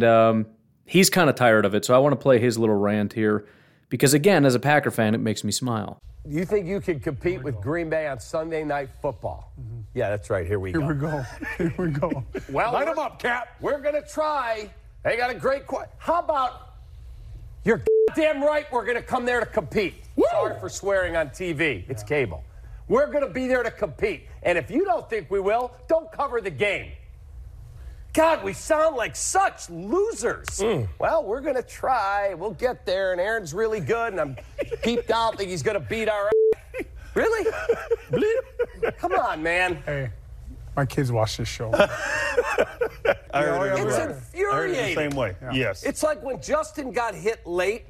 um, 0.03 0.47
he's 0.85 1.09
kind 1.09 1.29
of 1.29 1.35
tired 1.35 1.65
of 1.65 1.75
it. 1.75 1.85
So 1.85 1.95
I 1.95 1.97
want 1.99 2.13
to 2.13 2.17
play 2.17 2.39
his 2.39 2.57
little 2.57 2.75
rant 2.75 3.13
here 3.13 3.45
because, 3.89 4.13
again, 4.13 4.45
as 4.45 4.55
a 4.55 4.59
Packer 4.59 4.91
fan, 4.91 5.15
it 5.15 5.19
makes 5.19 5.43
me 5.43 5.51
smile. 5.51 5.99
You 6.27 6.45
think 6.45 6.67
you 6.67 6.79
can 6.79 6.99
compete 6.99 7.41
with 7.41 7.59
Green 7.61 7.89
Bay 7.89 8.07
on 8.07 8.19
Sunday 8.19 8.63
Night 8.63 8.89
Football? 9.01 9.51
Mm-hmm. 9.59 9.79
Yeah, 9.95 10.09
that's 10.09 10.29
right. 10.29 10.45
Here 10.45 10.59
we 10.59 10.71
Here 10.71 10.81
go. 10.81 10.87
we 10.87 10.93
go. 10.93 11.25
Here 11.57 11.73
we 11.77 11.87
go. 11.89 12.23
well, 12.51 12.73
light 12.73 12.85
them 12.85 12.99
up, 12.99 13.19
Cap. 13.19 13.57
We're 13.59 13.79
going 13.79 13.95
to 13.95 14.07
try. 14.07 14.69
They 15.03 15.17
got 15.17 15.31
a 15.31 15.35
great 15.35 15.65
question. 15.65 15.91
How 15.97 16.19
about 16.19 16.71
you're 17.63 17.81
damn 18.15 18.43
right 18.43 18.71
we're 18.71 18.85
going 18.85 18.97
to 18.97 19.03
come 19.03 19.25
there 19.25 19.39
to 19.39 19.45
compete. 19.45 19.95
Woo! 20.15 20.25
Sorry 20.31 20.59
for 20.59 20.69
swearing 20.69 21.15
on 21.15 21.29
TV. 21.29 21.83
It's 21.89 22.03
cable. 22.03 22.43
We're 22.87 23.07
going 23.07 23.25
to 23.25 23.33
be 23.33 23.47
there 23.47 23.63
to 23.63 23.71
compete. 23.71 24.27
And 24.43 24.57
if 24.57 24.69
you 24.69 24.83
don't 24.83 25.09
think 25.09 25.29
we 25.31 25.39
will, 25.39 25.71
don't 25.87 26.11
cover 26.11 26.41
the 26.41 26.49
game. 26.49 26.91
God, 28.13 28.43
we 28.43 28.51
sound 28.51 28.97
like 28.97 29.15
such 29.15 29.69
losers. 29.69 30.47
Mm. 30.59 30.87
Well, 30.99 31.23
we're 31.23 31.39
going 31.39 31.55
to 31.55 31.63
try. 31.63 32.33
We'll 32.33 32.51
get 32.51 32.85
there. 32.85 33.13
And 33.13 33.21
Aaron's 33.21 33.53
really 33.53 33.79
good. 33.79 34.13
And 34.13 34.19
I'm 34.19 34.37
peeped 34.83 35.11
out 35.11 35.37
that 35.37 35.47
he's 35.47 35.63
going 35.63 35.79
to 35.79 35.87
beat 35.87 36.09
our. 36.09 36.29
really? 37.15 37.49
Come 38.97 39.13
on, 39.13 39.41
man. 39.41 39.81
Hey, 39.85 40.09
my 40.75 40.85
kids 40.85 41.11
watch 41.11 41.37
this 41.37 41.47
show. 41.47 41.71
I 43.33 43.43
heard 43.43 43.87
it's 43.87 43.97
infuriating. 43.97 44.51
I 44.51 44.55
heard 44.55 44.71
the 44.71 44.95
same 44.95 45.11
way. 45.11 45.35
Yeah. 45.41 45.51
Yes. 45.53 45.83
It's 45.83 46.03
like 46.03 46.21
when 46.21 46.41
Justin 46.41 46.91
got 46.91 47.15
hit 47.15 47.45
late. 47.47 47.85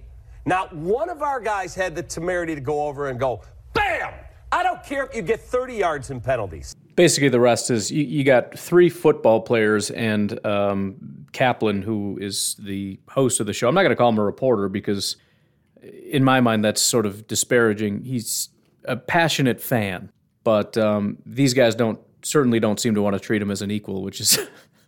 Not 0.46 0.76
one 0.76 1.10
of 1.10 1.22
our 1.22 1.40
guys 1.40 1.76
had 1.76 1.96
the 1.96 2.02
temerity 2.02 2.56
to 2.56 2.62
go 2.62 2.88
over 2.88 3.10
and 3.10 3.20
go, 3.20 3.42
bam! 3.74 4.12
I 4.52 4.64
don't 4.64 4.84
care 4.84 5.06
if 5.06 5.16
you 5.16 5.22
get 5.22 5.40
30 5.40 5.76
yards 5.76 6.10
in 6.10 6.20
penalties. 6.20 6.76
Basically, 6.96 7.30
the 7.30 7.40
rest 7.40 7.72
is 7.72 7.92
you, 7.92 8.04
you 8.04 8.24
got 8.24 8.58
three 8.58 8.90
football 8.90 9.42
players 9.42 9.90
and 9.92 10.44
um, 10.46 11.26
Kaplan, 11.32 11.82
who 11.82 12.18
is 12.22 12.56
the 12.60 13.00
host 13.10 13.40
of 13.40 13.46
the 13.46 13.54
show. 13.54 13.68
I'm 13.68 13.76
not 13.76 13.84
going 13.84 13.92
to 13.92 13.96
call 13.96 14.10
him 14.10 14.20
a 14.20 14.24
reporter 14.24 14.70
because, 14.70 15.16
in 15.82 16.24
my 16.24 16.42
mind, 16.42 16.64
that's 16.64 16.82
sort 16.82 17.06
of 17.06 17.28
disparaging. 17.28 18.04
He's 18.04 18.50
a 18.86 18.98
passionate 18.98 19.62
fan, 19.62 20.12
but 20.44 20.78
um, 20.78 21.18
these 21.26 21.54
guys 21.54 21.76
don't 21.76 22.00
certainly 22.24 22.60
don't 22.60 22.80
seem 22.80 22.96
to 22.96 23.02
want 23.02 23.16
to 23.16 23.20
treat 23.20 23.42
him 23.42 23.52
as 23.52 23.62
an 23.62 23.72
equal, 23.72 24.02
which 24.04 24.20
is 24.20 24.40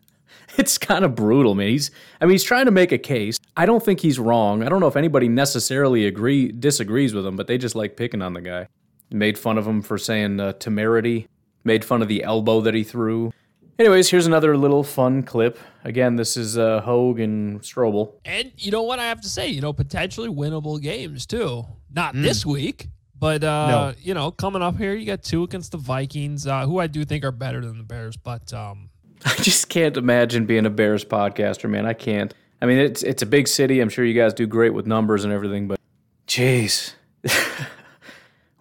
it's 0.58 0.78
kind 0.78 1.06
of 1.06 1.16
brutal, 1.16 1.56
man. 1.56 1.70
He's 1.70 1.92
I 2.22 2.26
mean 2.26 2.32
he's 2.32 2.44
trying 2.44 2.66
to 2.66 2.72
make 2.72 2.92
a 2.92 2.98
case. 2.98 3.38
I 3.56 3.66
don't 3.66 3.84
think 3.84 4.00
he's 4.00 4.20
wrong. 4.20 4.64
I 4.64 4.70
don't 4.70 4.80
know 4.80 4.88
if 4.88 4.96
anybody 4.96 5.30
necessarily 5.30 6.06
agree 6.06 6.52
disagrees 6.52 7.14
with 7.14 7.26
him, 7.26 7.36
but 7.36 7.48
they 7.48 7.58
just 7.58 7.76
like 7.76 7.98
picking 7.98 8.22
on 8.22 8.34
the 8.34 8.42
guy. 8.42 8.68
Made 9.12 9.38
fun 9.38 9.58
of 9.58 9.68
him 9.68 9.82
for 9.82 9.98
saying 9.98 10.40
uh, 10.40 10.54
temerity. 10.54 11.28
Made 11.64 11.86
fun 11.86 12.02
of 12.02 12.08
the 12.08 12.24
elbow 12.24 12.62
that 12.62 12.74
he 12.74 12.84
threw. 12.84 13.32
Anyways, 13.80 14.10
here's 14.10 14.28
another 14.28 14.56
little 14.56 14.84
fun 14.84 15.24
clip. 15.24 15.58
Again, 15.84 16.16
this 16.16 16.38
is 16.38 16.58
uh, 16.58 16.82
Hoge 16.82 17.20
and 17.20 17.62
Strobel. 17.62 18.14
And 18.24 18.52
you 18.58 18.72
know 18.72 18.84
what 18.84 19.00
I 19.00 19.06
have 19.06 19.22
to 19.22 19.30
say? 19.30 19.48
You 19.48 19.62
know, 19.62 19.74
potentially 19.74 20.30
winnable 20.30 20.80
games 20.82 21.26
too. 21.26 21.66
Not 21.92 22.14
mm. 22.14 22.22
this 22.22 22.46
week, 22.46 22.88
but 23.18 23.44
uh, 23.44 23.68
no. 23.68 23.94
you 24.00 24.14
know, 24.14 24.30
coming 24.32 24.62
up 24.62 24.78
here, 24.78 24.94
you 24.94 25.06
got 25.06 25.24
two 25.24 25.44
against 25.44 25.72
the 25.72 25.78
Vikings, 25.78 26.46
uh, 26.46 26.66
who 26.66 26.80
I 26.80 26.88
do 26.88 27.04
think 27.04 27.24
are 27.24 27.32
better 27.32 27.62
than 27.62 27.78
the 27.78 27.84
Bears. 27.84 28.16
But 28.16 28.54
um, 28.54 28.90
I 29.26 29.34
just 29.36 29.70
can't 29.70 29.98
imagine 29.98 30.46
being 30.46 30.66
a 30.66 30.70
Bears 30.70 31.04
podcaster, 31.04 31.70
man. 31.70 31.86
I 31.86 31.94
can't. 31.94 32.34
I 32.62 32.66
mean, 32.66 32.78
it's 32.78 33.02
it's 33.02 33.24
a 33.24 33.26
big 33.26 33.48
city. 33.48 33.80
I'm 33.80 33.90
sure 33.90 34.06
you 34.06 34.14
guys 34.14 34.34
do 34.34 34.46
great 34.46 34.74
with 34.74 34.86
numbers 34.86 35.24
and 35.24 35.34
everything, 35.34 35.68
but 35.68 35.80
jeez. 36.28 36.94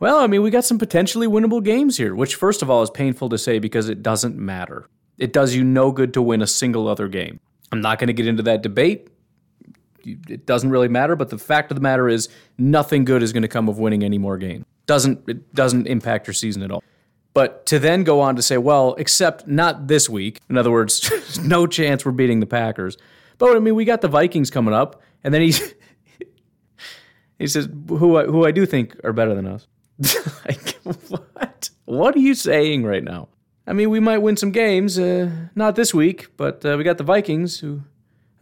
well, 0.03 0.19
I 0.19 0.27
mean, 0.27 0.43
we 0.43 0.51
got 0.51 0.65
some 0.65 0.79
potentially 0.79 1.27
winnable 1.27 1.63
games 1.63 1.97
here, 1.97 2.15
which 2.15 2.35
first 2.35 2.61
of 2.61 2.69
all 2.69 2.83
is 2.83 2.91
painful 2.91 3.29
to 3.31 3.39
say 3.39 3.59
because 3.59 3.89
it 3.89 4.03
doesn't 4.03 4.37
matter. 4.37 4.89
It 5.17 5.33
does 5.33 5.55
you 5.55 5.65
no 5.65 5.93
good 5.93 6.13
to 6.15 6.23
win 6.23 6.43
a 6.43 6.47
single 6.47 6.89
other 6.89 7.09
game. 7.09 7.41
I'm 7.71 7.81
not 7.81 7.99
going 7.99 8.09
to 8.09 8.13
get 8.13 8.27
into 8.27 8.43
that 8.43 8.63
debate 8.63 9.09
it 10.05 10.47
doesn't 10.47 10.71
really 10.71 10.89
matter. 10.89 11.17
But 11.17 11.31
the 11.31 11.39
fact 11.39 11.71
of 11.71 11.77
the 11.77 11.81
matter 11.81 12.09
is, 12.09 12.29
nothing 12.59 13.05
good 13.05 13.23
is 13.23 13.33
going 13.33 13.43
to 13.43 13.49
come 13.49 13.69
of 13.69 13.79
winning 13.79 14.03
any 14.03 14.19
more 14.19 14.39
games. 14.39 14.65
Doesn't 14.87 15.29
it 15.29 15.55
doesn't 15.55 15.87
impact 15.87 16.27
your 16.27 16.35
season 16.35 16.63
at 16.63 16.71
all. 16.71 16.83
But 17.35 17.65
to 17.67 17.79
then 17.79 18.05
go 18.05 18.21
on 18.21 18.37
to 18.37 18.43
say, 18.43 18.59
well, 18.59 18.95
except 18.99 19.47
not 19.47 19.89
this 19.89 20.09
week. 20.09 20.41
In 20.51 20.59
other 20.59 20.71
words, 20.71 21.39
no 21.43 21.67
chance 21.67 22.05
we're 22.05 22.13
beating 22.13 22.41
the 22.41 22.47
Packers. 22.47 22.99
But 23.39 23.57
I 23.57 23.61
mean, 23.61 23.75
we 23.75 23.85
got 23.85 24.03
the 24.03 24.09
Vikings 24.09 24.51
coming 24.51 24.75
up, 24.75 25.01
and 25.25 25.33
then 25.33 25.41
he's 25.41 25.75
he 27.39 27.47
says, 27.47 27.69
who 27.89 28.17
I, 28.17 28.25
who 28.25 28.45
I 28.45 28.51
do 28.51 28.67
think 28.67 28.97
are 29.05 29.13
better 29.13 29.35
than 29.35 29.47
us. 29.47 29.67
like 30.47 30.81
what? 30.83 31.71
What 31.85 32.17
are 32.17 32.21
you 32.21 32.35
saying 32.35 32.85
right 32.85 33.05
now? 33.05 33.29
I 33.67 33.73
mean, 33.73 33.91
we 33.91 34.01
might 34.01 34.19
win 34.19 34.37
some 34.37 34.51
games, 34.51 34.99
uh, 34.99 35.31
not 35.55 35.77
this 35.77 35.95
week, 35.95 36.37
but 36.37 36.65
uh, 36.65 36.75
we 36.77 36.85
got 36.85 36.99
the 36.99 37.05
Vikings 37.05 37.61
who 37.61 37.83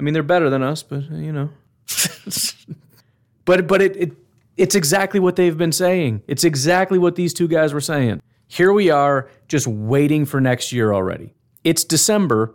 I 0.00 0.02
mean, 0.02 0.14
they're 0.14 0.22
better 0.22 0.48
than 0.48 0.62
us, 0.62 0.82
but 0.82 1.04
uh, 1.12 1.16
you 1.16 1.30
know. 1.30 1.50
but 3.44 3.66
but 3.66 3.82
it, 3.82 3.96
it 3.96 4.12
it's 4.56 4.74
exactly 4.74 5.20
what 5.20 5.36
they've 5.36 5.56
been 5.56 5.72
saying. 5.72 6.22
It's 6.26 6.42
exactly 6.42 6.98
what 6.98 7.16
these 7.16 7.34
two 7.34 7.46
guys 7.46 7.74
were 7.74 7.82
saying. 7.82 8.22
Here 8.46 8.72
we 8.72 8.90
are, 8.90 9.30
just 9.46 9.66
waiting 9.66 10.24
for 10.24 10.40
next 10.40 10.72
year 10.72 10.94
already. 10.94 11.34
It's 11.64 11.84
December, 11.84 12.54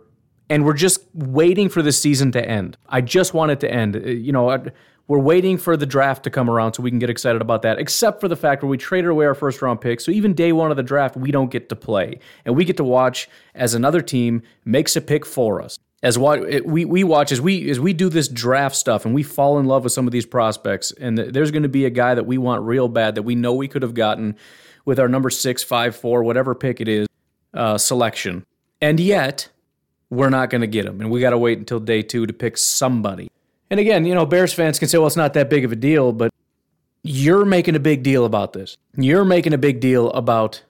and 0.50 0.64
we're 0.64 0.74
just 0.74 1.00
waiting 1.14 1.68
for 1.68 1.82
the 1.82 1.92
season 1.92 2.32
to 2.32 2.44
end. 2.44 2.76
I 2.88 3.00
just 3.00 3.32
want 3.32 3.52
it 3.52 3.60
to 3.60 3.70
end. 3.70 3.94
Uh, 3.94 4.00
you 4.00 4.32
know, 4.32 4.72
we're 5.08 5.18
waiting 5.18 5.56
for 5.56 5.76
the 5.76 5.86
draft 5.86 6.24
to 6.24 6.30
come 6.30 6.50
around 6.50 6.74
so 6.74 6.82
we 6.82 6.90
can 6.90 6.98
get 6.98 7.10
excited 7.10 7.40
about 7.40 7.62
that, 7.62 7.78
except 7.78 8.20
for 8.20 8.28
the 8.28 8.36
fact 8.36 8.62
where 8.62 8.68
we 8.68 8.76
traded 8.76 9.10
away 9.10 9.26
our 9.26 9.34
first 9.34 9.62
round 9.62 9.80
pick. 9.80 10.00
So 10.00 10.10
even 10.10 10.34
day 10.34 10.52
one 10.52 10.70
of 10.70 10.76
the 10.76 10.82
draft, 10.82 11.16
we 11.16 11.30
don't 11.30 11.50
get 11.50 11.68
to 11.68 11.76
play. 11.76 12.18
And 12.44 12.56
we 12.56 12.64
get 12.64 12.76
to 12.78 12.84
watch 12.84 13.28
as 13.54 13.74
another 13.74 14.00
team 14.00 14.42
makes 14.64 14.96
a 14.96 15.00
pick 15.00 15.24
for 15.24 15.62
us. 15.62 15.78
As 16.02 16.18
we 16.18 16.84
we 16.84 17.04
watch 17.04 17.32
as 17.32 17.40
we 17.40 17.70
as 17.70 17.80
we 17.80 17.92
do 17.92 18.08
this 18.08 18.28
draft 18.28 18.76
stuff 18.76 19.06
and 19.06 19.14
we 19.14 19.22
fall 19.22 19.58
in 19.58 19.66
love 19.66 19.82
with 19.82 19.92
some 19.92 20.06
of 20.06 20.12
these 20.12 20.26
prospects. 20.26 20.92
And 20.92 21.16
there's 21.16 21.50
going 21.50 21.62
to 21.62 21.68
be 21.68 21.84
a 21.84 21.90
guy 21.90 22.14
that 22.14 22.26
we 22.26 22.36
want 22.36 22.62
real 22.62 22.88
bad 22.88 23.14
that 23.14 23.22
we 23.22 23.34
know 23.34 23.54
we 23.54 23.66
could 23.66 23.82
have 23.82 23.94
gotten 23.94 24.36
with 24.84 25.00
our 25.00 25.08
number 25.08 25.30
six 25.30 25.62
five 25.62 25.96
four 25.96 26.22
whatever 26.22 26.54
pick 26.54 26.80
it 26.80 26.86
is 26.86 27.08
uh, 27.54 27.78
selection. 27.78 28.44
And 28.80 29.00
yet 29.00 29.48
we're 30.10 30.30
not 30.30 30.50
going 30.50 30.60
to 30.60 30.66
get 30.66 30.84
him. 30.84 31.00
And 31.00 31.10
we 31.10 31.20
got 31.20 31.30
to 31.30 31.38
wait 31.38 31.58
until 31.58 31.80
day 31.80 32.02
two 32.02 32.26
to 32.26 32.32
pick 32.32 32.58
somebody 32.58 33.28
and 33.70 33.80
again 33.80 34.04
you 34.04 34.14
know 34.14 34.26
bears 34.26 34.52
fans 34.52 34.78
can 34.78 34.88
say 34.88 34.98
well 34.98 35.06
it's 35.06 35.16
not 35.16 35.34
that 35.34 35.50
big 35.50 35.64
of 35.64 35.72
a 35.72 35.76
deal 35.76 36.12
but 36.12 36.32
you're 37.02 37.44
making 37.44 37.76
a 37.76 37.80
big 37.80 38.02
deal 38.02 38.24
about 38.24 38.52
this 38.52 38.76
you're 38.96 39.24
making 39.24 39.52
a 39.52 39.58
big 39.58 39.80
deal 39.80 40.10
about 40.10 40.62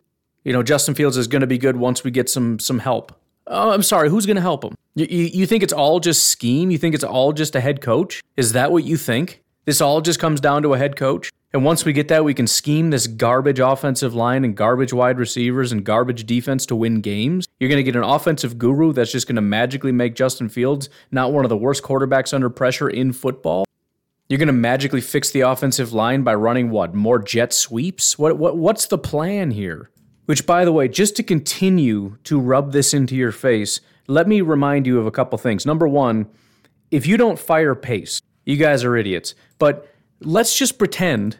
you 0.44 0.52
know 0.52 0.62
justin 0.62 0.94
fields 0.94 1.16
is 1.16 1.26
going 1.26 1.40
to 1.40 1.46
be 1.46 1.58
good 1.58 1.76
once 1.76 2.04
we 2.04 2.10
get 2.10 2.28
some 2.28 2.58
some 2.58 2.78
help 2.78 3.12
Oh, 3.48 3.70
I'm 3.70 3.82
sorry. 3.82 4.10
Who's 4.10 4.26
going 4.26 4.36
to 4.36 4.42
help 4.42 4.64
him? 4.64 4.74
You, 4.94 5.06
you 5.08 5.46
think 5.46 5.62
it's 5.62 5.72
all 5.72 6.00
just 6.00 6.24
scheme? 6.24 6.70
You 6.70 6.78
think 6.78 6.94
it's 6.94 7.04
all 7.04 7.32
just 7.32 7.54
a 7.54 7.60
head 7.60 7.80
coach? 7.80 8.20
Is 8.36 8.52
that 8.52 8.72
what 8.72 8.84
you 8.84 8.96
think? 8.96 9.42
This 9.66 9.80
all 9.80 10.00
just 10.00 10.18
comes 10.18 10.40
down 10.40 10.62
to 10.62 10.74
a 10.74 10.78
head 10.78 10.96
coach? 10.96 11.30
And 11.52 11.64
once 11.64 11.84
we 11.84 11.92
get 11.92 12.08
that, 12.08 12.24
we 12.24 12.34
can 12.34 12.46
scheme 12.46 12.90
this 12.90 13.06
garbage 13.06 13.60
offensive 13.60 14.14
line 14.14 14.44
and 14.44 14.56
garbage 14.56 14.92
wide 14.92 15.18
receivers 15.18 15.72
and 15.72 15.84
garbage 15.84 16.26
defense 16.26 16.66
to 16.66 16.76
win 16.76 17.00
games. 17.00 17.46
You're 17.60 17.70
going 17.70 17.84
to 17.84 17.90
get 17.90 17.96
an 17.96 18.02
offensive 18.02 18.58
guru 18.58 18.92
that's 18.92 19.12
just 19.12 19.26
going 19.26 19.36
to 19.36 19.42
magically 19.42 19.92
make 19.92 20.14
Justin 20.14 20.48
Fields 20.48 20.88
not 21.10 21.32
one 21.32 21.44
of 21.44 21.48
the 21.48 21.56
worst 21.56 21.82
quarterbacks 21.82 22.34
under 22.34 22.50
pressure 22.50 22.88
in 22.88 23.12
football. 23.12 23.64
You're 24.28 24.38
going 24.38 24.48
to 24.48 24.52
magically 24.52 25.00
fix 25.00 25.30
the 25.30 25.42
offensive 25.42 25.92
line 25.92 26.24
by 26.24 26.34
running 26.34 26.70
what? 26.70 26.94
More 26.94 27.20
jet 27.20 27.52
sweeps? 27.52 28.18
What, 28.18 28.36
what 28.38 28.56
what's 28.56 28.86
the 28.86 28.98
plan 28.98 29.52
here? 29.52 29.90
Which, 30.24 30.46
by 30.46 30.64
the 30.64 30.72
way, 30.72 30.88
just 30.88 31.14
to 31.16 31.22
continue 31.22 32.18
to 32.24 32.40
rub 32.40 32.72
this 32.72 32.92
into 32.92 33.14
your 33.14 33.30
face, 33.30 33.80
let 34.08 34.26
me 34.26 34.40
remind 34.40 34.84
you 34.84 34.98
of 34.98 35.06
a 35.06 35.12
couple 35.12 35.38
things. 35.38 35.64
Number 35.64 35.86
one, 35.86 36.26
if 36.90 37.06
you 37.06 37.16
don't 37.16 37.38
fire 37.38 37.76
Pace, 37.76 38.20
you 38.44 38.56
guys 38.56 38.82
are 38.82 38.96
idiots. 38.96 39.36
But 39.60 39.88
let's 40.20 40.56
just 40.56 40.78
pretend 40.78 41.38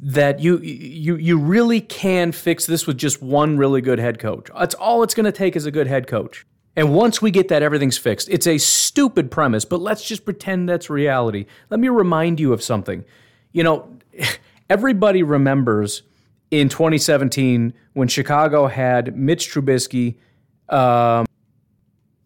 that 0.00 0.38
you 0.40 0.58
you 0.58 1.16
you 1.16 1.38
really 1.38 1.80
can 1.80 2.30
fix 2.30 2.66
this 2.66 2.86
with 2.86 2.96
just 2.96 3.20
one 3.20 3.58
really 3.58 3.80
good 3.80 3.98
head 3.98 4.18
coach. 4.18 4.48
That's 4.56 4.74
all 4.74 5.02
it's 5.02 5.14
going 5.14 5.26
to 5.26 5.32
take 5.32 5.56
is 5.56 5.66
a 5.66 5.70
good 5.70 5.86
head 5.86 6.06
coach. 6.06 6.46
And 6.76 6.94
once 6.94 7.20
we 7.20 7.32
get 7.32 7.48
that, 7.48 7.62
everything's 7.62 7.98
fixed. 7.98 8.28
It's 8.28 8.46
a 8.46 8.56
stupid 8.58 9.32
premise, 9.32 9.64
but 9.64 9.80
let's 9.80 10.06
just 10.06 10.24
pretend 10.24 10.68
that's 10.68 10.88
reality. 10.88 11.46
Let 11.70 11.80
me 11.80 11.88
remind 11.88 12.38
you 12.38 12.52
of 12.52 12.62
something. 12.62 13.04
You 13.50 13.64
know, 13.64 13.98
everybody 14.70 15.24
remembers 15.24 16.02
in 16.52 16.68
2017 16.68 17.74
when 17.94 18.06
Chicago 18.06 18.68
had 18.68 19.16
Mitch 19.16 19.52
Trubisky, 19.52 20.18
um, 20.68 21.26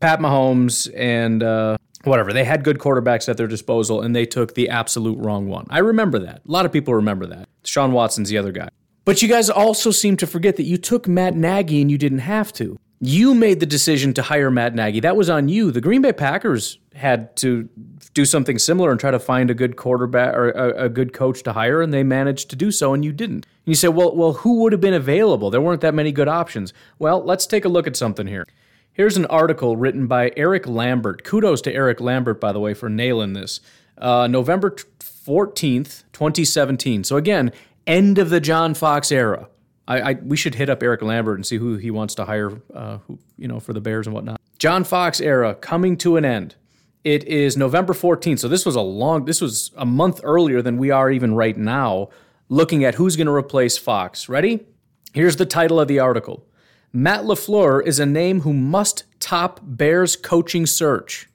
Pat 0.01 0.21
Mahomes, 0.21 0.93
and 0.95 1.43
uh, 1.43 1.79
whatever. 2.05 2.33
They 2.33 2.45
had 2.45 2.65
good 2.65 2.79
quarterbacks 2.79 3.29
at 3.29 3.37
their 3.37 3.47
disposal, 3.47 4.01
and 4.03 4.15
they 4.15 4.27
took 4.27 4.55
the 4.55 4.69
absolute 4.69 5.19
wrong 5.19 5.49
one. 5.49 5.67
I 5.71 5.79
remember 5.79 6.19
that. 6.21 6.43
A 6.47 6.51
lot 6.51 6.67
of 6.67 6.73
people 6.73 6.95
remember 6.95 7.27
that. 7.27 7.49
Sean 7.65 7.93
Watson's 7.93 8.29
the 8.29 8.39
other 8.39 8.53
guy. 8.53 8.69
But 9.05 9.21
you 9.21 9.29
guys 9.29 9.51
also 9.51 9.91
seem 9.91 10.17
to 10.19 10.27
forget 10.27 10.57
that 10.57 10.65
you 10.65 10.77
took 10.77 11.09
Matt 11.09 11.35
Nagy 11.35 11.81
and 11.81 11.91
you 11.91 11.99
didn't 11.99 12.21
have 12.21 12.53
to. 12.55 12.79
You 13.01 13.35
made 13.35 13.59
the 13.59 13.67
decision 13.67 14.15
to 14.15 14.23
hire 14.23 14.49
Matt 14.49 14.77
Nagy. 14.77 15.01
That 15.01 15.17
was 15.17 15.29
on 15.29 15.49
you. 15.49 15.73
The 15.73 15.81
Green 15.81 16.03
Bay 16.03 16.13
Packers 16.13 16.79
had 16.95 17.35
to 17.37 17.69
do 18.15 18.25
something 18.25 18.59
similar 18.59 18.93
and 18.93 19.01
try 19.01 19.11
to 19.11 19.19
find 19.19 19.51
a 19.51 19.55
good 19.55 19.77
quarterback 19.77 20.35
or 20.35 20.51
a, 20.51 20.85
a, 20.85 20.89
good 20.89 21.13
coach 21.13 21.43
to 21.43 21.53
hire, 21.53 21.81
and 21.81 21.93
they 21.93 22.05
managed 22.05 22.51
to 22.51 22.57
do 22.57 22.71
so, 22.71 22.95
and 22.95 23.05
you 23.05 23.11
didn't. 23.11 23.47
And 23.47 23.67
you 23.67 23.75
say, 23.75 23.89
well, 23.89 24.15
well, 24.15 24.35
who 24.35 24.61
would 24.61 24.73
have 24.73 24.81
been 24.81 24.95
available? 24.95 25.51
There 25.51 25.61
weren't 25.61 25.81
that 25.81 25.95
many 25.95 26.13
good 26.13 26.29
options. 26.29 26.73
Well, 26.99 27.25
let's 27.25 27.47
take 27.47 27.65
a 27.65 27.69
look 27.69 27.87
at 27.87 27.97
something 27.97 28.27
here. 28.27 28.47
Here's 28.95 29.17
an 29.17 29.25
article 29.27 29.79
written 29.79 30.07
by 30.07 30.33
Eric 30.37 30.67
Lambert. 30.67 31.25
Kudos 31.25 31.63
to 31.63 31.73
Eric 31.73 31.99
Lambert, 31.99 32.39
by 32.39 32.53
the 32.53 32.61
way, 32.61 32.75
for 32.75 32.91
nailing 32.91 33.33
this. 33.33 33.61
Uh, 33.97 34.27
November 34.27 34.77
14th, 35.01 36.05
2017. 36.13 37.03
So 37.05 37.17
again, 37.17 37.53
end 37.87 38.19
of 38.19 38.29
the 38.29 38.39
John 38.39 38.75
Fox 38.75 39.11
era. 39.11 39.49
I, 39.89 40.01
I, 40.01 40.13
we 40.15 40.37
should 40.37 40.57
hit 40.57 40.69
up 40.69 40.83
Eric 40.83 41.01
Lambert 41.01 41.37
and 41.39 41.47
see 41.47 41.57
who 41.57 41.77
he 41.77 41.91
wants 41.91 42.15
to 42.17 42.27
hire, 42.27 42.61
uh, 42.75 42.99
who, 43.07 43.19
you 43.39 43.49
know, 43.49 43.61
for 43.61 43.73
the 43.73 43.81
Bears 43.81 44.07
and 44.07 44.15
whatnot. 44.15 44.39
John 44.59 44.85
Fox 44.85 45.23
era 45.23 45.55
coming 45.55 45.97
to 45.99 46.19
an 46.19 46.27
end. 46.27 46.57
It 47.03 47.25
is 47.25 47.57
November 47.57 47.95
14th, 47.95 48.41
so 48.41 48.49
this 48.49 48.67
was 48.67 48.77
a 48.77 48.83
long, 48.83 49.25
this 49.25 49.41
was 49.41 49.73
a 49.77 49.87
month 49.87 50.21
earlier 50.23 50.61
than 50.61 50.77
we 50.77 50.91
are 50.91 51.11
even 51.11 51.35
right 51.35 51.57
now, 51.57 52.11
looking 52.49 52.85
at 52.85 52.97
who's 52.97 53.17
going 53.17 53.27
to 53.27 53.33
replace 53.33 53.79
Fox. 53.79 54.29
Ready? 54.29 54.67
Here's 55.15 55.37
the 55.37 55.47
title 55.47 55.81
of 55.81 55.89
the 55.89 55.99
article: 55.99 56.47
Matt 56.93 57.23
LaFleur 57.23 57.83
is 57.87 57.99
a 57.99 58.05
name 58.05 58.43
who 58.43 58.53
must 58.53 59.05
top 59.19 59.61
Bears 59.63 60.15
coaching 60.15 60.67
search. 60.67 61.27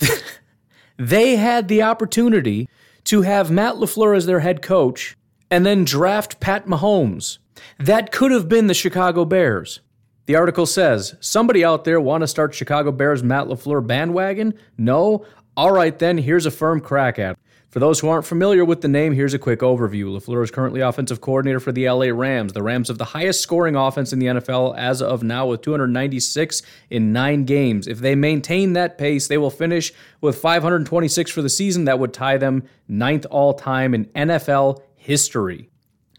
they 0.96 1.36
had 1.36 1.68
the 1.68 1.82
opportunity 1.82 2.68
to 3.04 3.22
have 3.22 3.52
Matt 3.52 3.76
LaFleur 3.76 4.16
as 4.16 4.26
their 4.26 4.40
head 4.40 4.62
coach 4.62 5.16
and 5.48 5.64
then 5.64 5.84
draft 5.84 6.40
Pat 6.40 6.66
Mahomes. 6.66 7.38
That 7.78 8.10
could 8.10 8.32
have 8.32 8.48
been 8.48 8.66
the 8.66 8.74
Chicago 8.74 9.24
Bears. 9.24 9.80
The 10.26 10.34
article 10.34 10.66
says, 10.66 11.14
somebody 11.20 11.64
out 11.64 11.84
there 11.84 12.00
want 12.00 12.22
to 12.22 12.26
start 12.26 12.52
Chicago 12.52 12.90
Bears 12.90 13.22
Matt 13.22 13.46
LaFleur 13.46 13.86
bandwagon? 13.86 14.54
No? 14.76 15.24
All 15.56 15.70
right 15.70 15.96
then, 15.96 16.18
here's 16.18 16.46
a 16.46 16.50
firm 16.50 16.80
crack 16.80 17.20
at 17.20 17.32
it. 17.32 17.38
For 17.76 17.80
those 17.80 18.00
who 18.00 18.08
aren't 18.08 18.24
familiar 18.24 18.64
with 18.64 18.80
the 18.80 18.88
name, 18.88 19.12
here's 19.12 19.34
a 19.34 19.38
quick 19.38 19.60
overview. 19.60 20.06
LaFleur 20.06 20.42
is 20.42 20.50
currently 20.50 20.80
offensive 20.80 21.20
coordinator 21.20 21.60
for 21.60 21.72
the 21.72 21.86
LA 21.90 22.06
Rams. 22.06 22.54
The 22.54 22.62
Rams 22.62 22.88
have 22.88 22.96
the 22.96 23.04
highest 23.04 23.42
scoring 23.42 23.76
offense 23.76 24.14
in 24.14 24.18
the 24.18 24.28
NFL 24.28 24.74
as 24.78 25.02
of 25.02 25.22
now 25.22 25.48
with 25.48 25.60
296 25.60 26.62
in 26.88 27.12
nine 27.12 27.44
games. 27.44 27.86
If 27.86 27.98
they 27.98 28.14
maintain 28.14 28.72
that 28.72 28.96
pace, 28.96 29.28
they 29.28 29.36
will 29.36 29.50
finish 29.50 29.92
with 30.22 30.38
526 30.38 31.30
for 31.30 31.42
the 31.42 31.50
season. 31.50 31.84
That 31.84 31.98
would 31.98 32.14
tie 32.14 32.38
them 32.38 32.62
ninth 32.88 33.26
all 33.30 33.52
time 33.52 33.92
in 33.92 34.06
NFL 34.06 34.80
history. 34.94 35.68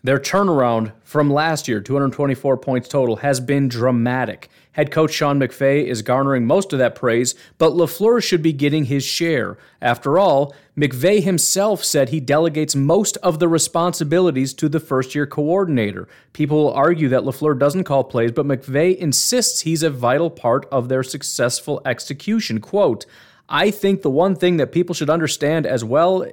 Their 0.04 0.20
turnaround 0.20 0.94
from 1.04 1.34
last 1.34 1.68
year, 1.68 1.82
224 1.82 2.58
points 2.58 2.88
total, 2.88 3.16
has 3.16 3.40
been 3.40 3.68
dramatic. 3.68 4.50
Head 4.78 4.92
coach 4.92 5.12
Sean 5.12 5.40
McVay 5.40 5.86
is 5.86 6.04
garnering 6.04 6.46
most 6.46 6.72
of 6.72 6.78
that 6.78 6.94
praise, 6.94 7.34
but 7.58 7.74
LaFleur 7.74 8.24
should 8.24 8.44
be 8.44 8.54
getting 8.54 8.86
his 8.86 9.04
share. 9.04 9.58
After 9.82 10.20
all, 10.20 10.54
McVay 10.78 11.24
himself 11.24 11.84
said 11.84 12.10
he 12.10 12.20
delegates 12.20 12.76
most 12.76 13.18
of 13.18 13.40
the 13.40 13.48
responsibilities 13.48 14.54
to 14.54 14.70
the 14.70 14.80
first 14.80 15.16
year 15.16 15.26
coordinator. 15.26 16.08
People 16.32 16.64
will 16.64 16.74
argue 16.74 17.10
that 17.10 17.24
LaFleur 17.24 17.58
doesn't 17.58 17.86
call 17.86 18.04
plays, 18.04 18.32
but 18.32 18.46
McVay 18.46 18.96
insists 18.96 19.62
he's 19.62 19.82
a 19.82 19.90
vital 19.90 20.30
part 20.30 20.68
of 20.72 20.90
their 20.90 21.02
successful 21.02 21.82
execution. 21.84 22.62
Quote, 22.62 23.08
I 23.50 23.72
think 23.72 24.04
the 24.04 24.12
one 24.12 24.36
thing 24.36 24.58
that 24.58 24.72
people 24.72 24.94
should 24.94 25.10
understand 25.10 25.66
as 25.66 25.84
well 25.84 26.24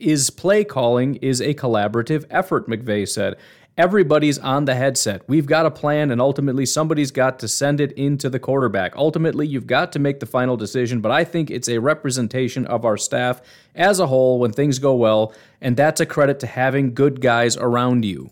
is 0.00 0.30
play 0.30 0.64
calling 0.64 1.14
is 1.16 1.40
a 1.40 1.54
collaborative 1.54 2.24
effort, 2.30 2.68
McVay 2.68 3.08
said. 3.08 3.36
Everybody's 3.78 4.38
on 4.38 4.66
the 4.66 4.74
headset. 4.74 5.22
We've 5.28 5.46
got 5.46 5.64
a 5.64 5.70
plan, 5.70 6.10
and 6.10 6.20
ultimately, 6.20 6.66
somebody's 6.66 7.10
got 7.10 7.38
to 7.38 7.48
send 7.48 7.80
it 7.80 7.92
into 7.92 8.28
the 8.28 8.38
quarterback. 8.38 8.94
Ultimately, 8.96 9.46
you've 9.46 9.66
got 9.66 9.92
to 9.92 9.98
make 9.98 10.20
the 10.20 10.26
final 10.26 10.58
decision, 10.58 11.00
but 11.00 11.10
I 11.10 11.24
think 11.24 11.50
it's 11.50 11.70
a 11.70 11.78
representation 11.78 12.66
of 12.66 12.84
our 12.84 12.98
staff 12.98 13.40
as 13.74 13.98
a 13.98 14.08
whole 14.08 14.38
when 14.38 14.52
things 14.52 14.78
go 14.78 14.94
well, 14.94 15.32
and 15.62 15.74
that's 15.74 16.02
a 16.02 16.06
credit 16.06 16.38
to 16.40 16.46
having 16.46 16.92
good 16.92 17.22
guys 17.22 17.56
around 17.56 18.04
you. 18.04 18.30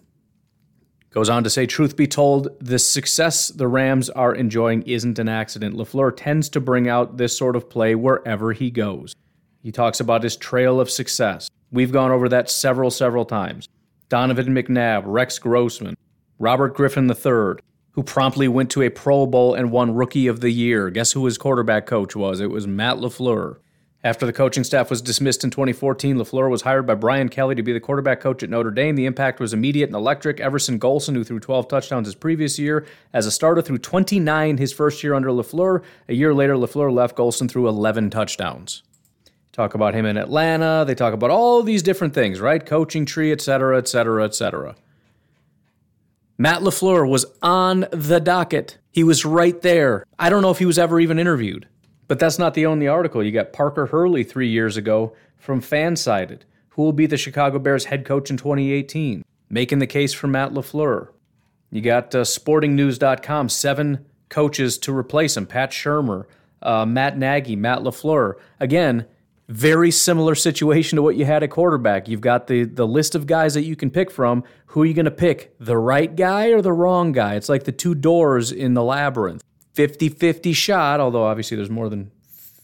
Goes 1.08 1.30
on 1.30 1.42
to 1.44 1.50
say, 1.50 1.64
truth 1.64 1.96
be 1.96 2.06
told, 2.06 2.48
the 2.60 2.78
success 2.78 3.48
the 3.48 3.66
Rams 3.66 4.10
are 4.10 4.34
enjoying 4.34 4.82
isn't 4.82 5.18
an 5.18 5.28
accident. 5.28 5.74
LaFleur 5.74 6.12
tends 6.14 6.50
to 6.50 6.60
bring 6.60 6.86
out 6.86 7.16
this 7.16 7.36
sort 7.36 7.56
of 7.56 7.70
play 7.70 7.94
wherever 7.94 8.52
he 8.52 8.70
goes. 8.70 9.16
He 9.62 9.72
talks 9.72 10.00
about 10.00 10.22
his 10.22 10.36
trail 10.36 10.78
of 10.80 10.90
success. 10.90 11.50
We've 11.72 11.92
gone 11.92 12.10
over 12.10 12.28
that 12.28 12.50
several, 12.50 12.90
several 12.90 13.24
times. 13.24 13.68
Donovan 14.10 14.48
McNabb, 14.48 15.04
Rex 15.06 15.38
Grossman, 15.38 15.96
Robert 16.40 16.74
Griffin 16.74 17.08
III, 17.08 17.62
who 17.92 18.02
promptly 18.04 18.48
went 18.48 18.68
to 18.72 18.82
a 18.82 18.90
Pro 18.90 19.24
Bowl 19.24 19.54
and 19.54 19.70
won 19.70 19.94
Rookie 19.94 20.26
of 20.26 20.40
the 20.40 20.50
Year. 20.50 20.90
Guess 20.90 21.12
who 21.12 21.24
his 21.24 21.38
quarterback 21.38 21.86
coach 21.86 22.16
was? 22.16 22.40
It 22.40 22.50
was 22.50 22.66
Matt 22.66 22.96
LaFleur. 22.96 23.58
After 24.02 24.26
the 24.26 24.32
coaching 24.32 24.64
staff 24.64 24.90
was 24.90 25.00
dismissed 25.00 25.44
in 25.44 25.50
2014, 25.50 26.16
LaFleur 26.16 26.50
was 26.50 26.62
hired 26.62 26.88
by 26.88 26.96
Brian 26.96 27.28
Kelly 27.28 27.54
to 27.54 27.62
be 27.62 27.72
the 27.72 27.78
quarterback 27.78 28.18
coach 28.18 28.42
at 28.42 28.50
Notre 28.50 28.72
Dame. 28.72 28.96
The 28.96 29.06
impact 29.06 29.38
was 29.38 29.52
immediate 29.52 29.90
and 29.90 29.94
electric. 29.96 30.40
Everett 30.40 30.62
Golson, 30.80 31.14
who 31.14 31.22
threw 31.22 31.38
12 31.38 31.68
touchdowns 31.68 32.08
his 32.08 32.16
previous 32.16 32.58
year 32.58 32.84
as 33.12 33.26
a 33.26 33.30
starter, 33.30 33.62
threw 33.62 33.78
29 33.78 34.56
his 34.56 34.72
first 34.72 35.04
year 35.04 35.14
under 35.14 35.28
LaFleur. 35.28 35.84
A 36.08 36.14
year 36.14 36.34
later, 36.34 36.54
LaFleur 36.54 36.92
left. 36.92 37.16
Golson 37.16 37.48
threw 37.48 37.68
11 37.68 38.10
touchdowns 38.10 38.82
talk 39.52 39.74
about 39.74 39.94
him 39.94 40.06
in 40.06 40.16
Atlanta. 40.16 40.84
They 40.86 40.94
talk 40.94 41.12
about 41.14 41.30
all 41.30 41.62
these 41.62 41.82
different 41.82 42.14
things, 42.14 42.40
right? 42.40 42.64
Coaching 42.64 43.04
tree, 43.04 43.32
et 43.32 43.40
cetera, 43.40 43.78
et 43.78 43.88
cetera, 43.88 44.24
et 44.24 44.34
cetera. 44.34 44.76
Matt 46.38 46.62
LaFleur 46.62 47.06
was 47.08 47.26
on 47.42 47.86
the 47.92 48.18
docket. 48.18 48.78
He 48.92 49.04
was 49.04 49.24
right 49.24 49.60
there. 49.60 50.04
I 50.18 50.30
don't 50.30 50.42
know 50.42 50.50
if 50.50 50.58
he 50.58 50.64
was 50.64 50.78
ever 50.78 50.98
even 50.98 51.18
interviewed, 51.18 51.68
but 52.08 52.18
that's 52.18 52.38
not 52.38 52.54
the 52.54 52.64
only 52.64 52.88
article. 52.88 53.22
You 53.22 53.30
got 53.30 53.52
Parker 53.52 53.86
Hurley 53.86 54.24
three 54.24 54.48
years 54.48 54.76
ago 54.76 55.14
from 55.36 55.60
Fansided, 55.60 56.42
who 56.70 56.82
will 56.82 56.92
be 56.92 57.06
the 57.06 57.18
Chicago 57.18 57.58
Bears 57.58 57.84
head 57.86 58.06
coach 58.06 58.30
in 58.30 58.38
2018, 58.38 59.22
making 59.50 59.80
the 59.80 59.86
case 59.86 60.14
for 60.14 60.28
Matt 60.28 60.52
LaFleur. 60.52 61.08
You 61.70 61.82
got 61.82 62.14
uh, 62.14 62.22
sportingnews.com, 62.22 63.48
seven 63.48 64.06
coaches 64.28 64.78
to 64.78 64.96
replace 64.96 65.36
him 65.36 65.46
Pat 65.46 65.70
Shurmur, 65.70 66.24
uh, 66.62 66.86
Matt 66.86 67.18
Nagy, 67.18 67.54
Matt 67.54 67.80
LaFleur. 67.80 68.34
Again, 68.58 69.06
very 69.50 69.90
similar 69.90 70.36
situation 70.36 70.96
to 70.96 71.02
what 71.02 71.16
you 71.16 71.24
had 71.24 71.42
at 71.42 71.50
quarterback. 71.50 72.06
You've 72.06 72.20
got 72.20 72.46
the 72.46 72.64
the 72.64 72.86
list 72.86 73.14
of 73.16 73.26
guys 73.26 73.54
that 73.54 73.64
you 73.64 73.74
can 73.74 73.90
pick 73.90 74.10
from. 74.10 74.44
Who 74.66 74.82
are 74.82 74.86
you 74.86 74.94
going 74.94 75.06
to 75.06 75.10
pick? 75.10 75.54
The 75.58 75.76
right 75.76 76.14
guy 76.14 76.48
or 76.48 76.62
the 76.62 76.72
wrong 76.72 77.10
guy? 77.10 77.34
It's 77.34 77.48
like 77.48 77.64
the 77.64 77.72
two 77.72 77.96
doors 77.96 78.52
in 78.52 78.74
the 78.74 78.84
labyrinth. 78.84 79.42
50-50 79.74 80.54
shot, 80.54 81.00
although 81.00 81.24
obviously 81.24 81.56
there's 81.56 81.70
more 81.70 81.88
than 81.88 82.10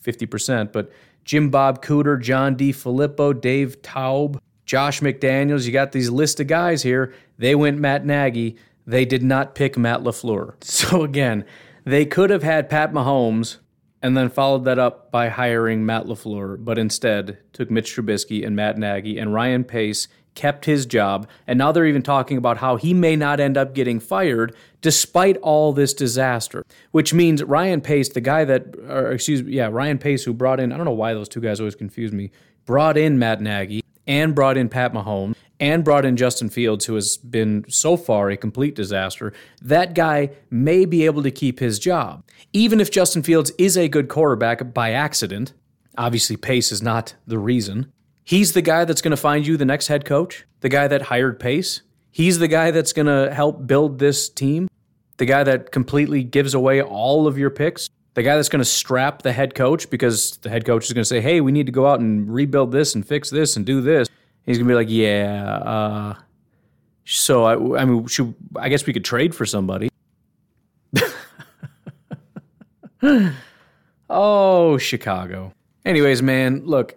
50%, 0.04 0.72
but 0.72 0.90
Jim 1.24 1.50
Bob 1.50 1.82
Cooter, 1.82 2.20
John 2.20 2.56
DeFilippo, 2.56 3.40
Dave 3.40 3.80
Toub, 3.82 4.40
Josh 4.64 5.00
McDaniels, 5.00 5.66
you 5.66 5.72
got 5.72 5.92
these 5.92 6.10
list 6.10 6.40
of 6.40 6.46
guys 6.46 6.82
here. 6.82 7.14
They 7.38 7.54
went 7.54 7.78
Matt 7.78 8.04
Nagy. 8.04 8.56
They 8.86 9.04
did 9.04 9.22
not 9.22 9.54
pick 9.54 9.76
Matt 9.76 10.00
LaFleur. 10.00 10.54
So 10.62 11.02
again, 11.02 11.44
they 11.84 12.04
could 12.04 12.30
have 12.30 12.42
had 12.42 12.68
Pat 12.68 12.92
Mahomes 12.92 13.56
and 14.06 14.16
then 14.16 14.30
followed 14.30 14.64
that 14.64 14.78
up 14.78 15.10
by 15.10 15.28
hiring 15.28 15.84
Matt 15.84 16.04
LaFleur, 16.04 16.64
but 16.64 16.78
instead 16.78 17.38
took 17.52 17.72
Mitch 17.72 17.92
Trubisky 17.92 18.46
and 18.46 18.54
Matt 18.54 18.78
Nagy, 18.78 19.18
and 19.18 19.34
Ryan 19.34 19.64
Pace 19.64 20.06
kept 20.36 20.64
his 20.64 20.86
job. 20.86 21.26
And 21.44 21.58
now 21.58 21.72
they're 21.72 21.86
even 21.86 22.02
talking 22.02 22.38
about 22.38 22.58
how 22.58 22.76
he 22.76 22.94
may 22.94 23.16
not 23.16 23.40
end 23.40 23.56
up 23.56 23.74
getting 23.74 23.98
fired 23.98 24.54
despite 24.80 25.38
all 25.38 25.72
this 25.72 25.92
disaster, 25.92 26.64
which 26.92 27.12
means 27.12 27.42
Ryan 27.42 27.80
Pace, 27.80 28.10
the 28.10 28.20
guy 28.20 28.44
that, 28.44 28.76
or 28.88 29.10
excuse 29.10 29.42
me, 29.42 29.54
yeah, 29.54 29.68
Ryan 29.72 29.98
Pace, 29.98 30.22
who 30.22 30.32
brought 30.32 30.60
in, 30.60 30.70
I 30.70 30.76
don't 30.76 30.86
know 30.86 30.92
why 30.92 31.12
those 31.12 31.28
two 31.28 31.40
guys 31.40 31.58
always 31.58 31.74
confuse 31.74 32.12
me, 32.12 32.30
brought 32.64 32.96
in 32.96 33.18
Matt 33.18 33.40
Nagy 33.40 33.82
and 34.06 34.36
brought 34.36 34.56
in 34.56 34.68
Pat 34.68 34.92
Mahomes 34.92 35.34
and 35.60 35.84
brought 35.84 36.04
in 36.04 36.16
Justin 36.16 36.48
Fields, 36.48 36.86
who 36.86 36.94
has 36.94 37.16
been 37.16 37.64
so 37.68 37.96
far 37.96 38.30
a 38.30 38.36
complete 38.36 38.74
disaster, 38.74 39.32
that 39.62 39.94
guy 39.94 40.30
may 40.50 40.84
be 40.84 41.06
able 41.06 41.22
to 41.22 41.30
keep 41.30 41.58
his 41.58 41.78
job. 41.78 42.22
Even 42.52 42.80
if 42.80 42.90
Justin 42.90 43.22
Fields 43.22 43.52
is 43.58 43.76
a 43.76 43.88
good 43.88 44.08
quarterback 44.08 44.74
by 44.74 44.92
accident, 44.92 45.52
obviously 45.96 46.36
Pace 46.36 46.72
is 46.72 46.82
not 46.82 47.14
the 47.26 47.38
reason. 47.38 47.92
He's 48.24 48.52
the 48.52 48.62
guy 48.62 48.84
that's 48.84 49.02
going 49.02 49.12
to 49.12 49.16
find 49.16 49.46
you 49.46 49.56
the 49.56 49.64
next 49.64 49.86
head 49.86 50.04
coach, 50.04 50.44
the 50.60 50.68
guy 50.68 50.88
that 50.88 51.02
hired 51.02 51.38
Pace. 51.38 51.82
He's 52.10 52.38
the 52.38 52.48
guy 52.48 52.70
that's 52.70 52.92
going 52.92 53.06
to 53.06 53.32
help 53.32 53.66
build 53.66 53.98
this 53.98 54.28
team, 54.28 54.68
the 55.18 55.26
guy 55.26 55.44
that 55.44 55.70
completely 55.70 56.24
gives 56.24 56.54
away 56.54 56.82
all 56.82 57.26
of 57.26 57.38
your 57.38 57.50
picks, 57.50 57.88
the 58.14 58.22
guy 58.22 58.34
that's 58.36 58.48
going 58.48 58.60
to 58.60 58.64
strap 58.64 59.22
the 59.22 59.32
head 59.32 59.54
coach 59.54 59.90
because 59.90 60.38
the 60.38 60.48
head 60.48 60.64
coach 60.64 60.86
is 60.86 60.92
going 60.92 61.02
to 61.02 61.08
say, 61.08 61.20
hey, 61.20 61.40
we 61.40 61.52
need 61.52 61.66
to 61.66 61.72
go 61.72 61.86
out 61.86 62.00
and 62.00 62.32
rebuild 62.32 62.72
this 62.72 62.94
and 62.94 63.06
fix 63.06 63.28
this 63.30 63.56
and 63.56 63.66
do 63.66 63.80
this. 63.80 64.08
He's 64.46 64.58
to 64.58 64.64
be 64.64 64.74
like, 64.74 64.88
yeah, 64.88 65.44
uh, 65.44 66.14
So 67.04 67.44
I, 67.44 67.80
I 67.82 67.84
mean, 67.84 68.06
should 68.06 68.34
I 68.56 68.68
guess 68.68 68.86
we 68.86 68.92
could 68.92 69.04
trade 69.04 69.34
for 69.34 69.44
somebody. 69.44 69.88
oh, 74.10 74.78
Chicago. 74.78 75.52
Anyways, 75.84 76.22
man, 76.22 76.64
look, 76.64 76.94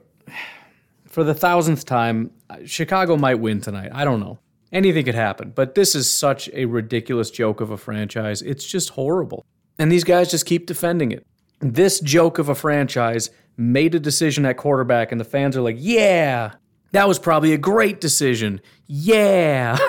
for 1.06 1.24
the 1.24 1.34
thousandth 1.34 1.86
time, 1.86 2.32
Chicago 2.66 3.18
might 3.18 3.36
win 3.36 3.62
tonight. 3.62 3.92
I 3.94 4.06
don't 4.06 4.20
know. 4.20 4.40
Anything 4.72 5.06
could 5.06 5.16
happen, 5.16 5.52
but 5.56 5.74
this 5.74 5.96
is 5.96 6.10
such 6.10 6.48
a 6.54 6.66
ridiculous 6.66 7.32
joke 7.32 7.60
of 7.60 7.72
a 7.72 7.78
franchise. 7.78 8.44
It's 8.44 8.66
just 8.66 8.92
horrible. 8.92 9.44
And 9.80 9.92
these 9.92 10.04
guys 10.04 10.30
just 10.30 10.46
keep 10.46 10.68
defending 10.68 11.12
it. 11.12 11.26
This 11.60 12.00
joke 12.00 12.38
of 12.38 12.50
a 12.50 12.56
franchise 12.56 13.32
made 13.58 13.96
a 13.96 14.00
decision 14.00 14.46
at 14.46 14.58
quarterback, 14.58 15.12
and 15.12 15.20
the 15.20 15.26
fans 15.26 15.58
are 15.58 15.62
like, 15.62 15.78
yeah, 15.80 16.54
that 16.92 17.08
was 17.08 17.20
probably 17.20 17.54
a 17.54 17.58
great 17.58 18.02
decision. 18.02 18.62
Yeah. 18.88 19.78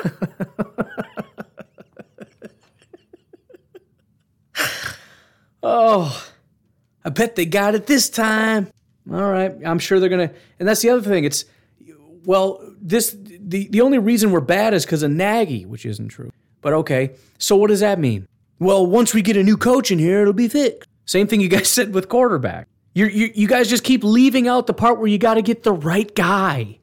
oh, 5.63 6.27
I 7.05 7.09
bet 7.11 7.37
they 7.37 7.47
got 7.47 7.75
it 7.75 7.87
this 7.87 8.11
time. 8.11 8.69
All 9.11 9.31
right, 9.31 9.53
I'm 9.65 9.79
sure 9.79 9.99
they're 9.99 10.09
gonna. 10.09 10.33
And 10.59 10.69
that's 10.69 10.83
the 10.83 10.91
other 10.91 11.03
thing. 11.03 11.25
It's 11.25 11.45
well, 12.25 12.63
this 12.81 13.17
the 13.19 13.69
the 13.69 13.81
only 13.81 13.99
reason 13.99 14.31
we're 14.31 14.41
bad 14.41 14.75
is 14.75 14.85
because 14.85 15.03
of 15.03 15.11
Nagy, 15.11 15.65
which 15.65 15.87
isn't 15.87 16.09
true. 16.09 16.31
But 16.61 16.75
okay, 16.75 17.13
so 17.39 17.57
what 17.57 17.69
does 17.69 17.81
that 17.81 17.99
mean? 17.99 18.27
Well, 18.59 18.87
once 18.87 19.15
we 19.15 19.23
get 19.23 19.37
a 19.37 19.43
new 19.43 19.57
coach 19.57 19.91
in 19.91 19.99
here, 19.99 20.21
it'll 20.21 20.35
be 20.35 20.49
fixed. 20.49 20.89
Same 21.07 21.27
thing 21.27 21.41
you 21.41 21.49
guys 21.49 21.69
said 21.69 21.95
with 21.95 22.09
quarterback. 22.09 22.69
you 22.95 23.07
you 23.07 23.31
you 23.35 23.49
guys 23.49 23.69
just 23.69 23.85
keep 23.85 24.05
leaving 24.05 24.47
out 24.47 24.67
the 24.67 24.75
part 24.75 24.99
where 24.99 25.09
you 25.09 25.19
got 25.19 25.35
to 25.35 25.43
get 25.43 25.63
the 25.63 25.73
right 25.73 26.15
guy. 26.15 26.79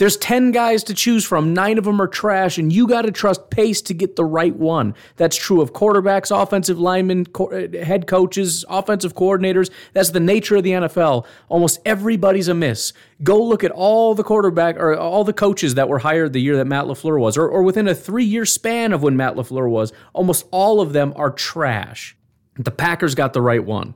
There's 0.00 0.16
10 0.16 0.52
guys 0.52 0.82
to 0.84 0.94
choose 0.94 1.26
from, 1.26 1.52
nine 1.52 1.76
of 1.76 1.84
them 1.84 2.00
are 2.00 2.06
trash, 2.06 2.56
and 2.56 2.72
you 2.72 2.86
got 2.86 3.02
to 3.02 3.12
trust 3.12 3.50
pace 3.50 3.82
to 3.82 3.92
get 3.92 4.16
the 4.16 4.24
right 4.24 4.56
one. 4.56 4.94
That's 5.16 5.36
true 5.36 5.60
of 5.60 5.74
quarterbacks, 5.74 6.34
offensive 6.34 6.80
linemen, 6.80 7.26
co- 7.26 7.50
uh, 7.50 7.84
head 7.84 8.06
coaches, 8.06 8.64
offensive 8.70 9.14
coordinators. 9.14 9.70
That's 9.92 10.08
the 10.08 10.18
nature 10.18 10.56
of 10.56 10.62
the 10.62 10.70
NFL. 10.70 11.26
Almost 11.50 11.80
everybody's 11.84 12.48
a 12.48 12.54
miss. 12.54 12.94
Go 13.22 13.42
look 13.42 13.62
at 13.62 13.72
all 13.72 14.14
the 14.14 14.24
quarterback 14.24 14.78
or 14.78 14.96
all 14.96 15.22
the 15.22 15.34
coaches 15.34 15.74
that 15.74 15.90
were 15.90 15.98
hired 15.98 16.32
the 16.32 16.40
year 16.40 16.56
that 16.56 16.66
Matt 16.66 16.86
LaFleur 16.86 17.20
was, 17.20 17.36
or, 17.36 17.46
or 17.46 17.62
within 17.62 17.86
a 17.86 17.94
three 17.94 18.24
year 18.24 18.46
span 18.46 18.94
of 18.94 19.02
when 19.02 19.18
Matt 19.18 19.34
LaFleur 19.34 19.68
was. 19.68 19.92
Almost 20.14 20.46
all 20.50 20.80
of 20.80 20.94
them 20.94 21.12
are 21.14 21.30
trash. 21.30 22.16
The 22.54 22.70
Packers 22.70 23.14
got 23.14 23.34
the 23.34 23.42
right 23.42 23.62
one. 23.62 23.92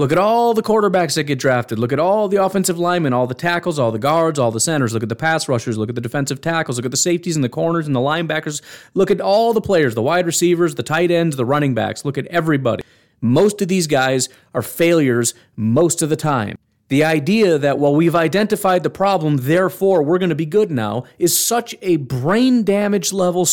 Look 0.00 0.12
at 0.12 0.16
all 0.16 0.54
the 0.54 0.62
quarterbacks 0.62 1.16
that 1.16 1.24
get 1.24 1.38
drafted. 1.38 1.78
Look 1.78 1.92
at 1.92 1.98
all 1.98 2.26
the 2.26 2.42
offensive 2.42 2.78
linemen, 2.78 3.12
all 3.12 3.26
the 3.26 3.34
tackles, 3.34 3.78
all 3.78 3.92
the 3.92 3.98
guards, 3.98 4.38
all 4.38 4.50
the 4.50 4.58
centers. 4.58 4.94
Look 4.94 5.02
at 5.02 5.10
the 5.10 5.14
pass 5.14 5.46
rushers. 5.46 5.76
Look 5.76 5.90
at 5.90 5.94
the 5.94 6.00
defensive 6.00 6.40
tackles. 6.40 6.78
Look 6.78 6.86
at 6.86 6.90
the 6.90 6.96
safeties 6.96 7.36
and 7.36 7.44
the 7.44 7.50
corners 7.50 7.86
and 7.86 7.94
the 7.94 8.00
linebackers. 8.00 8.62
Look 8.94 9.10
at 9.10 9.20
all 9.20 9.52
the 9.52 9.60
players, 9.60 9.94
the 9.94 10.00
wide 10.00 10.24
receivers, 10.24 10.74
the 10.74 10.82
tight 10.82 11.10
ends, 11.10 11.36
the 11.36 11.44
running 11.44 11.74
backs. 11.74 12.02
Look 12.02 12.16
at 12.16 12.24
everybody. 12.28 12.82
Most 13.20 13.60
of 13.60 13.68
these 13.68 13.86
guys 13.86 14.30
are 14.54 14.62
failures 14.62 15.34
most 15.54 16.00
of 16.00 16.08
the 16.08 16.16
time. 16.16 16.56
The 16.88 17.04
idea 17.04 17.58
that, 17.58 17.78
well, 17.78 17.94
we've 17.94 18.16
identified 18.16 18.84
the 18.84 18.90
problem, 18.90 19.36
therefore 19.36 20.02
we're 20.02 20.18
going 20.18 20.30
to 20.30 20.34
be 20.34 20.46
good 20.46 20.70
now, 20.70 21.04
is 21.18 21.38
such 21.38 21.74
a 21.82 21.96
brain 21.96 22.64
damage 22.64 23.12
level 23.12 23.46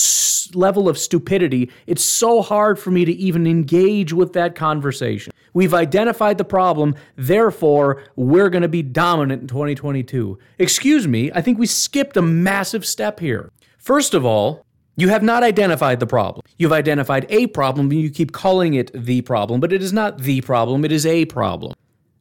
level 0.53 0.87
of 0.87 0.97
stupidity. 0.97 1.69
It's 1.87 2.05
so 2.05 2.41
hard 2.41 2.79
for 2.79 2.89
me 2.89 3.03
to 3.03 3.11
even 3.11 3.45
engage 3.45 4.13
with 4.13 4.31
that 4.33 4.55
conversation. 4.55 5.33
We've 5.57 5.73
identified 5.73 6.37
the 6.37 6.45
problem, 6.45 6.93
therefore 7.15 8.03
we're 8.15 8.51
going 8.51 8.61
to 8.61 8.67
be 8.67 8.83
dominant 8.83 9.41
in 9.41 9.47
2022. 9.47 10.37
Excuse 10.59 11.07
me, 11.07 11.31
I 11.33 11.41
think 11.41 11.57
we 11.57 11.65
skipped 11.65 12.15
a 12.15 12.21
massive 12.21 12.85
step 12.85 13.19
here. 13.19 13.51
First 13.79 14.13
of 14.13 14.23
all, 14.23 14.63
you 14.97 15.09
have 15.09 15.23
not 15.23 15.41
identified 15.41 15.99
the 15.99 16.05
problem. 16.05 16.45
You've 16.59 16.73
identified 16.73 17.25
a 17.29 17.47
problem 17.47 17.89
and 17.89 17.99
you 17.99 18.11
keep 18.11 18.33
calling 18.33 18.75
it 18.75 18.91
the 18.93 19.21
problem, 19.21 19.59
but 19.59 19.73
it 19.73 19.81
is 19.81 19.91
not 19.91 20.19
the 20.19 20.41
problem, 20.41 20.85
it 20.85 20.91
is 20.91 21.07
a 21.07 21.25
problem. 21.25 21.73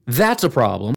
That's 0.07 0.43
a 0.43 0.49
problem. 0.49 0.95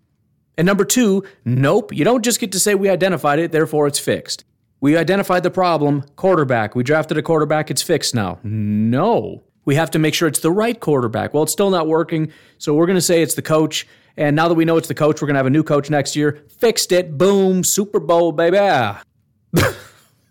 And 0.58 0.66
number 0.66 0.86
two, 0.86 1.26
nope, 1.44 1.94
you 1.94 2.06
don't 2.06 2.24
just 2.24 2.40
get 2.40 2.54
to 2.54 2.60
say 2.62 2.74
we 2.74 2.88
identified 2.88 3.40
it, 3.40 3.52
therefore 3.52 3.86
it's 3.86 4.00
fixed. 4.00 4.46
We 4.80 4.96
identified 4.96 5.44
the 5.44 5.52
problem, 5.52 6.06
quarterback. 6.16 6.74
We 6.74 6.84
drafted 6.84 7.18
a 7.18 7.22
quarterback, 7.22 7.70
it's 7.70 7.82
fixed 7.82 8.16
now. 8.16 8.40
No. 8.44 9.44
We 9.70 9.76
have 9.76 9.92
to 9.92 10.00
make 10.00 10.16
sure 10.16 10.28
it's 10.28 10.40
the 10.40 10.52
right 10.52 10.80
quarterback. 10.80 11.32
Well, 11.32 11.44
it's 11.44 11.52
still 11.52 11.70
not 11.70 11.86
working, 11.86 12.34
so 12.58 12.74
we're 12.74 12.88
going 12.88 12.98
to 12.98 13.04
say 13.04 13.22
it's 13.22 13.36
the 13.36 13.44
coach. 13.44 13.86
And 14.18 14.36
now 14.36 14.48
that 14.48 14.56
we 14.56 14.66
know 14.66 14.78
it's 14.78 14.88
the 14.88 14.96
coach, 14.96 15.22
we're 15.22 15.28
going 15.28 15.36
to 15.36 15.38
have 15.38 15.46
a 15.46 15.52
new 15.52 15.62
coach 15.62 15.92
next 15.92 16.16
year. 16.16 16.44
Fixed 16.58 16.92
it. 16.92 17.20
Boom. 17.20 17.64
Super 17.64 18.00
Bowl, 18.00 18.32
baby. 18.32 18.58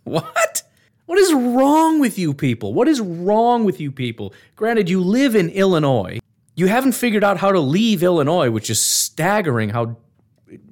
what? 0.02 0.62
What 1.06 1.18
is 1.20 1.32
wrong 1.32 2.00
with 2.00 2.18
you 2.18 2.34
people? 2.34 2.74
What 2.74 2.88
is 2.88 3.00
wrong 3.00 3.64
with 3.64 3.78
you 3.78 3.92
people? 3.92 4.34
Granted, 4.56 4.90
you 4.90 5.00
live 5.00 5.36
in 5.36 5.50
Illinois. 5.50 6.18
You 6.56 6.66
haven't 6.66 6.96
figured 6.96 7.22
out 7.22 7.36
how 7.36 7.52
to 7.52 7.60
leave 7.60 8.02
Illinois, 8.02 8.50
which 8.50 8.68
is 8.68 8.84
staggering 8.84 9.68
how 9.68 9.98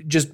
just 0.08 0.30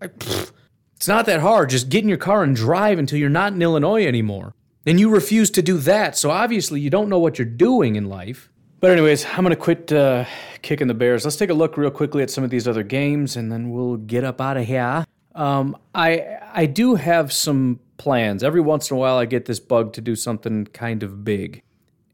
it's 0.00 1.06
not 1.06 1.26
that 1.26 1.38
hard. 1.38 1.70
Just 1.70 1.90
get 1.90 2.02
in 2.02 2.08
your 2.08 2.18
car 2.18 2.42
and 2.42 2.56
drive 2.56 2.98
until 2.98 3.20
you're 3.20 3.28
not 3.28 3.52
in 3.52 3.62
Illinois 3.62 4.04
anymore. 4.04 4.52
And 4.88 4.98
you 4.98 5.10
refuse 5.10 5.50
to 5.50 5.60
do 5.60 5.76
that, 5.80 6.16
so 6.16 6.30
obviously 6.30 6.80
you 6.80 6.88
don't 6.88 7.10
know 7.10 7.18
what 7.18 7.38
you're 7.38 7.44
doing 7.44 7.96
in 7.96 8.08
life. 8.08 8.48
But 8.80 8.90
anyways, 8.90 9.26
I'm 9.26 9.42
gonna 9.42 9.54
quit 9.54 9.92
uh, 9.92 10.24
kicking 10.62 10.86
the 10.86 10.94
Bears. 10.94 11.24
Let's 11.24 11.36
take 11.36 11.50
a 11.50 11.54
look 11.54 11.76
real 11.76 11.90
quickly 11.90 12.22
at 12.22 12.30
some 12.30 12.42
of 12.42 12.48
these 12.48 12.66
other 12.66 12.82
games, 12.82 13.36
and 13.36 13.52
then 13.52 13.70
we'll 13.70 13.98
get 13.98 14.24
up 14.24 14.40
out 14.40 14.56
of 14.56 14.64
here. 14.64 15.04
Um, 15.34 15.76
I 15.94 16.38
I 16.54 16.64
do 16.64 16.94
have 16.94 17.34
some 17.34 17.80
plans. 17.98 18.42
Every 18.42 18.62
once 18.62 18.90
in 18.90 18.96
a 18.96 18.98
while, 18.98 19.18
I 19.18 19.26
get 19.26 19.44
this 19.44 19.60
bug 19.60 19.92
to 19.92 20.00
do 20.00 20.16
something 20.16 20.64
kind 20.68 21.02
of 21.02 21.22
big, 21.22 21.62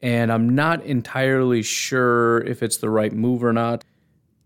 and 0.02 0.32
I'm 0.32 0.56
not 0.56 0.82
entirely 0.82 1.62
sure 1.62 2.40
if 2.40 2.60
it's 2.60 2.78
the 2.78 2.90
right 2.90 3.12
move 3.12 3.44
or 3.44 3.52
not 3.52 3.84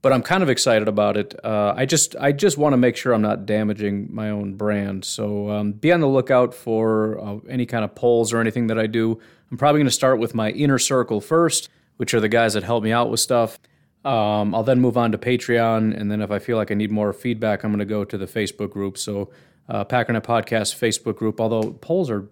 but 0.00 0.12
I'm 0.12 0.22
kind 0.22 0.42
of 0.42 0.48
excited 0.48 0.88
about 0.88 1.16
it. 1.16 1.34
Uh, 1.44 1.74
I 1.76 1.86
just 1.86 2.14
I 2.16 2.32
just 2.32 2.56
want 2.56 2.72
to 2.72 2.76
make 2.76 2.96
sure 2.96 3.12
I'm 3.12 3.22
not 3.22 3.46
damaging 3.46 4.08
my 4.14 4.30
own 4.30 4.54
brand. 4.54 5.04
So 5.04 5.50
um, 5.50 5.72
be 5.72 5.92
on 5.92 6.00
the 6.00 6.08
lookout 6.08 6.54
for 6.54 7.18
uh, 7.20 7.38
any 7.48 7.66
kind 7.66 7.84
of 7.84 7.94
polls 7.94 8.32
or 8.32 8.40
anything 8.40 8.68
that 8.68 8.78
I 8.78 8.86
do. 8.86 9.18
I'm 9.50 9.56
probably 9.56 9.80
going 9.80 9.88
to 9.88 9.92
start 9.92 10.18
with 10.18 10.34
my 10.34 10.50
inner 10.50 10.78
circle 10.78 11.20
first, 11.20 11.68
which 11.96 12.14
are 12.14 12.20
the 12.20 12.28
guys 12.28 12.54
that 12.54 12.62
help 12.62 12.84
me 12.84 12.92
out 12.92 13.10
with 13.10 13.20
stuff. 13.20 13.58
Um, 14.04 14.54
I'll 14.54 14.62
then 14.62 14.80
move 14.80 14.96
on 14.96 15.10
to 15.12 15.18
Patreon, 15.18 15.98
and 15.98 16.10
then 16.10 16.22
if 16.22 16.30
I 16.30 16.38
feel 16.38 16.56
like 16.56 16.70
I 16.70 16.74
need 16.74 16.92
more 16.92 17.12
feedback, 17.12 17.64
I'm 17.64 17.70
going 17.70 17.80
to 17.80 17.84
go 17.84 18.04
to 18.04 18.16
the 18.16 18.26
Facebook 18.26 18.70
group. 18.70 18.96
So 18.96 19.30
uh, 19.68 19.84
Packernet 19.84 20.22
Podcast 20.22 20.78
Facebook 20.78 21.16
group. 21.16 21.40
Although 21.40 21.72
polls 21.72 22.08
are 22.08 22.28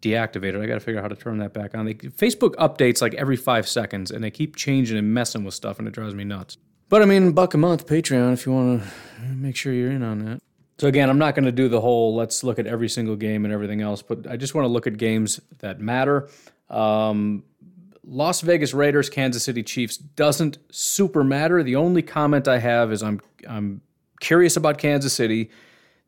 deactivated, 0.00 0.62
I 0.62 0.66
got 0.66 0.74
to 0.74 0.80
figure 0.80 0.98
out 0.98 1.02
how 1.02 1.08
to 1.08 1.16
turn 1.16 1.38
that 1.38 1.52
back 1.52 1.74
on. 1.74 1.84
They, 1.84 1.94
Facebook 1.94 2.54
updates 2.54 3.02
like 3.02 3.14
every 3.14 3.36
five 3.36 3.68
seconds, 3.68 4.10
and 4.10 4.24
they 4.24 4.30
keep 4.30 4.56
changing 4.56 4.96
and 4.96 5.12
messing 5.12 5.44
with 5.44 5.54
stuff, 5.54 5.78
and 5.78 5.86
it 5.86 5.92
drives 5.92 6.14
me 6.14 6.24
nuts. 6.24 6.56
But 6.90 7.02
I 7.02 7.04
mean, 7.04 7.30
buck 7.32 7.54
a 7.54 7.58
month 7.58 7.86
Patreon 7.86 8.32
if 8.32 8.44
you 8.44 8.52
want 8.52 8.82
to 8.82 9.22
make 9.28 9.54
sure 9.56 9.72
you're 9.72 9.92
in 9.92 10.02
on 10.02 10.18
that. 10.24 10.42
So 10.78 10.88
again, 10.88 11.08
I'm 11.08 11.18
not 11.18 11.36
going 11.36 11.44
to 11.44 11.52
do 11.52 11.68
the 11.68 11.80
whole 11.80 12.16
let's 12.16 12.42
look 12.42 12.58
at 12.58 12.66
every 12.66 12.88
single 12.88 13.14
game 13.14 13.44
and 13.44 13.54
everything 13.54 13.80
else, 13.80 14.02
but 14.02 14.26
I 14.26 14.36
just 14.36 14.54
want 14.54 14.64
to 14.64 14.68
look 14.68 14.88
at 14.88 14.96
games 14.96 15.40
that 15.60 15.78
matter. 15.78 16.28
Um, 16.68 17.44
Las 18.02 18.40
Vegas 18.40 18.74
Raiders, 18.74 19.08
Kansas 19.08 19.44
City 19.44 19.62
Chiefs 19.62 19.98
doesn't 19.98 20.58
super 20.72 21.22
matter. 21.22 21.62
The 21.62 21.76
only 21.76 22.02
comment 22.02 22.48
I 22.48 22.58
have 22.58 22.92
is 22.92 23.04
I'm 23.04 23.20
I'm 23.48 23.82
curious 24.20 24.56
about 24.56 24.78
Kansas 24.78 25.12
City. 25.12 25.50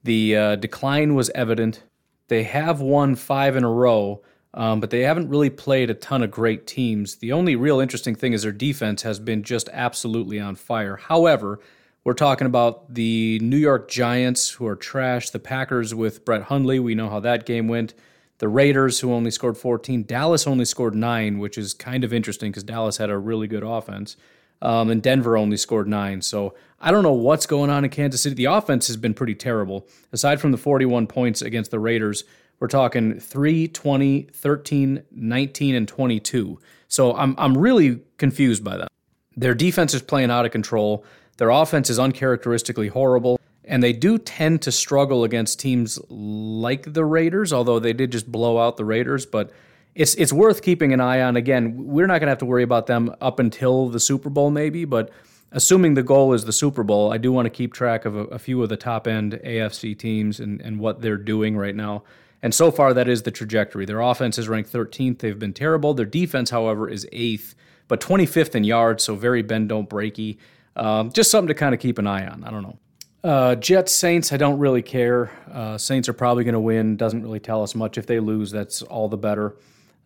The 0.02 0.36
uh, 0.36 0.56
decline 0.56 1.14
was 1.14 1.30
evident. 1.30 1.84
They 2.26 2.42
have 2.42 2.80
won 2.80 3.14
five 3.14 3.54
in 3.54 3.62
a 3.62 3.70
row, 3.70 4.22
um, 4.54 4.80
but 4.80 4.90
they 4.90 5.00
haven't 5.00 5.28
really 5.28 5.50
played 5.50 5.90
a 5.90 5.94
ton 5.94 6.22
of 6.22 6.30
great 6.30 6.66
teams. 6.66 7.16
The 7.16 7.32
only 7.32 7.56
real 7.56 7.80
interesting 7.80 8.14
thing 8.14 8.32
is 8.32 8.42
their 8.42 8.52
defense 8.52 9.02
has 9.02 9.18
been 9.18 9.42
just 9.42 9.68
absolutely 9.72 10.38
on 10.38 10.56
fire. 10.56 10.96
However, 10.96 11.58
we're 12.04 12.14
talking 12.14 12.46
about 12.46 12.92
the 12.92 13.38
New 13.40 13.56
York 13.56 13.88
Giants, 13.88 14.50
who 14.50 14.66
are 14.66 14.76
trash, 14.76 15.30
the 15.30 15.38
Packers 15.38 15.94
with 15.94 16.24
Brett 16.24 16.42
Hundley. 16.42 16.80
We 16.80 16.94
know 16.94 17.08
how 17.08 17.20
that 17.20 17.46
game 17.46 17.68
went. 17.68 17.94
The 18.38 18.48
Raiders, 18.48 18.98
who 18.98 19.12
only 19.12 19.30
scored 19.30 19.56
14. 19.56 20.02
Dallas 20.02 20.46
only 20.48 20.64
scored 20.64 20.96
nine, 20.96 21.38
which 21.38 21.56
is 21.56 21.72
kind 21.72 22.02
of 22.02 22.12
interesting 22.12 22.50
because 22.50 22.64
Dallas 22.64 22.96
had 22.96 23.08
a 23.08 23.16
really 23.16 23.46
good 23.46 23.62
offense. 23.62 24.16
Um, 24.60 24.90
and 24.90 25.02
Denver 25.02 25.36
only 25.36 25.56
scored 25.56 25.88
nine. 25.88 26.22
So 26.22 26.54
I 26.80 26.90
don't 26.90 27.04
know 27.04 27.12
what's 27.12 27.46
going 27.46 27.70
on 27.70 27.84
in 27.84 27.90
Kansas 27.90 28.20
City. 28.20 28.34
The 28.34 28.46
offense 28.46 28.88
has 28.88 28.96
been 28.96 29.14
pretty 29.14 29.36
terrible. 29.36 29.86
Aside 30.12 30.40
from 30.40 30.50
the 30.50 30.58
41 30.58 31.06
points 31.06 31.40
against 31.40 31.70
the 31.70 31.78
Raiders, 31.78 32.24
we're 32.62 32.68
talking 32.68 33.18
3, 33.18 33.66
20, 33.66 34.22
13, 34.32 35.02
19, 35.10 35.74
and 35.74 35.88
22. 35.88 36.60
So 36.86 37.12
I'm, 37.16 37.34
I'm 37.36 37.58
really 37.58 37.98
confused 38.18 38.62
by 38.62 38.76
that. 38.76 38.88
Their 39.36 39.52
defense 39.52 39.94
is 39.94 40.00
playing 40.00 40.30
out 40.30 40.46
of 40.46 40.52
control. 40.52 41.04
Their 41.38 41.50
offense 41.50 41.90
is 41.90 41.98
uncharacteristically 41.98 42.86
horrible. 42.86 43.40
And 43.64 43.82
they 43.82 43.92
do 43.92 44.16
tend 44.16 44.62
to 44.62 44.70
struggle 44.70 45.24
against 45.24 45.58
teams 45.58 45.98
like 46.08 46.92
the 46.92 47.04
Raiders, 47.04 47.52
although 47.52 47.80
they 47.80 47.92
did 47.92 48.12
just 48.12 48.30
blow 48.30 48.60
out 48.60 48.76
the 48.76 48.84
Raiders. 48.84 49.26
But 49.26 49.50
it's 49.96 50.14
it's 50.14 50.32
worth 50.32 50.62
keeping 50.62 50.92
an 50.92 51.00
eye 51.00 51.20
on. 51.20 51.34
Again, 51.34 51.74
we're 51.88 52.06
not 52.06 52.20
going 52.20 52.28
to 52.28 52.30
have 52.30 52.38
to 52.38 52.46
worry 52.46 52.62
about 52.62 52.86
them 52.86 53.12
up 53.20 53.40
until 53.40 53.88
the 53.88 53.98
Super 53.98 54.30
Bowl, 54.30 54.52
maybe. 54.52 54.84
But 54.84 55.10
assuming 55.50 55.94
the 55.94 56.04
goal 56.04 56.32
is 56.32 56.44
the 56.44 56.52
Super 56.52 56.84
Bowl, 56.84 57.12
I 57.12 57.18
do 57.18 57.32
want 57.32 57.46
to 57.46 57.50
keep 57.50 57.74
track 57.74 58.04
of 58.04 58.14
a, 58.14 58.24
a 58.26 58.38
few 58.38 58.62
of 58.62 58.68
the 58.68 58.76
top 58.76 59.08
end 59.08 59.40
AFC 59.44 59.98
teams 59.98 60.38
and, 60.38 60.60
and 60.60 60.78
what 60.78 61.02
they're 61.02 61.16
doing 61.16 61.56
right 61.56 61.74
now. 61.74 62.04
And 62.42 62.52
so 62.52 62.70
far, 62.70 62.92
that 62.94 63.08
is 63.08 63.22
the 63.22 63.30
trajectory. 63.30 63.84
Their 63.84 64.00
offense 64.00 64.36
is 64.36 64.48
ranked 64.48 64.72
13th. 64.72 65.20
They've 65.20 65.38
been 65.38 65.52
terrible. 65.52 65.94
Their 65.94 66.06
defense, 66.06 66.50
however, 66.50 66.88
is 66.88 67.06
eighth, 67.12 67.54
but 67.88 68.00
25th 68.00 68.54
in 68.54 68.64
yards, 68.64 69.04
so 69.04 69.14
very 69.14 69.42
bend 69.42 69.68
don't 69.68 69.88
breaky. 69.88 70.38
Um, 70.74 71.12
just 71.12 71.30
something 71.30 71.48
to 71.48 71.54
kind 71.54 71.74
of 71.74 71.80
keep 71.80 71.98
an 71.98 72.06
eye 72.06 72.26
on. 72.26 72.42
I 72.44 72.50
don't 72.50 72.62
know. 72.62 72.78
Uh, 73.22 73.54
Jets, 73.54 73.92
Saints, 73.92 74.32
I 74.32 74.36
don't 74.36 74.58
really 74.58 74.82
care. 74.82 75.30
Uh, 75.52 75.78
Saints 75.78 76.08
are 76.08 76.12
probably 76.12 76.42
going 76.42 76.54
to 76.54 76.60
win. 76.60 76.96
Doesn't 76.96 77.22
really 77.22 77.38
tell 77.38 77.62
us 77.62 77.74
much. 77.74 77.96
If 77.96 78.06
they 78.06 78.18
lose, 78.18 78.50
that's 78.50 78.82
all 78.82 79.08
the 79.08 79.16
better. 79.16 79.56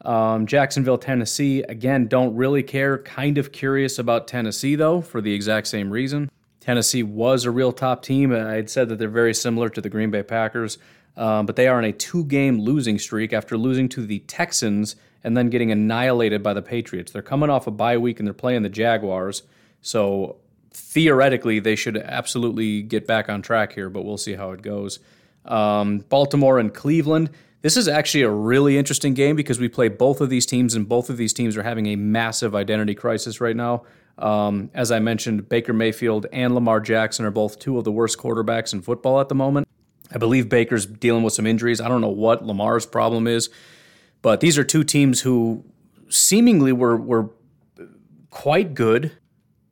Um, 0.05 0.47
Jacksonville, 0.47 0.99
Tennessee, 0.99 1.63
again, 1.63 2.07
don't 2.07 2.37
really 2.37 2.63
care. 2.63 2.99
Kind 2.99 3.39
of 3.39 3.53
curious 3.53 3.99
about 3.99 4.29
Tennessee, 4.29 4.75
though, 4.75 5.01
for 5.01 5.23
the 5.23 5.33
exact 5.33 5.67
same 5.69 5.91
reason. 5.91 6.31
Tennessee 6.61 7.03
was 7.03 7.45
a 7.45 7.51
real 7.51 7.73
top 7.73 8.03
team. 8.03 8.33
I 8.33 8.55
had 8.55 8.69
said 8.69 8.89
that 8.91 8.99
they're 8.99 9.09
very 9.09 9.33
similar 9.33 9.69
to 9.71 9.81
the 9.81 9.89
Green 9.89 10.11
Bay 10.11 10.23
Packers, 10.23 10.79
um, 11.17 11.47
but 11.47 11.57
they 11.57 11.69
are 11.69 11.79
on 11.79 11.85
a 11.85 11.93
two 11.93 12.25
game 12.25 12.61
losing 12.61 12.99
streak 12.99 13.33
after 13.33 13.57
losing 13.57 13.89
to 13.91 14.07
the 14.07 14.21
Texans 14.21 14.97
and 15.25 15.37
then 15.37 15.51
getting 15.51 15.73
annihilated 15.73 16.43
by 16.43 16.55
the 16.55 16.63
Patriots. 16.63 17.13
They're 17.13 17.23
coming 17.23 17.51
off 17.51 17.67
a 17.67 17.71
bye 17.71 17.99
week 17.99 18.21
and 18.21 18.27
they're 18.27 18.35
playing 18.35 18.63
the 18.63 18.69
Jaguars. 18.69 19.43
So 19.81 20.37
theoretically, 20.71 21.59
they 21.59 21.75
should 21.75 21.97
absolutely 21.97 22.83
get 22.83 23.07
back 23.07 23.29
on 23.29 23.43
track 23.43 23.73
here, 23.73 23.89
but 23.89 24.05
we'll 24.05 24.19
see 24.19 24.35
how 24.35 24.53
it 24.53 24.63
goes. 24.63 24.99
Um, 25.45 25.99
Baltimore 26.09 26.59
and 26.59 26.73
Cleveland. 26.73 27.31
This 27.63 27.77
is 27.77 27.89
actually 27.89 28.23
a 28.23 28.31
really 28.31 28.79
interesting 28.79 29.15
game 29.15 29.35
because 29.35 29.59
we 29.59 29.69
play 29.69 29.89
both 29.89 30.21
of 30.21 30.31
these 30.31 30.47
teams, 30.47 30.75
and 30.75 30.89
both 30.89 31.11
of 31.11 31.17
these 31.17 31.33
teams 31.33 31.57
are 31.57 31.63
having 31.63 31.87
a 31.87 31.97
massive 31.97 32.55
identity 32.55 32.95
crisis 32.95 33.41
right 33.41 33.57
now. 33.57 33.85
Um, 34.19 34.71
as 34.75 34.93
I 34.93 34.99
mentioned, 34.99 35.49
Baker 35.49 35.73
Mayfield 35.73 36.27
and 36.33 36.55
Lamar 36.55 36.81
Jackson 36.81 37.25
are 37.25 37.31
both 37.31 37.59
two 37.59 37.79
of 37.79 37.85
the 37.85 37.93
worst 37.93 38.19
quarterbacks 38.19 38.73
in 38.73 38.83
football 38.83 39.21
at 39.21 39.29
the 39.29 39.35
moment. 39.35 39.67
I 40.13 40.19
believe 40.19 40.49
Baker's 40.49 40.87
dealing 40.87 41.23
with 41.23 41.33
some 41.33 41.47
injuries. 41.47 41.81
I 41.81 41.89
don't 41.89 42.01
know 42.01 42.09
what 42.09 42.45
Lamar's 42.45 42.87
problem 42.87 43.27
is, 43.27 43.51
but 44.23 44.41
these 44.41 44.57
are 44.59 44.65
two 44.65 44.85
teams 44.85 45.21
who 45.21 45.65
seemingly 46.09 46.73
were 46.73 46.97
were 46.97 47.31
quite 48.31 48.75
good, 48.75 49.13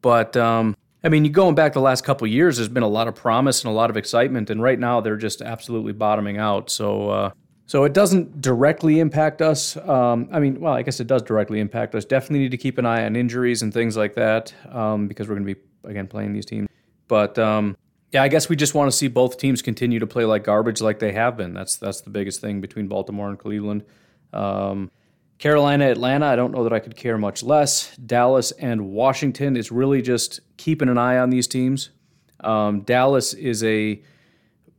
but 0.03 0.37
um, 0.37 0.77
I 1.05 1.11
mean, 1.11 1.31
going 1.33 1.55
back 1.55 1.75
the 1.75 1.81
last 1.81 2.03
couple 2.03 2.27
years, 2.27 2.57
there's 2.57 2.69
been 2.69 2.83
a 2.83 2.89
lot 2.89 3.09
of 3.09 3.15
promise 3.15 3.63
and 3.63 3.71
a 3.71 3.75
lot 3.75 3.91
of 3.91 3.97
excitement, 3.97 4.49
and 4.49 4.63
right 4.63 4.79
now 4.79 5.03
they're 5.03 5.17
just 5.17 5.43
absolutely 5.43 5.93
bottoming 5.93 6.39
out. 6.39 6.71
So, 6.71 7.11
uh, 7.11 7.31
so 7.67 7.85
it 7.85 7.93
doesn't 7.93 8.41
directly 8.41 9.01
impact 9.01 9.43
us. 9.43 9.77
Um, 9.77 10.29
I 10.33 10.41
mean, 10.41 10.61
well, 10.61 10.73
I 10.73 10.83
guess 10.83 11.01
it 11.01 11.07
does 11.07 11.23
directly 11.23 11.61
impact 11.61 11.95
us. 11.95 12.07
Definitely 12.07 12.41
need 12.41 12.53
to 12.53 12.57
keep 12.57 12.79
an 12.79 12.87
eye 12.87 13.05
on 13.05 13.17
injuries 13.17 13.61
and 13.61 13.73
things 13.73 13.99
like 13.99 14.15
that 14.15 14.55
um, 14.71 15.07
because 15.07 15.29
we're 15.29 15.35
going 15.35 15.47
to 15.47 15.55
be 15.55 15.61
again 15.85 16.07
playing 16.07 16.33
these 16.33 16.47
teams. 16.47 16.69
But 17.07 17.39
um, 17.39 17.77
yeah, 18.15 18.23
I 18.23 18.29
guess 18.29 18.49
we 18.49 18.55
just 18.55 18.75
want 18.75 18.89
to 18.89 18.97
see 18.97 19.09
both 19.09 19.39
teams 19.39 19.61
continue 19.61 19.99
to 19.99 20.07
play 20.07 20.25
like 20.25 20.45
garbage, 20.45 20.81
like 20.81 21.01
they 21.01 21.11
have 21.13 21.37
been. 21.37 21.53
That's 21.53 21.77
that's 21.77 22.01
the 22.01 22.11
biggest 22.11 22.41
thing 22.41 22.61
between 22.61 22.87
Baltimore 22.87 23.29
and 23.29 23.37
Cleveland. 23.37 23.85
Um, 24.33 24.93
Carolina, 25.39 25.91
Atlanta, 25.91 26.27
I 26.27 26.37
don't 26.37 26.53
know 26.53 26.63
that 26.63 26.73
I 26.73 26.79
could 26.79 26.95
care 26.95 27.19
much 27.19 27.43
less. 27.43 27.95
Dallas 27.97 28.53
and 28.53 28.93
Washington 28.93 29.57
is 29.57 29.73
really 29.73 30.01
just 30.01 30.39
keeping 30.59 30.89
an 30.89 30.97
eye 30.97 31.19
on 31.19 31.31
these 31.31 31.49
teams. 31.49 31.91
Um, 32.39 32.83
Dallas 32.83 33.35
is 33.35 33.65
a 33.65 34.01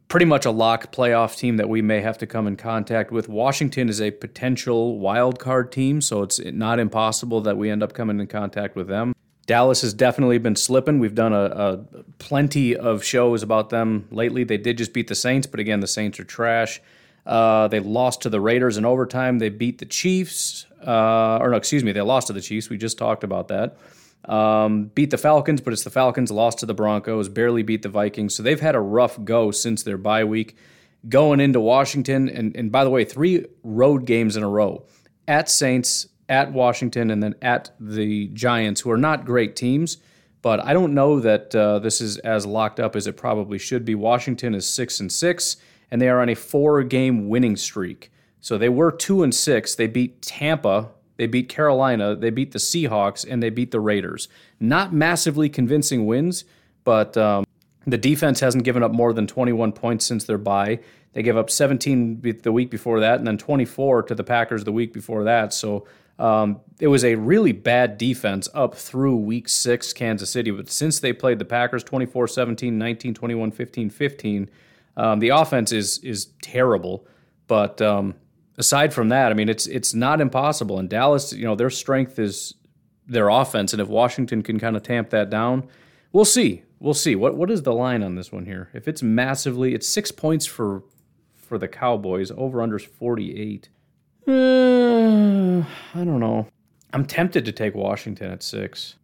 pretty 0.07 0.25
much 0.25 0.45
a 0.45 0.51
lock 0.51 0.93
playoff 0.93 1.37
team 1.37 1.57
that 1.57 1.67
we 1.67 1.81
may 1.81 1.99
have 1.99 2.17
to 2.19 2.25
come 2.25 2.47
in 2.47 2.55
contact 2.55 3.11
with. 3.11 3.27
Washington 3.27 3.89
is 3.89 3.99
a 3.99 4.11
potential 4.11 4.97
wild 4.97 5.39
card 5.39 5.73
team, 5.73 5.99
so 5.99 6.21
it's 6.21 6.39
not 6.39 6.79
impossible 6.79 7.41
that 7.41 7.57
we 7.57 7.69
end 7.69 7.83
up 7.83 7.91
coming 7.93 8.19
in 8.19 8.27
contact 8.27 8.77
with 8.77 8.87
them. 8.87 9.14
Dallas 9.45 9.81
has 9.81 9.93
definitely 9.93 10.37
been 10.39 10.55
slipping. 10.55 10.99
We've 10.99 11.15
done 11.15 11.33
a, 11.33 11.45
a 11.45 11.77
plenty 12.17 12.75
of 12.75 13.03
shows 13.03 13.43
about 13.43 13.69
them 13.69 14.07
lately. 14.11 14.43
They 14.43 14.57
did 14.57 14.77
just 14.77 14.93
beat 14.93 15.07
the 15.07 15.15
Saints, 15.15 15.45
but 15.45 15.59
again, 15.59 15.81
the 15.81 15.87
Saints 15.87 16.19
are 16.19 16.23
trash. 16.23 16.81
Uh, 17.25 17.67
they 17.67 17.79
lost 17.79 18.21
to 18.21 18.29
the 18.29 18.39
Raiders 18.39 18.77
in 18.77 18.85
overtime. 18.85 19.39
They 19.39 19.49
beat 19.49 19.79
the 19.79 19.85
Chiefs, 19.85 20.65
uh, 20.85 21.37
or 21.37 21.49
no, 21.49 21.57
excuse 21.57 21.83
me, 21.83 21.91
they 21.91 22.01
lost 22.01 22.27
to 22.27 22.33
the 22.33 22.41
Chiefs. 22.41 22.69
We 22.69 22.77
just 22.77 22.97
talked 22.97 23.23
about 23.23 23.47
that. 23.49 23.77
Um, 24.25 24.85
beat 24.95 25.11
the 25.11 25.17
Falcons, 25.17 25.61
but 25.61 25.73
it's 25.73 25.83
the 25.83 25.89
Falcons. 25.91 26.31
Lost 26.31 26.59
to 26.59 26.65
the 26.65 26.73
Broncos. 26.73 27.29
Barely 27.29 27.63
beat 27.63 27.83
the 27.83 27.89
Vikings. 27.89 28.35
So 28.35 28.41
they've 28.41 28.59
had 28.59 28.75
a 28.75 28.79
rough 28.79 29.23
go 29.23 29.51
since 29.51 29.83
their 29.83 29.97
bye 29.97 30.23
week. 30.23 30.55
Going 31.07 31.39
into 31.39 31.59
Washington, 31.59 32.27
and, 32.29 32.55
and 32.55 32.71
by 32.71 32.83
the 32.83 32.89
way, 32.89 33.05
three 33.05 33.45
road 33.63 34.05
games 34.05 34.35
in 34.35 34.41
a 34.41 34.49
row 34.49 34.85
at 35.27 35.49
Saints, 35.49 36.07
at 36.29 36.51
Washington, 36.51 37.11
and 37.11 37.21
then 37.21 37.35
at 37.41 37.71
the 37.79 38.27
Giants, 38.29 38.81
who 38.81 38.91
are 38.91 38.97
not 38.97 39.25
great 39.25 39.55
teams. 39.55 39.97
But 40.41 40.63
I 40.63 40.73
don't 40.73 40.93
know 40.93 41.19
that 41.19 41.55
uh, 41.55 41.79
this 41.79 42.01
is 42.01 42.17
as 42.19 42.45
locked 42.45 42.79
up 42.79 42.95
as 42.95 43.07
it 43.07 43.17
probably 43.17 43.57
should 43.57 43.83
be. 43.83 43.95
Washington 43.95 44.53
is 44.53 44.67
six 44.67 44.99
and 44.99 45.11
six 45.11 45.57
and 45.91 46.01
they 46.01 46.09
are 46.09 46.21
on 46.21 46.29
a 46.29 46.35
four 46.35 46.83
game 46.83 47.29
winning 47.29 47.55
streak. 47.55 48.11
So 48.41 48.57
they 48.57 48.69
were 48.69 48.91
two 48.91 49.23
and 49.23 49.33
six. 49.33 49.75
They 49.75 49.87
beat 49.87 50.21
Tampa, 50.21 50.89
they 51.17 51.27
beat 51.27 51.49
Carolina, 51.49 52.15
they 52.15 52.29
beat 52.29 52.51
the 52.51 52.59
Seahawks, 52.59 53.25
and 53.27 53.41
they 53.41 53.49
beat 53.49 53.71
the 53.71 53.79
Raiders. 53.79 54.27
Not 54.59 54.93
massively 54.93 55.49
convincing 55.49 56.05
wins, 56.05 56.45
but 56.83 57.17
um, 57.17 57.45
the 57.87 57.97
defense 57.97 58.39
hasn't 58.39 58.63
given 58.63 58.83
up 58.83 58.91
more 58.91 59.13
than 59.13 59.25
21 59.25 59.71
points 59.71 60.05
since 60.05 60.25
their 60.25 60.37
bye. 60.37 60.79
They 61.13 61.23
gave 61.23 61.37
up 61.37 61.49
17 61.49 62.39
the 62.43 62.51
week 62.51 62.69
before 62.69 62.99
that, 62.99 63.17
and 63.17 63.27
then 63.27 63.37
24 63.37 64.03
to 64.03 64.15
the 64.15 64.23
Packers 64.23 64.65
the 64.65 64.73
week 64.73 64.93
before 64.93 65.23
that. 65.23 65.53
So 65.53 65.87
um, 66.17 66.61
it 66.79 66.87
was 66.87 67.03
a 67.03 67.15
really 67.15 67.51
bad 67.51 67.97
defense 67.97 68.47
up 68.53 68.75
through 68.75 69.17
week 69.17 69.49
six, 69.49 69.93
Kansas 69.93 70.29
City. 70.29 70.51
But 70.51 70.69
since 70.69 70.99
they 70.99 71.13
played 71.13 71.39
the 71.39 71.45
Packers 71.45 71.83
24 71.83 72.27
17, 72.27 72.77
19, 72.77 73.13
21, 73.13 73.51
15, 73.51 73.89
15, 73.89 74.49
um, 74.97 75.19
the 75.19 75.29
offense 75.29 75.71
is 75.71 75.99
is 75.99 76.27
terrible, 76.41 77.05
but 77.47 77.81
um, 77.81 78.15
aside 78.57 78.93
from 78.93 79.09
that, 79.09 79.31
I 79.31 79.35
mean, 79.35 79.49
it's 79.49 79.67
it's 79.67 79.93
not 79.93 80.21
impossible. 80.21 80.79
And 80.79 80.89
Dallas, 80.89 81.33
you 81.33 81.43
know, 81.43 81.55
their 81.55 81.69
strength 81.69 82.17
is 82.17 82.53
their 83.07 83.29
offense, 83.29 83.73
and 83.73 83.81
if 83.81 83.87
Washington 83.87 84.41
can 84.41 84.59
kind 84.59 84.75
of 84.75 84.83
tamp 84.83 85.09
that 85.09 85.29
down, 85.29 85.67
we'll 86.11 86.25
see. 86.25 86.63
We'll 86.79 86.93
see. 86.93 87.15
What 87.15 87.35
what 87.35 87.51
is 87.51 87.63
the 87.63 87.73
line 87.73 88.03
on 88.03 88.15
this 88.15 88.31
one 88.31 88.45
here? 88.45 88.69
If 88.73 88.87
it's 88.87 89.03
massively, 89.03 89.73
it's 89.73 89.87
six 89.87 90.11
points 90.11 90.45
for 90.45 90.83
for 91.35 91.57
the 91.57 91.67
Cowboys. 91.67 92.31
Over 92.31 92.61
under 92.61 92.79
forty 92.79 93.37
eight. 93.39 93.69
Uh, 94.27 95.63
I 95.93 96.03
don't 96.03 96.19
know. 96.19 96.47
I'm 96.93 97.05
tempted 97.05 97.45
to 97.45 97.51
take 97.51 97.75
Washington 97.75 98.31
at 98.31 98.41
six. 98.41 98.95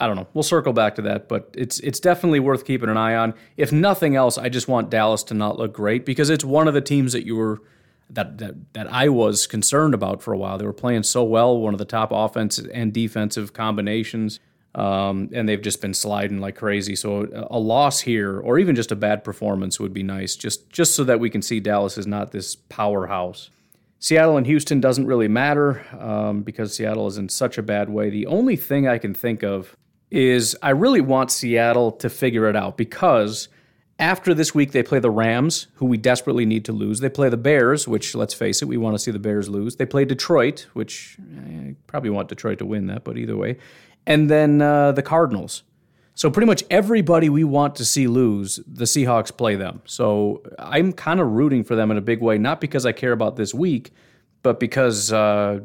I 0.00 0.06
don't 0.06 0.16
know. 0.16 0.28
We'll 0.32 0.44
circle 0.44 0.72
back 0.72 0.94
to 0.96 1.02
that, 1.02 1.28
but 1.28 1.50
it's 1.56 1.80
it's 1.80 1.98
definitely 1.98 2.40
worth 2.40 2.64
keeping 2.64 2.88
an 2.88 2.96
eye 2.96 3.16
on. 3.16 3.34
If 3.56 3.72
nothing 3.72 4.14
else, 4.14 4.38
I 4.38 4.48
just 4.48 4.68
want 4.68 4.90
Dallas 4.90 5.24
to 5.24 5.34
not 5.34 5.58
look 5.58 5.72
great 5.72 6.06
because 6.06 6.30
it's 6.30 6.44
one 6.44 6.68
of 6.68 6.74
the 6.74 6.80
teams 6.80 7.12
that 7.12 7.26
you 7.26 7.34
were 7.34 7.60
that 8.10 8.38
that 8.38 8.54
that 8.74 8.92
I 8.92 9.08
was 9.08 9.46
concerned 9.46 9.94
about 9.94 10.22
for 10.22 10.32
a 10.32 10.38
while. 10.38 10.56
They 10.56 10.66
were 10.66 10.72
playing 10.72 11.02
so 11.02 11.24
well, 11.24 11.58
one 11.58 11.74
of 11.74 11.78
the 11.78 11.84
top 11.84 12.10
offensive 12.12 12.70
and 12.72 12.92
defensive 12.92 13.52
combinations, 13.52 14.38
um, 14.76 15.30
and 15.32 15.48
they've 15.48 15.60
just 15.60 15.80
been 15.80 15.94
sliding 15.94 16.38
like 16.38 16.54
crazy. 16.54 16.94
So 16.94 17.26
a 17.50 17.58
loss 17.58 18.00
here, 18.00 18.38
or 18.38 18.58
even 18.60 18.76
just 18.76 18.92
a 18.92 18.96
bad 18.96 19.24
performance, 19.24 19.80
would 19.80 19.92
be 19.92 20.04
nice, 20.04 20.36
just 20.36 20.70
just 20.70 20.94
so 20.94 21.02
that 21.04 21.18
we 21.18 21.28
can 21.28 21.42
see 21.42 21.58
Dallas 21.58 21.98
is 21.98 22.06
not 22.06 22.30
this 22.30 22.54
powerhouse. 22.54 23.50
Seattle 24.00 24.36
and 24.36 24.46
Houston 24.46 24.80
doesn't 24.80 25.06
really 25.06 25.28
matter 25.28 25.84
um, 25.98 26.42
because 26.42 26.74
Seattle 26.74 27.06
is 27.08 27.18
in 27.18 27.28
such 27.28 27.58
a 27.58 27.62
bad 27.62 27.88
way. 27.88 28.10
The 28.10 28.26
only 28.26 28.56
thing 28.56 28.86
I 28.86 28.98
can 28.98 29.12
think 29.12 29.42
of 29.42 29.76
is 30.10 30.56
I 30.62 30.70
really 30.70 31.00
want 31.00 31.30
Seattle 31.30 31.92
to 31.92 32.08
figure 32.08 32.48
it 32.48 32.56
out 32.56 32.76
because 32.76 33.48
after 33.98 34.32
this 34.34 34.54
week 34.54 34.72
they 34.72 34.82
play 34.82 35.00
the 35.00 35.10
Rams, 35.10 35.66
who 35.74 35.86
we 35.86 35.96
desperately 35.96 36.46
need 36.46 36.64
to 36.66 36.72
lose. 36.72 37.00
They 37.00 37.08
play 37.08 37.28
the 37.28 37.36
Bears, 37.36 37.88
which 37.88 38.14
let's 38.14 38.34
face 38.34 38.62
it, 38.62 38.68
we 38.68 38.76
want 38.76 38.94
to 38.94 38.98
see 38.98 39.10
the 39.10 39.18
Bears 39.18 39.48
lose. 39.48 39.76
They 39.76 39.86
play 39.86 40.04
Detroit, 40.04 40.68
which 40.72 41.16
I 41.36 41.74
probably 41.86 42.10
want 42.10 42.28
Detroit 42.28 42.58
to 42.58 42.66
win 42.66 42.86
that, 42.86 43.04
but 43.04 43.18
either 43.18 43.36
way, 43.36 43.58
and 44.06 44.30
then 44.30 44.62
uh, 44.62 44.92
the 44.92 45.02
Cardinals. 45.02 45.64
So 46.18 46.32
pretty 46.32 46.46
much 46.46 46.64
everybody 46.68 47.28
we 47.28 47.44
want 47.44 47.76
to 47.76 47.84
see 47.84 48.08
lose, 48.08 48.58
the 48.66 48.86
Seahawks 48.86 49.34
play 49.34 49.54
them. 49.54 49.82
So 49.84 50.42
I'm 50.58 50.92
kind 50.92 51.20
of 51.20 51.28
rooting 51.28 51.62
for 51.62 51.76
them 51.76 51.92
in 51.92 51.96
a 51.96 52.00
big 52.00 52.20
way, 52.20 52.38
not 52.38 52.60
because 52.60 52.84
I 52.84 52.90
care 52.90 53.12
about 53.12 53.36
this 53.36 53.54
week, 53.54 53.92
but 54.42 54.58
because 54.58 55.12
uh, 55.12 55.60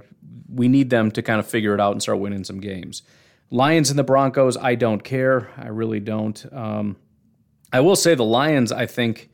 we 0.47 0.67
need 0.67 0.91
them 0.91 1.09
to 1.09 1.23
kind 1.23 1.39
of 1.39 1.47
figure 1.47 1.73
it 1.73 1.79
out 1.79 1.93
and 1.93 2.03
start 2.03 2.19
winning 2.19 2.43
some 2.43 2.59
games. 2.59 3.01
Lions 3.49 3.89
and 3.89 3.97
the 3.97 4.03
Broncos, 4.03 4.55
I 4.55 4.75
don't 4.75 5.03
care. 5.03 5.49
I 5.57 5.69
really 5.69 5.99
don't. 5.99 6.45
Um, 6.53 6.97
I 7.71 7.79
will 7.79 7.95
say 7.95 8.13
the 8.13 8.23
Lions, 8.23 8.71
I 8.71 8.85
think 8.85 9.31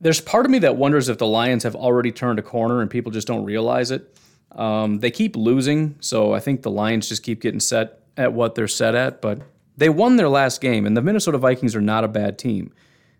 there's 0.00 0.20
part 0.20 0.46
of 0.46 0.52
me 0.52 0.60
that 0.60 0.76
wonders 0.76 1.08
if 1.08 1.18
the 1.18 1.26
Lions 1.26 1.64
have 1.64 1.74
already 1.74 2.12
turned 2.12 2.38
a 2.38 2.42
corner 2.42 2.80
and 2.80 2.88
people 2.88 3.10
just 3.10 3.26
don't 3.26 3.44
realize 3.44 3.90
it. 3.90 4.16
Um, 4.52 5.00
they 5.00 5.10
keep 5.10 5.34
losing, 5.34 5.96
so 5.98 6.32
I 6.32 6.38
think 6.38 6.62
the 6.62 6.70
Lions 6.70 7.08
just 7.08 7.24
keep 7.24 7.40
getting 7.40 7.58
set 7.58 8.02
at 8.16 8.32
what 8.32 8.54
they're 8.54 8.68
set 8.68 8.94
at, 8.94 9.20
but 9.20 9.40
they 9.76 9.88
won 9.88 10.16
their 10.16 10.28
last 10.28 10.60
game, 10.60 10.86
and 10.86 10.96
the 10.96 11.02
Minnesota 11.02 11.38
Vikings 11.38 11.74
are 11.74 11.80
not 11.80 12.04
a 12.04 12.08
bad 12.08 12.38
team. 12.38 12.72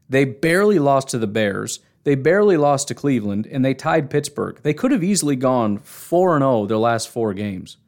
They 0.08 0.24
barely 0.24 0.78
lost 0.78 1.08
to 1.08 1.18
the 1.18 1.26
Bears. 1.26 1.80
They 2.04 2.14
barely 2.14 2.56
lost 2.56 2.88
to 2.88 2.94
Cleveland, 2.94 3.46
and 3.46 3.64
they 3.64 3.74
tied 3.74 4.10
Pittsburgh. 4.10 4.60
They 4.62 4.74
could 4.74 4.90
have 4.90 5.04
easily 5.04 5.36
gone 5.36 5.78
4 5.78 6.38
0 6.38 6.66
their 6.66 6.76
last 6.76 7.08
four 7.08 7.32
games. 7.32 7.78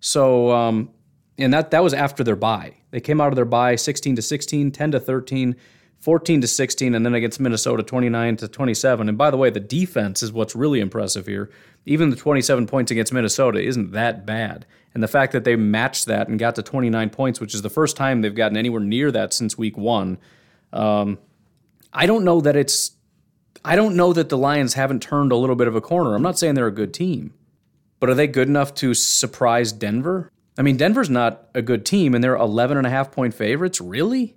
So 0.00 0.52
um, 0.52 0.90
and 1.38 1.52
that 1.52 1.70
that 1.70 1.82
was 1.82 1.94
after 1.94 2.24
their 2.24 2.36
bye. 2.36 2.74
They 2.90 3.00
came 3.00 3.20
out 3.20 3.28
of 3.28 3.36
their 3.36 3.44
bye 3.44 3.76
16 3.76 4.16
to 4.16 4.22
16, 4.22 4.70
10 4.72 4.90
to 4.92 5.00
13, 5.00 5.56
14 6.00 6.40
to 6.42 6.46
16, 6.46 6.94
and 6.94 7.04
then 7.04 7.14
against 7.14 7.40
Minnesota, 7.40 7.82
29 7.82 8.36
to 8.36 8.48
27. 8.48 9.08
And 9.08 9.18
by 9.18 9.30
the 9.30 9.36
way, 9.36 9.50
the 9.50 9.60
defense 9.60 10.22
is 10.22 10.32
what's 10.32 10.54
really 10.54 10.80
impressive 10.80 11.26
here. 11.26 11.50
Even 11.86 12.10
the 12.10 12.16
27 12.16 12.66
points 12.66 12.90
against 12.90 13.12
Minnesota 13.12 13.60
isn't 13.60 13.92
that 13.92 14.24
bad. 14.24 14.64
And 14.94 15.02
the 15.02 15.08
fact 15.08 15.32
that 15.32 15.44
they 15.44 15.56
matched 15.56 16.06
that 16.06 16.28
and 16.28 16.38
got 16.38 16.54
to 16.54 16.62
29 16.62 17.10
points, 17.10 17.40
which 17.40 17.54
is 17.54 17.62
the 17.62 17.70
first 17.70 17.96
time 17.96 18.22
they've 18.22 18.34
gotten 18.34 18.56
anywhere 18.56 18.80
near 18.80 19.10
that 19.10 19.32
since 19.32 19.58
week 19.58 19.76
one, 19.76 20.18
um, 20.72 21.18
I 21.92 22.06
don't 22.06 22.24
know 22.24 22.40
that 22.40 22.56
it's. 22.56 22.92
I 23.64 23.74
don't 23.74 23.96
know 23.96 24.12
that 24.12 24.28
the 24.28 24.38
Lions 24.38 24.74
haven't 24.74 25.02
turned 25.02 25.32
a 25.32 25.36
little 25.36 25.56
bit 25.56 25.66
of 25.66 25.74
a 25.74 25.80
corner. 25.80 26.14
I'm 26.14 26.22
not 26.22 26.38
saying 26.38 26.54
they're 26.54 26.68
a 26.68 26.72
good 26.72 26.94
team, 26.94 27.34
but 27.98 28.08
are 28.08 28.14
they 28.14 28.28
good 28.28 28.48
enough 28.48 28.72
to 28.76 28.94
surprise 28.94 29.72
Denver? 29.72 30.30
I 30.56 30.62
mean, 30.62 30.76
Denver's 30.76 31.10
not 31.10 31.48
a 31.54 31.62
good 31.62 31.84
team, 31.84 32.14
and 32.14 32.22
they're 32.22 32.36
11 32.36 32.76
and 32.76 32.86
a 32.86 32.90
half 32.90 33.10
point 33.10 33.34
favorites. 33.34 33.80
Really? 33.80 34.36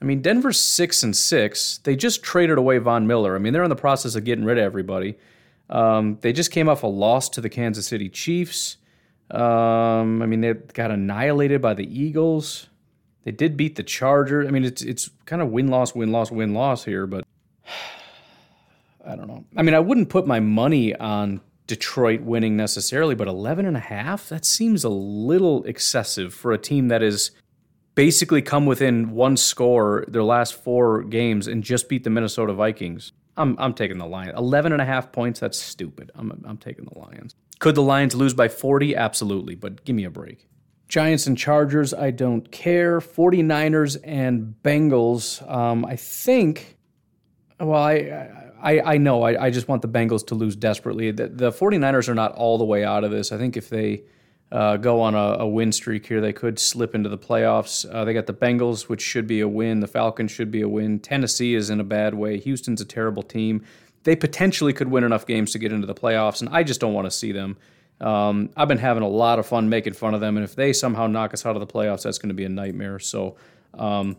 I 0.00 0.04
mean, 0.04 0.22
Denver's 0.22 0.60
six 0.60 1.02
and 1.02 1.16
six. 1.16 1.78
They 1.78 1.96
just 1.96 2.22
traded 2.22 2.58
away 2.58 2.78
Von 2.78 3.06
Miller. 3.06 3.34
I 3.34 3.38
mean, 3.38 3.52
they're 3.52 3.64
in 3.64 3.70
the 3.70 3.76
process 3.76 4.14
of 4.14 4.24
getting 4.24 4.44
rid 4.44 4.58
of 4.58 4.64
everybody. 4.64 5.18
Um, 5.70 6.18
they 6.20 6.32
just 6.32 6.50
came 6.50 6.68
off 6.68 6.82
a 6.82 6.86
loss 6.86 7.28
to 7.30 7.40
the 7.40 7.48
Kansas 7.48 7.86
City 7.86 8.08
Chiefs. 8.08 8.76
Um, 9.30 10.22
I 10.22 10.26
mean, 10.26 10.40
they 10.40 10.54
got 10.54 10.90
annihilated 10.90 11.60
by 11.60 11.74
the 11.74 11.84
Eagles. 11.84 12.68
They 13.24 13.32
did 13.32 13.56
beat 13.56 13.76
the 13.76 13.82
Chargers. 13.82 14.46
I 14.46 14.50
mean, 14.50 14.64
it's 14.64 14.82
it's 14.82 15.10
kind 15.26 15.42
of 15.42 15.50
win 15.50 15.68
loss 15.68 15.94
win 15.94 16.12
loss 16.12 16.30
win 16.30 16.54
loss 16.54 16.84
here, 16.84 17.06
but 17.06 17.24
I 19.04 19.16
don't 19.16 19.26
know. 19.26 19.44
I 19.56 19.62
mean, 19.62 19.74
I 19.74 19.80
wouldn't 19.80 20.08
put 20.08 20.26
my 20.26 20.40
money 20.40 20.94
on 20.94 21.40
Detroit 21.66 22.22
winning 22.22 22.56
necessarily, 22.56 23.14
but 23.14 23.28
11 23.28 23.66
and 23.66 23.76
a 23.76 23.80
half, 23.80 24.28
that 24.30 24.44
seems 24.44 24.84
a 24.84 24.88
little 24.88 25.62
excessive 25.64 26.32
for 26.32 26.52
a 26.52 26.58
team 26.58 26.88
that 26.88 27.02
is 27.02 27.30
basically 27.98 28.40
come 28.40 28.64
within 28.64 29.10
one 29.10 29.36
score 29.36 30.04
their 30.06 30.22
last 30.22 30.54
four 30.54 31.02
games 31.02 31.48
and 31.48 31.64
just 31.64 31.88
beat 31.88 32.04
the 32.04 32.10
Minnesota 32.10 32.52
Vikings. 32.52 33.10
I'm, 33.36 33.56
I'm 33.58 33.74
taking 33.74 33.98
the 33.98 34.06
Lions. 34.06 34.34
11 34.36 34.70
and 34.70 34.80
a 34.80 34.84
half 34.84 35.10
points, 35.10 35.40
that's 35.40 35.58
stupid. 35.58 36.12
I'm, 36.14 36.44
I'm 36.46 36.58
taking 36.58 36.84
the 36.84 36.96
Lions. 36.96 37.34
Could 37.58 37.74
the 37.74 37.82
Lions 37.82 38.14
lose 38.14 38.34
by 38.34 38.46
40? 38.46 38.94
Absolutely, 38.94 39.56
but 39.56 39.84
give 39.84 39.96
me 39.96 40.04
a 40.04 40.10
break. 40.10 40.46
Giants 40.86 41.26
and 41.26 41.36
Chargers, 41.36 41.92
I 41.92 42.12
don't 42.12 42.52
care. 42.52 43.00
49ers 43.00 43.96
and 44.04 44.54
Bengals, 44.62 45.42
um, 45.50 45.84
I 45.84 45.96
think, 45.96 46.78
well, 47.58 47.82
I, 47.82 48.52
I, 48.62 48.80
I 48.80 48.98
know. 48.98 49.24
I, 49.24 49.46
I 49.46 49.50
just 49.50 49.66
want 49.66 49.82
the 49.82 49.88
Bengals 49.88 50.24
to 50.28 50.36
lose 50.36 50.54
desperately. 50.54 51.10
The, 51.10 51.26
the 51.26 51.50
49ers 51.50 52.08
are 52.08 52.14
not 52.14 52.30
all 52.36 52.58
the 52.58 52.64
way 52.64 52.84
out 52.84 53.02
of 53.02 53.10
this. 53.10 53.32
I 53.32 53.38
think 53.38 53.56
if 53.56 53.68
they 53.68 54.04
uh, 54.50 54.76
go 54.76 55.00
on 55.00 55.14
a, 55.14 55.36
a, 55.40 55.46
win 55.46 55.72
streak 55.72 56.06
here, 56.06 56.20
they 56.20 56.32
could 56.32 56.58
slip 56.58 56.94
into 56.94 57.08
the 57.08 57.18
playoffs. 57.18 57.86
Uh, 57.92 58.04
they 58.04 58.14
got 58.14 58.26
the 58.26 58.32
Bengals, 58.34 58.88
which 58.88 59.02
should 59.02 59.26
be 59.26 59.40
a 59.40 59.48
win. 59.48 59.80
The 59.80 59.86
Falcons 59.86 60.30
should 60.30 60.50
be 60.50 60.62
a 60.62 60.68
win. 60.68 61.00
Tennessee 61.00 61.54
is 61.54 61.68
in 61.68 61.80
a 61.80 61.84
bad 61.84 62.14
way. 62.14 62.38
Houston's 62.38 62.80
a 62.80 62.86
terrible 62.86 63.22
team. 63.22 63.64
They 64.04 64.16
potentially 64.16 64.72
could 64.72 64.88
win 64.88 65.04
enough 65.04 65.26
games 65.26 65.52
to 65.52 65.58
get 65.58 65.72
into 65.72 65.86
the 65.86 65.94
playoffs, 65.94 66.40
and 66.40 66.48
I 66.50 66.62
just 66.62 66.80
don't 66.80 66.94
want 66.94 67.04
to 67.04 67.10
see 67.10 67.32
them. 67.32 67.58
Um, 68.00 68.50
I've 68.56 68.68
been 68.68 68.78
having 68.78 69.02
a 69.02 69.08
lot 69.08 69.38
of 69.38 69.46
fun 69.46 69.68
making 69.68 69.92
fun 69.94 70.14
of 70.14 70.20
them, 70.20 70.36
and 70.36 70.44
if 70.44 70.54
they 70.54 70.72
somehow 70.72 71.06
knock 71.06 71.34
us 71.34 71.44
out 71.44 71.56
of 71.56 71.60
the 71.60 71.66
playoffs, 71.66 72.04
that's 72.04 72.18
going 72.18 72.28
to 72.28 72.34
be 72.34 72.44
a 72.44 72.48
nightmare. 72.48 73.00
So 73.00 73.36
um, 73.74 74.16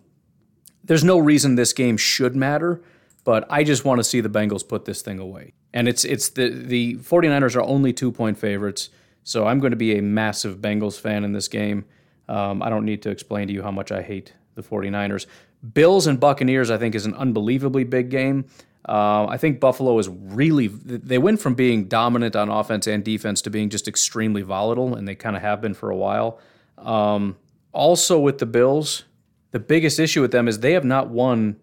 there's 0.83 1.03
no 1.03 1.17
reason 1.17 1.55
this 1.55 1.73
game 1.73 1.97
should 1.97 2.35
matter 2.35 2.83
but 3.23 3.45
I 3.47 3.63
just 3.63 3.85
want 3.85 3.99
to 3.99 4.03
see 4.03 4.21
the 4.21 4.29
Bengals 4.29 4.67
put 4.67 4.85
this 4.85 5.03
thing 5.03 5.19
away. 5.19 5.53
And 5.71 5.87
it's 5.87 6.03
it's 6.03 6.29
the 6.29 6.49
the 6.49 6.95
49ers 6.95 7.55
are 7.55 7.61
only 7.61 7.93
2-point 7.93 8.39
favorites, 8.39 8.89
so 9.29 9.45
I'm 9.45 9.59
going 9.59 9.71
to 9.71 9.77
be 9.77 9.95
a 9.95 10.01
massive 10.01 10.57
Bengals 10.57 10.99
fan 10.99 11.23
in 11.23 11.33
this 11.33 11.47
game. 11.47 11.85
Um, 12.27 12.63
I 12.63 12.69
don't 12.69 12.83
need 12.83 13.03
to 13.03 13.11
explain 13.11 13.47
to 13.47 13.53
you 13.53 13.61
how 13.61 13.69
much 13.69 13.91
I 13.91 14.01
hate 14.01 14.33
the 14.55 14.63
49ers. 14.63 15.27
Bills 15.73 16.07
and 16.07 16.19
Buccaneers 16.19 16.71
I 16.71 16.77
think 16.77 16.95
is 16.95 17.05
an 17.05 17.13
unbelievably 17.13 17.83
big 17.83 18.09
game. 18.09 18.45
Uh, 18.87 19.27
I 19.27 19.37
think 19.37 19.59
Buffalo 19.59 19.99
is 19.99 20.09
really 20.09 20.67
they 20.67 21.19
went 21.19 21.39
from 21.39 21.53
being 21.53 21.85
dominant 21.85 22.35
on 22.35 22.49
offense 22.49 22.87
and 22.87 23.03
defense 23.03 23.41
to 23.43 23.51
being 23.51 23.69
just 23.69 23.87
extremely 23.87 24.41
volatile, 24.41 24.95
and 24.95 25.07
they 25.07 25.13
kind 25.13 25.35
of 25.35 25.43
have 25.43 25.61
been 25.61 25.75
for 25.75 25.91
a 25.91 25.95
while. 25.95 26.39
Um, 26.79 27.37
also 27.71 28.17
with 28.19 28.39
the 28.39 28.47
Bills, 28.47 29.03
the 29.51 29.59
biggest 29.59 29.99
issue 29.99 30.21
with 30.21 30.31
them 30.31 30.47
is 30.47 30.61
they 30.61 30.73
have 30.73 30.85
not 30.85 31.09
won 31.09 31.57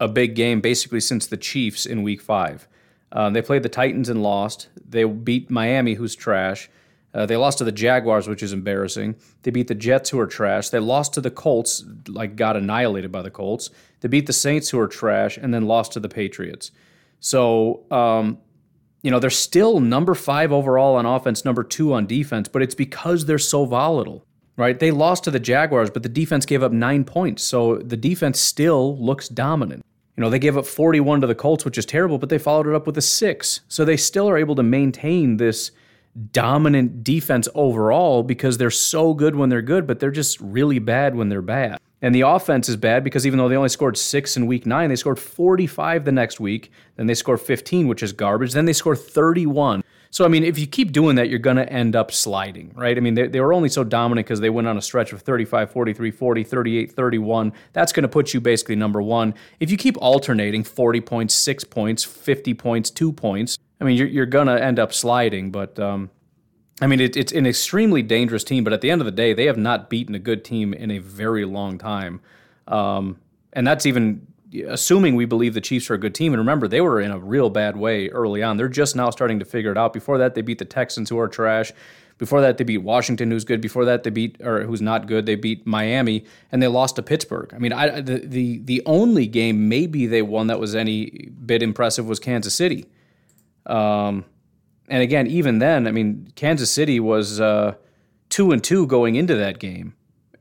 a 0.00 0.08
big 0.08 0.34
game 0.34 0.60
basically 0.60 0.98
since 0.98 1.26
the 1.28 1.36
Chiefs 1.36 1.86
in 1.86 2.02
Week 2.02 2.20
Five. 2.20 2.66
Uh, 3.12 3.30
they 3.30 3.42
played 3.42 3.62
the 3.62 3.68
Titans 3.68 4.08
and 4.08 4.24
lost. 4.24 4.70
They 4.88 5.04
beat 5.04 5.50
Miami, 5.50 5.94
who's 5.94 6.16
trash. 6.16 6.68
Uh, 7.14 7.26
they 7.26 7.36
lost 7.36 7.58
to 7.58 7.64
the 7.64 7.72
Jaguars, 7.72 8.26
which 8.26 8.42
is 8.42 8.52
embarrassing. 8.52 9.16
They 9.42 9.50
beat 9.50 9.68
the 9.68 9.74
Jets, 9.74 10.10
who 10.10 10.18
are 10.18 10.26
trash. 10.26 10.70
They 10.70 10.78
lost 10.78 11.14
to 11.14 11.20
the 11.20 11.30
Colts, 11.30 11.84
like 12.08 12.36
got 12.36 12.56
annihilated 12.56 13.12
by 13.12 13.22
the 13.22 13.30
Colts. 13.30 13.70
They 14.00 14.08
beat 14.08 14.26
the 14.26 14.32
Saints, 14.32 14.70
who 14.70 14.80
are 14.80 14.88
trash, 14.88 15.36
and 15.36 15.52
then 15.52 15.66
lost 15.66 15.92
to 15.92 16.00
the 16.00 16.08
Patriots. 16.08 16.70
So, 17.20 17.84
um, 17.90 18.38
you 19.02 19.10
know, 19.10 19.18
they're 19.18 19.30
still 19.30 19.80
number 19.80 20.14
five 20.14 20.52
overall 20.52 20.96
on 20.96 21.06
offense, 21.06 21.44
number 21.44 21.64
two 21.64 21.92
on 21.92 22.06
defense, 22.06 22.48
but 22.48 22.62
it's 22.62 22.74
because 22.74 23.26
they're 23.26 23.38
so 23.38 23.64
volatile, 23.64 24.24
right? 24.56 24.78
They 24.78 24.90
lost 24.90 25.24
to 25.24 25.30
the 25.30 25.40
Jaguars, 25.40 25.90
but 25.90 26.02
the 26.02 26.08
defense 26.08 26.46
gave 26.46 26.62
up 26.62 26.72
nine 26.72 27.04
points. 27.04 27.42
So 27.42 27.76
the 27.76 27.96
defense 27.96 28.40
still 28.40 28.96
looks 28.98 29.28
dominant. 29.28 29.84
You 30.16 30.22
know, 30.22 30.30
they 30.30 30.38
gave 30.38 30.56
up 30.56 30.66
41 30.66 31.22
to 31.22 31.26
the 31.26 31.34
Colts, 31.34 31.64
which 31.64 31.78
is 31.78 31.86
terrible, 31.86 32.18
but 32.18 32.28
they 32.28 32.38
followed 32.38 32.66
it 32.66 32.74
up 32.74 32.86
with 32.86 32.98
a 32.98 33.02
six. 33.02 33.60
So 33.68 33.84
they 33.84 33.96
still 33.96 34.28
are 34.28 34.38
able 34.38 34.54
to 34.56 34.62
maintain 34.62 35.36
this 35.36 35.72
dominant 36.32 37.02
defense 37.04 37.48
overall 37.54 38.22
because 38.22 38.58
they're 38.58 38.70
so 38.70 39.14
good 39.14 39.34
when 39.34 39.48
they're 39.48 39.62
good, 39.62 39.86
but 39.86 39.98
they're 39.98 40.10
just 40.10 40.40
really 40.40 40.78
bad 40.78 41.14
when 41.14 41.28
they're 41.28 41.42
bad. 41.42 41.78
And 42.02 42.14
the 42.14 42.22
offense 42.22 42.68
is 42.68 42.76
bad 42.76 43.04
because 43.04 43.26
even 43.26 43.38
though 43.38 43.48
they 43.48 43.56
only 43.56 43.68
scored 43.68 43.96
six 43.96 44.36
in 44.36 44.46
week 44.46 44.66
nine, 44.66 44.88
they 44.88 44.96
scored 44.96 45.20
45 45.20 46.04
the 46.04 46.12
next 46.12 46.40
week. 46.40 46.72
Then 46.96 47.06
they 47.06 47.14
scored 47.14 47.40
15, 47.40 47.86
which 47.86 48.02
is 48.02 48.12
garbage. 48.12 48.52
Then 48.52 48.64
they 48.64 48.72
scored 48.72 48.98
31. 48.98 49.84
So, 50.10 50.26
I 50.26 50.28
mean, 50.28 50.44
if 50.44 50.58
you 50.58 50.66
keep 50.66 50.92
doing 50.92 51.16
that, 51.16 51.30
you're 51.30 51.38
going 51.38 51.56
to 51.56 51.72
end 51.72 51.96
up 51.96 52.12
sliding, 52.12 52.72
right? 52.74 52.98
I 52.98 53.00
mean, 53.00 53.14
they, 53.14 53.28
they 53.28 53.40
were 53.40 53.54
only 53.54 53.70
so 53.70 53.82
dominant 53.82 54.26
because 54.26 54.40
they 54.40 54.50
went 54.50 54.68
on 54.68 54.76
a 54.76 54.82
stretch 54.82 55.14
of 55.14 55.22
35, 55.22 55.70
43, 55.70 56.10
40, 56.10 56.44
38, 56.44 56.92
31. 56.92 57.52
That's 57.72 57.92
going 57.92 58.02
to 58.02 58.08
put 58.08 58.34
you 58.34 58.40
basically 58.40 58.76
number 58.76 59.00
one. 59.00 59.32
If 59.58 59.70
you 59.70 59.78
keep 59.78 59.96
alternating 60.02 60.64
40 60.64 61.00
points, 61.00 61.34
six 61.34 61.64
points, 61.64 62.04
50 62.04 62.52
points, 62.52 62.90
two 62.90 63.10
points, 63.10 63.58
I 63.82 63.84
mean, 63.84 63.96
you're, 63.96 64.06
you're 64.06 64.26
going 64.26 64.46
to 64.46 64.62
end 64.62 64.78
up 64.78 64.94
sliding. 64.94 65.50
But, 65.50 65.76
um, 65.80 66.10
I 66.80 66.86
mean, 66.86 67.00
it, 67.00 67.16
it's 67.16 67.32
an 67.32 67.46
extremely 67.46 68.00
dangerous 68.00 68.44
team, 68.44 68.62
but 68.62 68.72
at 68.72 68.80
the 68.80 68.92
end 68.92 69.00
of 69.00 69.06
the 69.06 69.10
day, 69.10 69.34
they 69.34 69.46
have 69.46 69.58
not 69.58 69.90
beaten 69.90 70.14
a 70.14 70.20
good 70.20 70.44
team 70.44 70.72
in 70.72 70.92
a 70.92 70.98
very 70.98 71.44
long 71.44 71.78
time. 71.78 72.20
Um, 72.68 73.18
and 73.52 73.66
that's 73.66 73.84
even 73.84 74.24
assuming 74.68 75.16
we 75.16 75.24
believe 75.24 75.54
the 75.54 75.60
Chiefs 75.60 75.90
are 75.90 75.94
a 75.94 75.98
good 75.98 76.14
team. 76.14 76.32
And 76.32 76.38
remember, 76.38 76.68
they 76.68 76.80
were 76.80 77.00
in 77.00 77.10
a 77.10 77.18
real 77.18 77.50
bad 77.50 77.76
way 77.76 78.08
early 78.10 78.40
on. 78.40 78.56
They're 78.56 78.68
just 78.68 78.94
now 78.94 79.10
starting 79.10 79.40
to 79.40 79.44
figure 79.44 79.72
it 79.72 79.78
out. 79.78 79.92
Before 79.92 80.16
that, 80.18 80.36
they 80.36 80.42
beat 80.42 80.58
the 80.58 80.64
Texans, 80.64 81.10
who 81.10 81.18
are 81.18 81.26
trash. 81.26 81.72
Before 82.18 82.40
that, 82.40 82.56
they 82.56 82.62
beat 82.62 82.78
Washington, 82.78 83.32
who's 83.32 83.44
good. 83.44 83.60
Before 83.60 83.84
that, 83.84 84.04
they 84.04 84.10
beat 84.10 84.40
or 84.40 84.62
who's 84.62 84.80
not 84.80 85.08
good. 85.08 85.26
They 85.26 85.34
beat 85.34 85.66
Miami, 85.66 86.24
and 86.52 86.62
they 86.62 86.68
lost 86.68 86.94
to 86.96 87.02
Pittsburgh. 87.02 87.52
I 87.52 87.58
mean, 87.58 87.72
I, 87.72 88.00
the 88.00 88.18
the 88.18 88.58
the 88.58 88.80
only 88.86 89.26
game 89.26 89.68
maybe 89.68 90.06
they 90.06 90.22
won 90.22 90.46
that 90.46 90.60
was 90.60 90.76
any 90.76 91.30
bit 91.44 91.64
impressive 91.64 92.06
was 92.06 92.20
Kansas 92.20 92.54
City. 92.54 92.86
Um, 93.66 94.24
and 94.88 95.02
again, 95.02 95.26
even 95.26 95.58
then, 95.58 95.86
I 95.86 95.92
mean, 95.92 96.32
Kansas 96.36 96.70
City 96.70 97.00
was 97.00 97.40
uh, 97.40 97.74
two 98.28 98.52
and 98.52 98.62
two 98.62 98.86
going 98.86 99.14
into 99.14 99.34
that 99.36 99.58
game. 99.58 99.94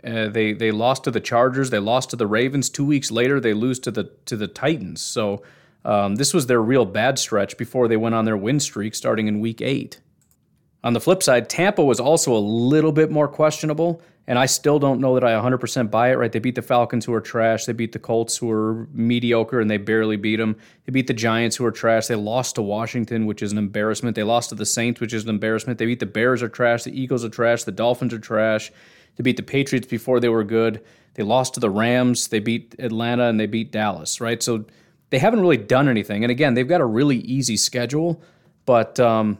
Uh, 0.03 0.28
they 0.28 0.53
they 0.53 0.72
lost 0.72 1.03
to 1.03 1.11
the 1.11 1.19
Chargers. 1.19 1.69
They 1.69 1.80
lost 1.80 2.09
to 2.09 2.15
the 2.15 2.28
Ravens. 2.28 2.69
Two 2.69 2.86
weeks 2.86 3.11
later, 3.11 3.39
they 3.39 3.53
lose 3.53 3.80
to 3.80 3.91
the 3.91 4.05
to 4.26 4.36
the 4.36 4.47
Titans. 4.47 5.01
So 5.01 5.43
um, 5.86 6.15
this 6.15 6.34
was 6.34 6.47
their 6.47 6.61
real 6.61 6.86
bad 6.86 7.19
stretch 7.19 7.57
before 7.57 7.88
they 7.88 7.97
went 7.97 8.15
on 8.15 8.26
their 8.26 8.38
win 8.38 8.59
streak, 8.59 8.95
starting 8.95 9.28
in 9.28 9.39
Week 9.39 9.61
Eight. 9.61 10.01
On 10.84 10.93
the 10.93 11.01
flip 11.01 11.21
side, 11.21 11.47
Tampa 11.47 11.84
was 11.84 11.99
also 11.99 12.36
a 12.36 12.39
little 12.39 12.91
bit 12.91 13.11
more 13.11 13.27
questionable, 13.27 14.01
and 14.25 14.39
I 14.39 14.47
still 14.47 14.79
don't 14.79 14.99
know 14.99 15.13
that 15.13 15.23
I 15.23 15.32
100% 15.34 15.91
buy 15.91 16.11
it. 16.11 16.15
Right? 16.15 16.32
They 16.32 16.39
beat 16.39 16.55
the 16.55 16.63
Falcons, 16.63 17.05
who 17.05 17.13
are 17.13 17.21
trash. 17.21 17.65
They 17.65 17.73
beat 17.73 17.91
the 17.91 17.99
Colts, 17.99 18.38
who 18.38 18.49
are 18.49 18.88
mediocre, 18.91 19.59
and 19.59 19.69
they 19.69 19.77
barely 19.77 20.15
beat 20.15 20.38
them. 20.38 20.55
They 20.86 20.91
beat 20.91 21.07
the 21.07 21.13
Giants, 21.13 21.55
who 21.55 21.65
are 21.65 21.71
trash. 21.71 22.07
They 22.07 22.15
lost 22.15 22.55
to 22.55 22.63
Washington, 22.63 23.27
which 23.27 23.43
is 23.43 23.51
an 23.51 23.59
embarrassment. 23.59 24.15
They 24.15 24.23
lost 24.23 24.49
to 24.49 24.55
the 24.55 24.65
Saints, 24.65 24.99
which 24.99 25.13
is 25.13 25.23
an 25.23 25.29
embarrassment. 25.29 25.77
They 25.77 25.86
beat 25.86 25.99
the 25.99 26.07
Bears, 26.07 26.41
are 26.41 26.49
trash. 26.49 26.84
The 26.84 26.99
Eagles 26.99 27.23
are 27.23 27.29
trash. 27.29 27.63
The 27.63 27.71
Dolphins 27.71 28.13
are 28.13 28.19
trash. 28.19 28.71
They 29.17 29.21
beat 29.21 29.38
the 29.38 29.43
Patriots 29.43 29.88
before 29.88 30.19
they 30.19 30.29
were 30.29 30.43
good. 30.43 30.84
They 31.13 31.23
lost 31.23 31.55
to 31.55 31.59
the 31.59 31.69
Rams. 31.69 32.29
They 32.29 32.39
beat 32.39 32.75
Atlanta 32.79 33.25
and 33.25 33.39
they 33.39 33.45
beat 33.45 33.71
Dallas, 33.71 34.21
right? 34.21 34.41
So 34.41 34.65
they 35.09 35.19
haven't 35.19 35.41
really 35.41 35.57
done 35.57 35.89
anything. 35.89 36.23
And 36.23 36.32
again, 36.32 36.53
they've 36.53 36.67
got 36.67 36.82
a 36.82 36.86
really 36.86 37.17
easy 37.17 37.57
schedule, 37.57 38.21
but 38.65 38.99
um, 38.99 39.38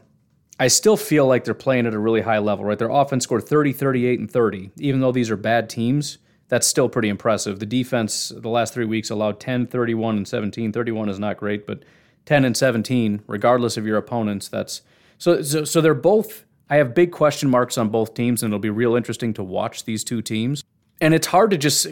I 0.62 0.68
still 0.68 0.96
feel 0.96 1.26
like 1.26 1.42
they're 1.42 1.54
playing 1.54 1.88
at 1.88 1.92
a 1.92 1.98
really 1.98 2.20
high 2.20 2.38
level, 2.38 2.64
right? 2.64 2.78
Their 2.78 2.88
offense 2.88 3.24
scored 3.24 3.48
30, 3.48 3.72
38, 3.72 4.20
and 4.20 4.30
30. 4.30 4.70
Even 4.76 5.00
though 5.00 5.10
these 5.10 5.28
are 5.28 5.36
bad 5.36 5.68
teams, 5.68 6.18
that's 6.46 6.68
still 6.68 6.88
pretty 6.88 7.08
impressive. 7.08 7.58
The 7.58 7.66
defense 7.66 8.28
the 8.28 8.48
last 8.48 8.72
three 8.72 8.84
weeks 8.84 9.10
allowed 9.10 9.40
10, 9.40 9.66
31, 9.66 10.18
and 10.18 10.28
17. 10.28 10.70
31 10.72 11.08
is 11.08 11.18
not 11.18 11.36
great, 11.36 11.66
but 11.66 11.84
10 12.26 12.44
and 12.44 12.56
17, 12.56 13.22
regardless 13.26 13.76
of 13.76 13.88
your 13.88 13.96
opponents, 13.96 14.46
that's 14.46 14.82
so 15.18 15.42
so, 15.42 15.64
so 15.64 15.80
they're 15.80 15.94
both 15.94 16.44
I 16.70 16.76
have 16.76 16.94
big 16.94 17.10
question 17.10 17.50
marks 17.50 17.76
on 17.76 17.88
both 17.88 18.14
teams, 18.14 18.44
and 18.44 18.52
it'll 18.52 18.60
be 18.60 18.70
real 18.70 18.94
interesting 18.94 19.34
to 19.34 19.42
watch 19.42 19.84
these 19.84 20.04
two 20.04 20.22
teams. 20.22 20.62
And 21.00 21.12
it's 21.12 21.26
hard 21.26 21.50
to 21.50 21.58
just, 21.58 21.88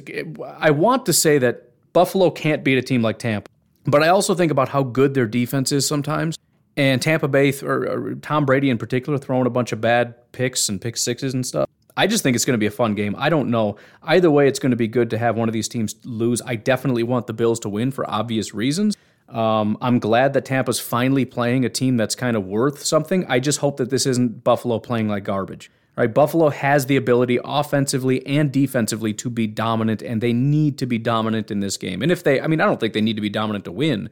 I 0.46 0.70
want 0.70 1.06
to 1.06 1.12
say 1.12 1.38
that 1.38 1.72
Buffalo 1.92 2.30
can't 2.30 2.62
beat 2.62 2.78
a 2.78 2.82
team 2.82 3.02
like 3.02 3.18
Tampa. 3.18 3.50
But 3.84 4.04
I 4.04 4.08
also 4.08 4.36
think 4.36 4.52
about 4.52 4.68
how 4.68 4.84
good 4.84 5.14
their 5.14 5.26
defense 5.26 5.72
is 5.72 5.88
sometimes. 5.88 6.36
And 6.80 7.02
Tampa 7.02 7.28
Bay, 7.28 7.52
or, 7.62 7.86
or 7.86 8.14
Tom 8.22 8.46
Brady 8.46 8.70
in 8.70 8.78
particular, 8.78 9.18
throwing 9.18 9.46
a 9.46 9.50
bunch 9.50 9.70
of 9.72 9.82
bad 9.82 10.14
picks 10.32 10.70
and 10.70 10.80
pick 10.80 10.96
sixes 10.96 11.34
and 11.34 11.44
stuff. 11.44 11.68
I 11.94 12.06
just 12.06 12.22
think 12.22 12.34
it's 12.34 12.46
going 12.46 12.54
to 12.54 12.58
be 12.58 12.64
a 12.64 12.70
fun 12.70 12.94
game. 12.94 13.14
I 13.18 13.28
don't 13.28 13.50
know. 13.50 13.76
Either 14.02 14.30
way, 14.30 14.48
it's 14.48 14.58
going 14.58 14.70
to 14.70 14.78
be 14.78 14.88
good 14.88 15.10
to 15.10 15.18
have 15.18 15.36
one 15.36 15.46
of 15.46 15.52
these 15.52 15.68
teams 15.68 15.94
lose. 16.04 16.40
I 16.40 16.54
definitely 16.54 17.02
want 17.02 17.26
the 17.26 17.34
Bills 17.34 17.60
to 17.60 17.68
win 17.68 17.90
for 17.90 18.10
obvious 18.10 18.54
reasons. 18.54 18.96
Um, 19.28 19.76
I'm 19.82 19.98
glad 19.98 20.32
that 20.32 20.46
Tampa's 20.46 20.80
finally 20.80 21.26
playing 21.26 21.66
a 21.66 21.68
team 21.68 21.98
that's 21.98 22.14
kind 22.14 22.34
of 22.34 22.46
worth 22.46 22.82
something. 22.82 23.26
I 23.28 23.40
just 23.40 23.58
hope 23.58 23.76
that 23.76 23.90
this 23.90 24.06
isn't 24.06 24.42
Buffalo 24.42 24.78
playing 24.78 25.06
like 25.06 25.22
garbage. 25.24 25.70
Right? 25.98 26.14
Buffalo 26.14 26.48
has 26.48 26.86
the 26.86 26.96
ability 26.96 27.38
offensively 27.44 28.26
and 28.26 28.50
defensively 28.50 29.12
to 29.12 29.28
be 29.28 29.46
dominant, 29.46 30.00
and 30.00 30.22
they 30.22 30.32
need 30.32 30.78
to 30.78 30.86
be 30.86 30.96
dominant 30.96 31.50
in 31.50 31.60
this 31.60 31.76
game. 31.76 32.00
And 32.00 32.10
if 32.10 32.24
they, 32.24 32.40
I 32.40 32.46
mean, 32.46 32.62
I 32.62 32.64
don't 32.64 32.80
think 32.80 32.94
they 32.94 33.02
need 33.02 33.16
to 33.16 33.22
be 33.22 33.28
dominant 33.28 33.66
to 33.66 33.72
win, 33.72 34.08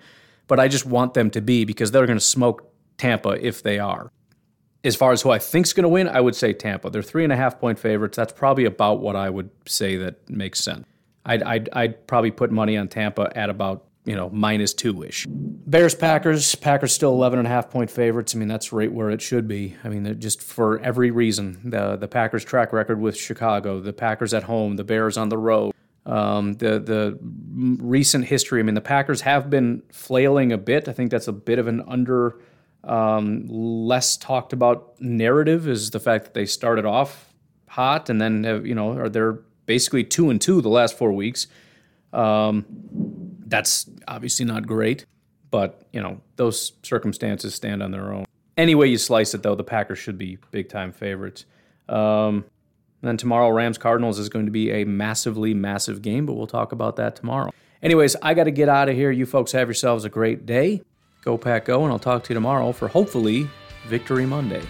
but 0.49 0.59
I 0.59 0.67
just 0.67 0.85
want 0.85 1.15
them 1.15 1.31
to 1.31 1.41
be 1.41 1.65
because 1.65 1.93
they're 1.93 2.07
going 2.07 2.19
to 2.19 2.25
smoke 2.25 2.73
Tampa 2.97 3.39
if 3.41 3.63
they 3.63 3.79
are. 3.79 4.11
As 4.85 4.97
far 4.97 5.13
as 5.13 5.23
who 5.23 5.31
I 5.31 5.39
think's 5.39 5.73
going 5.73 5.85
to 5.85 5.89
win, 5.89 6.09
I 6.09 6.21
would 6.21 6.35
say 6.35 6.53
Tampa. 6.53 6.91
They're 6.91 7.03
three 7.03 7.25
and 7.25 7.33
a 7.33 7.37
half 7.37 7.61
point 7.61 7.79
favorites. 7.79 8.17
That's 8.17 8.33
probably 8.33 8.65
about 8.65 9.01
what 9.01 9.17
I 9.17 9.29
would 9.29 9.51
say 9.67 9.97
that 9.97 10.29
makes 10.29 10.61
sense. 10.61 10.87
I'd, 11.27 11.43
I'd, 11.43 11.69
I'd 11.73 12.07
probably 12.07 12.31
put 12.31 12.51
money 12.51 12.77
on 12.77 12.89
Tampa 12.89 13.31
at 13.37 13.51
about 13.51 13.85
you 14.09 14.17
know 14.17 14.31
minus 14.31 14.73
two 14.73 15.03
ish. 15.03 15.27
Bears 15.29 15.95
Packers 15.95 16.55
Packers 16.55 16.95
still 16.95 17.13
11 17.13 17.41
and 17.41 17.47
a 17.47 17.51
half 17.51 17.69
point 17.69 17.91
favorites. 17.91 18.35
I 18.35 18.39
mean 18.39 18.49
that's 18.49 18.73
right 18.73 18.91
where 18.91 19.11
it 19.11 19.21
should 19.21 19.47
be. 19.47 19.77
I 19.85 19.91
mean 19.91 20.19
just 20.19 20.43
for 20.43 20.81
every 20.81 21.11
reason 21.11 21.61
the 21.63 21.97
the 21.97 22.09
Packers 22.09 22.43
track 22.43 22.73
record 22.73 22.99
with 22.99 23.19
Chicago, 23.19 23.81
the 23.81 23.93
Packers 23.93 24.33
at 24.33 24.45
home, 24.45 24.77
the 24.77 24.85
Bears 24.85 25.19
on 25.19 25.29
the 25.29 25.37
road. 25.37 25.75
Um, 26.09 26.55
the 26.55 26.81
the 26.81 27.19
recent 27.23 28.25
history. 28.25 28.61
I 28.61 28.63
mean, 28.63 28.75
the 28.75 28.81
Packers 28.81 29.21
have 29.21 29.51
been 29.51 29.83
flailing 29.93 30.53
a 30.53 30.59
bit. 30.59 30.89
I 30.89 30.93
think 30.93 31.11
that's 31.11 31.29
a 31.29 31.33
bit 31.33 31.59
of 31.59 31.69
an 31.69 31.83
under 31.87 32.41
um, 32.85 33.47
less 33.49 34.17
talked 34.17 34.53
about 34.53 35.01
narrative 35.01 35.69
is 35.69 35.91
the 35.91 36.01
fact 36.01 36.25
that 36.25 36.35
they 36.35 36.47
started 36.47 36.87
off 36.87 37.35
hot 37.69 38.09
and 38.09 38.21
then 38.21 38.45
have, 38.45 38.67
you 38.67 38.75
know 38.75 38.93
are 38.93 39.09
they're 39.09 39.41
basically 39.67 40.03
two 40.03 40.31
and 40.31 40.41
two 40.41 40.63
the 40.63 40.69
last 40.69 40.97
four 40.97 41.13
weeks. 41.13 41.47
Um, 42.13 42.65
that's 43.47 43.89
obviously 44.09 44.47
not 44.47 44.67
great, 44.67 45.05
but 45.51 45.83
you 45.93 46.01
know 46.01 46.21
those 46.37 46.73
circumstances 46.83 47.55
stand 47.55 47.83
on 47.83 47.91
their 47.91 48.13
own. 48.13 48.25
Any 48.57 48.75
way 48.75 48.89
you 48.89 48.99
slice 48.99 49.35
it, 49.35 49.43
though, 49.43 49.55
the 49.55 49.63
Packers 49.63 49.99
should 49.99 50.19
be 50.19 50.39
big 50.51 50.69
time 50.69 50.91
favorites. 50.91 51.45
Um, 51.89 52.45
then 53.03 53.17
tomorrow, 53.17 53.51
Rams 53.51 53.79
Cardinals 53.79 54.19
is 54.19 54.29
going 54.29 54.47
to 54.47 54.51
be 54.51 54.71
a 54.71 54.85
massively 54.85 55.55
massive 55.55 56.03
game, 56.03 56.27
but 56.27 56.35
we'll 56.35 56.47
talk 56.47 56.73
about 56.73 56.97
that 56.97 57.15
tomorrow. 57.15 57.53
Anyways, 57.83 58.17
I 58.23 58.35
got 58.35 58.45
to 58.45 58.51
get 58.51 58.69
out 58.69 58.89
of 58.89 58.97
here. 58.97 59.11
You 59.11 59.25
folks 59.25 59.53
have 59.53 59.69
yourselves 59.69 60.05
a 60.05 60.09
great 60.09 60.47
day. 60.47 60.83
Go 61.23 61.39
Pack 61.39 61.67
Go, 61.67 61.85
and 61.85 61.93
I'll 61.93 61.99
talk 61.99 62.25
to 62.25 62.31
you 62.31 62.35
tomorrow 62.35 62.73
for 62.73 62.89
hopefully 62.89 63.49
Victory 63.87 64.27
Monday. 64.27 64.63